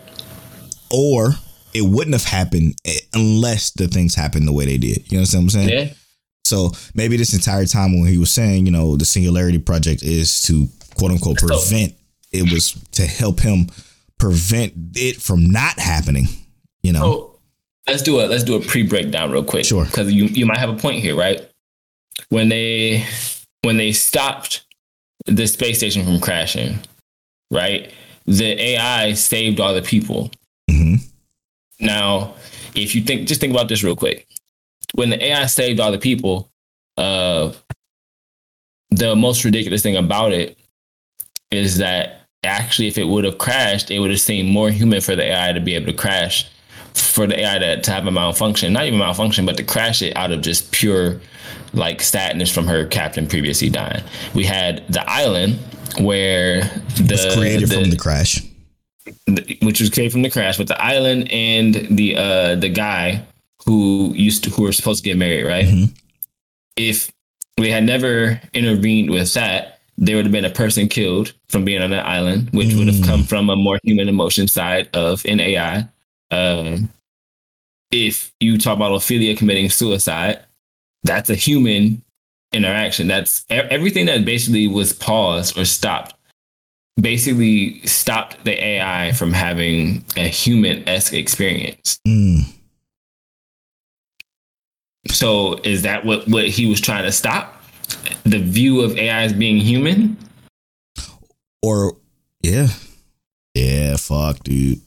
[0.92, 1.32] Or
[1.74, 2.76] it wouldn't have happened
[3.14, 5.12] unless the things happened the way they did.
[5.12, 5.70] You know what I'm saying?
[5.70, 5.94] Yeah.
[6.46, 10.42] So maybe this entire time when he was saying, you know, the Singularity Project is
[10.44, 11.94] to quote unquote prevent,
[12.32, 13.68] it was to help him
[14.18, 16.28] prevent it from not happening.
[16.84, 17.40] You know, So
[17.88, 19.66] let's do a let's do a pre breakdown real quick.
[19.66, 19.86] Sure.
[19.86, 21.42] Because you you might have a point here, right?
[22.30, 23.06] When they
[23.64, 24.66] when they stopped
[25.26, 26.80] the space station from crashing,
[27.52, 27.92] right?
[28.26, 30.32] The AI saved all the people.
[30.70, 30.96] hmm
[31.80, 32.34] Now,
[32.76, 34.28] if you think just think about this real quick.
[34.96, 36.50] When the AI saved all the people,
[36.98, 37.52] uh
[38.90, 40.58] the most ridiculous thing about it
[41.52, 45.16] is that actually if it would have crashed, it would have seemed more human for
[45.16, 46.50] the AI to be able to crash,
[46.94, 50.16] for the AI to, to have a malfunction, not even malfunction, but to crash it
[50.16, 51.20] out of just pure
[51.74, 54.04] like sadness from her captain previously dying.
[54.34, 55.60] We had the island
[56.00, 56.62] where
[56.98, 58.42] the created from the crash.
[59.26, 63.22] the- which was created from the crash, with the island and the uh the guy
[63.66, 65.66] who used to who were supposed to get married, right?
[65.66, 65.94] Mhm.
[66.76, 67.12] If
[67.58, 71.82] we had never intervened with that, there would have been a person killed from being
[71.82, 73.06] on that island, which would have Mm.
[73.06, 75.88] come from a more human emotion side of an AI.
[76.32, 76.90] Um,
[77.92, 80.40] if you talk about Ophelia committing suicide,
[81.04, 82.04] that's a human
[82.54, 83.08] interaction.
[83.08, 86.14] That's everything that basically was paused or stopped
[87.00, 92.00] basically stopped the AI from having a human esque experience.
[92.08, 92.42] Mm.
[95.08, 97.62] So is that what, what he was trying to stop?
[98.24, 100.18] The view of AI as being human?
[101.62, 101.98] Or
[102.42, 102.68] yeah,
[103.54, 103.96] yeah.
[103.98, 104.82] Fuck, dude.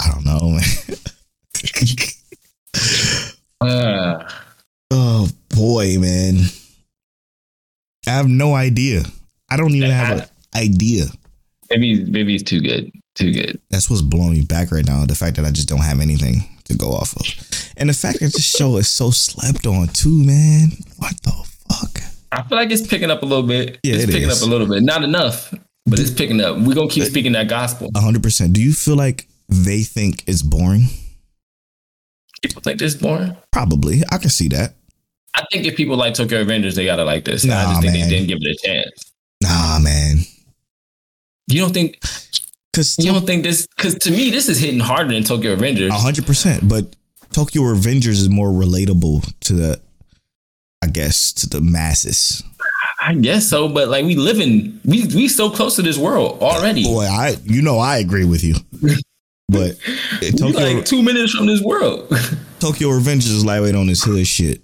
[0.00, 0.62] I don't know, man.
[3.60, 4.28] Uh,
[4.90, 6.36] oh boy, man.
[8.06, 9.02] I have no idea.
[9.50, 11.04] I don't even have an idea.
[11.70, 12.90] maybe maybe it's too good.
[13.14, 13.60] Too good.
[13.70, 15.04] That's what's blowing me back right now.
[15.06, 17.26] The fact that I just don't have anything to go off of.
[17.76, 20.70] And the fact that this show is so slept on too, man.
[20.96, 21.32] What the
[21.70, 22.00] fuck?
[22.32, 23.78] I feel like it's picking up a little bit.
[23.84, 24.42] Yeah, it's it picking is.
[24.42, 24.82] up a little bit.
[24.82, 25.54] Not enough,
[25.86, 26.56] but it's picking up.
[26.58, 27.90] We're gonna keep speaking that gospel.
[27.96, 28.52] hundred percent.
[28.52, 30.86] Do you feel like they think it's boring?
[32.42, 33.36] People think is boring.
[33.52, 34.02] Probably.
[34.10, 34.74] I can see that.
[35.34, 37.44] I think if people like Tokyo Revengers, they gotta like this.
[37.44, 38.08] I Nah, just think man.
[38.08, 39.12] they didn't give it a chance.
[39.42, 40.18] Nah, man.
[41.48, 41.98] You don't think
[42.74, 45.90] Cause you don't think this because to me this is hitting harder than Tokyo Revengers.
[45.90, 46.68] hundred percent.
[46.68, 46.96] But
[47.32, 49.80] Tokyo Revengers is more relatable to the,
[50.82, 52.42] I guess, to the masses.
[53.00, 56.40] I guess so, but like we live in we we so close to this world
[56.42, 56.84] already.
[56.84, 58.54] Boy, I you know I agree with you.
[59.48, 59.78] But
[60.38, 62.08] Tokyo like two minutes from this world.
[62.60, 64.62] Tokyo Revengers is lightweight on this hood shit,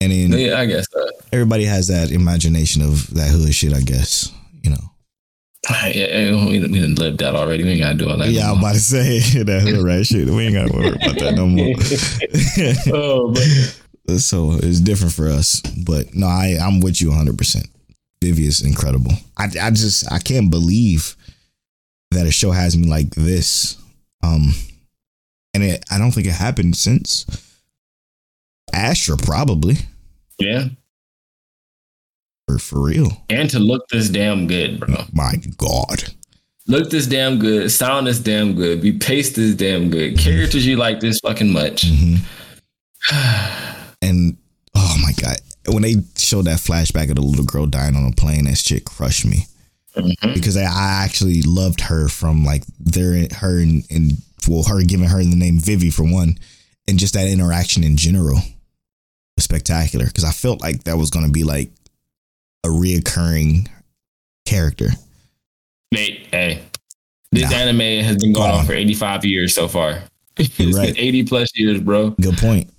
[0.00, 0.86] and then yeah, I guess.
[0.90, 1.08] So.
[1.32, 3.72] everybody has that imagination of that hood shit.
[3.72, 4.76] I guess you know.
[5.68, 7.64] Yeah, yeah, we, didn't live that already.
[7.64, 8.28] We ain't gotta do all that.
[8.28, 10.28] Yeah, no I'm about to say that hood rat shit.
[10.28, 11.74] We ain't gotta worry about that no more.
[12.94, 13.34] oh,
[14.06, 15.60] but so it's different for us.
[15.84, 17.36] But no, I I'm with you 100.
[17.36, 17.66] percent
[18.22, 19.12] Vivy is incredible.
[19.36, 21.16] I I just I can't believe
[22.12, 23.76] that a show has me like this.
[24.22, 24.54] Um,
[25.54, 27.26] and it I don't think it happened since
[28.72, 29.76] Astra probably
[30.38, 30.64] yeah,
[32.46, 33.08] for for real.
[33.28, 34.94] and to look this damn good, bro.
[35.12, 36.04] My God.
[36.66, 37.70] Look this damn good.
[37.70, 38.82] Sound this damn good.
[38.82, 40.18] Be paced this damn good.
[40.18, 41.84] Characters you like this fucking much.
[41.86, 42.16] hmm
[44.02, 44.36] and
[44.74, 45.36] oh my god,
[45.68, 48.84] when they showed that flashback of the little girl dying on a plane, that shit
[48.84, 49.46] crushed me.
[49.96, 50.34] Mhm.
[50.34, 54.12] because I, I actually loved her from like their her and, and
[54.46, 56.38] well her giving her the name Vivy for one,
[56.86, 58.38] and just that interaction in general
[59.40, 61.70] spectacular because I felt like that was gonna be like
[62.64, 63.68] a reoccurring
[64.46, 64.88] character.
[65.92, 66.62] Mate, hey,
[67.32, 67.56] this Nah.
[67.56, 68.66] anime has been going on on.
[68.66, 70.02] for 85 years so far.
[70.36, 70.94] it's right.
[70.94, 72.10] been 80 plus years, bro.
[72.20, 72.70] Good point.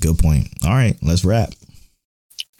[0.00, 0.48] Good point.
[0.64, 1.50] All right, let's wrap.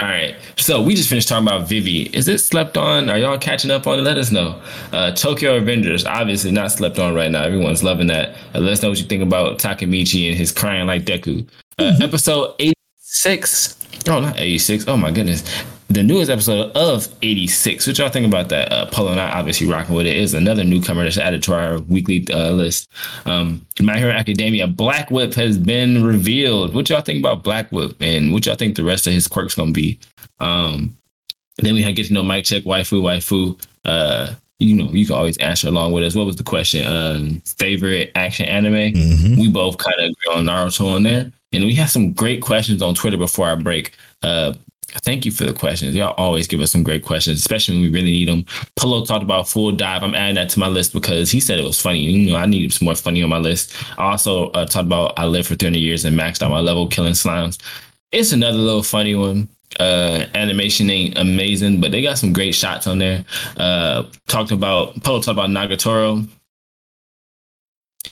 [0.01, 0.35] All right.
[0.57, 2.03] So we just finished talking about Vivy.
[2.15, 3.09] Is it slept on?
[3.09, 4.03] Are y'all catching up on it?
[4.03, 4.61] Let us know.
[4.93, 7.45] Uh, Tokyo Revengers, obviously not slept on right now.
[7.45, 8.35] Everyone's loving that.
[8.55, 11.49] Uh, let us know what you think about Takemichi and his crying like Deku.
[11.79, 13.77] Uh, Episode 86.
[14.09, 14.85] Oh, not 86.
[14.89, 15.43] Oh, my goodness.
[15.89, 17.87] The newest episode of 86.
[17.87, 18.73] What y'all think about that?
[18.73, 20.17] Uh, Polo and I obviously rocking with it.
[20.17, 22.89] Is another newcomer that's added to our weekly uh, list.
[23.27, 26.75] Um, My Hero Academia, Black Whip has been revealed.
[26.75, 29.55] What y'all think about Black Whip and what y'all think the rest of his quirks
[29.55, 29.99] gonna be?
[30.41, 30.97] Um,
[31.59, 33.61] then we had get to know Mic Check, waifu, waifu.
[33.85, 36.15] Uh, you know, you can always answer along with us.
[36.15, 36.87] What was the question?
[36.87, 38.95] Um, favorite action anime?
[38.95, 39.39] Mhm.
[39.39, 41.31] We both kind of agree on Naruto on there.
[41.55, 43.93] And we had some great questions on Twitter before our break.
[44.23, 44.55] Uh,
[45.03, 45.95] thank you for the questions.
[45.95, 48.45] Y'all always give us some great questions, especially when we really need them.
[48.77, 50.03] Polo talked about Full Dive.
[50.03, 52.01] I'm adding that to my list because he said it was funny.
[52.01, 53.75] You know, I needed some more funny on my list.
[53.99, 56.87] I also uh, talked about I lived for 300 years and maxed out my level
[56.89, 57.59] killing slimes.
[58.13, 59.49] It's another little funny one.
[59.81, 63.25] Uh, animation ain't amazing, but they got some great shots on there.
[63.57, 66.29] Uh, talked about Polo talked about Nagatoro.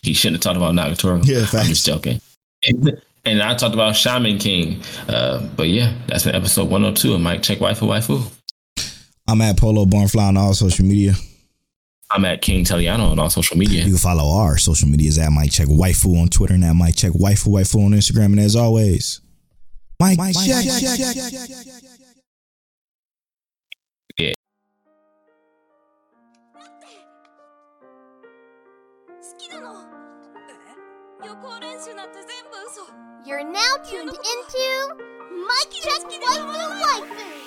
[0.03, 1.25] He shouldn't have talked about Nagatoro.
[1.25, 2.21] Yeah, I'm just joking.
[3.25, 4.83] And I talked about Shaman King.
[5.09, 8.31] Uh, but yeah, that's been episode 102 of Mic Check Waifu Waifu.
[9.29, 11.15] I'm at Polo Barnfly on all social media.
[12.11, 13.85] I'm at King Taliano on all social media.
[13.85, 16.97] You can follow our social medias at Mic Check Waifu on Twitter and at Mic
[16.97, 18.27] Check Waifu Waifu on Instagram.
[18.27, 19.21] And as always,
[20.01, 20.65] Mic, Mic Check.
[20.65, 21.77] check, check, check check, check.
[32.77, 33.12] you.
[33.25, 34.95] You're now tuned into
[35.31, 36.49] Mic's Check Waifu
[36.83, 37.42] Waifu.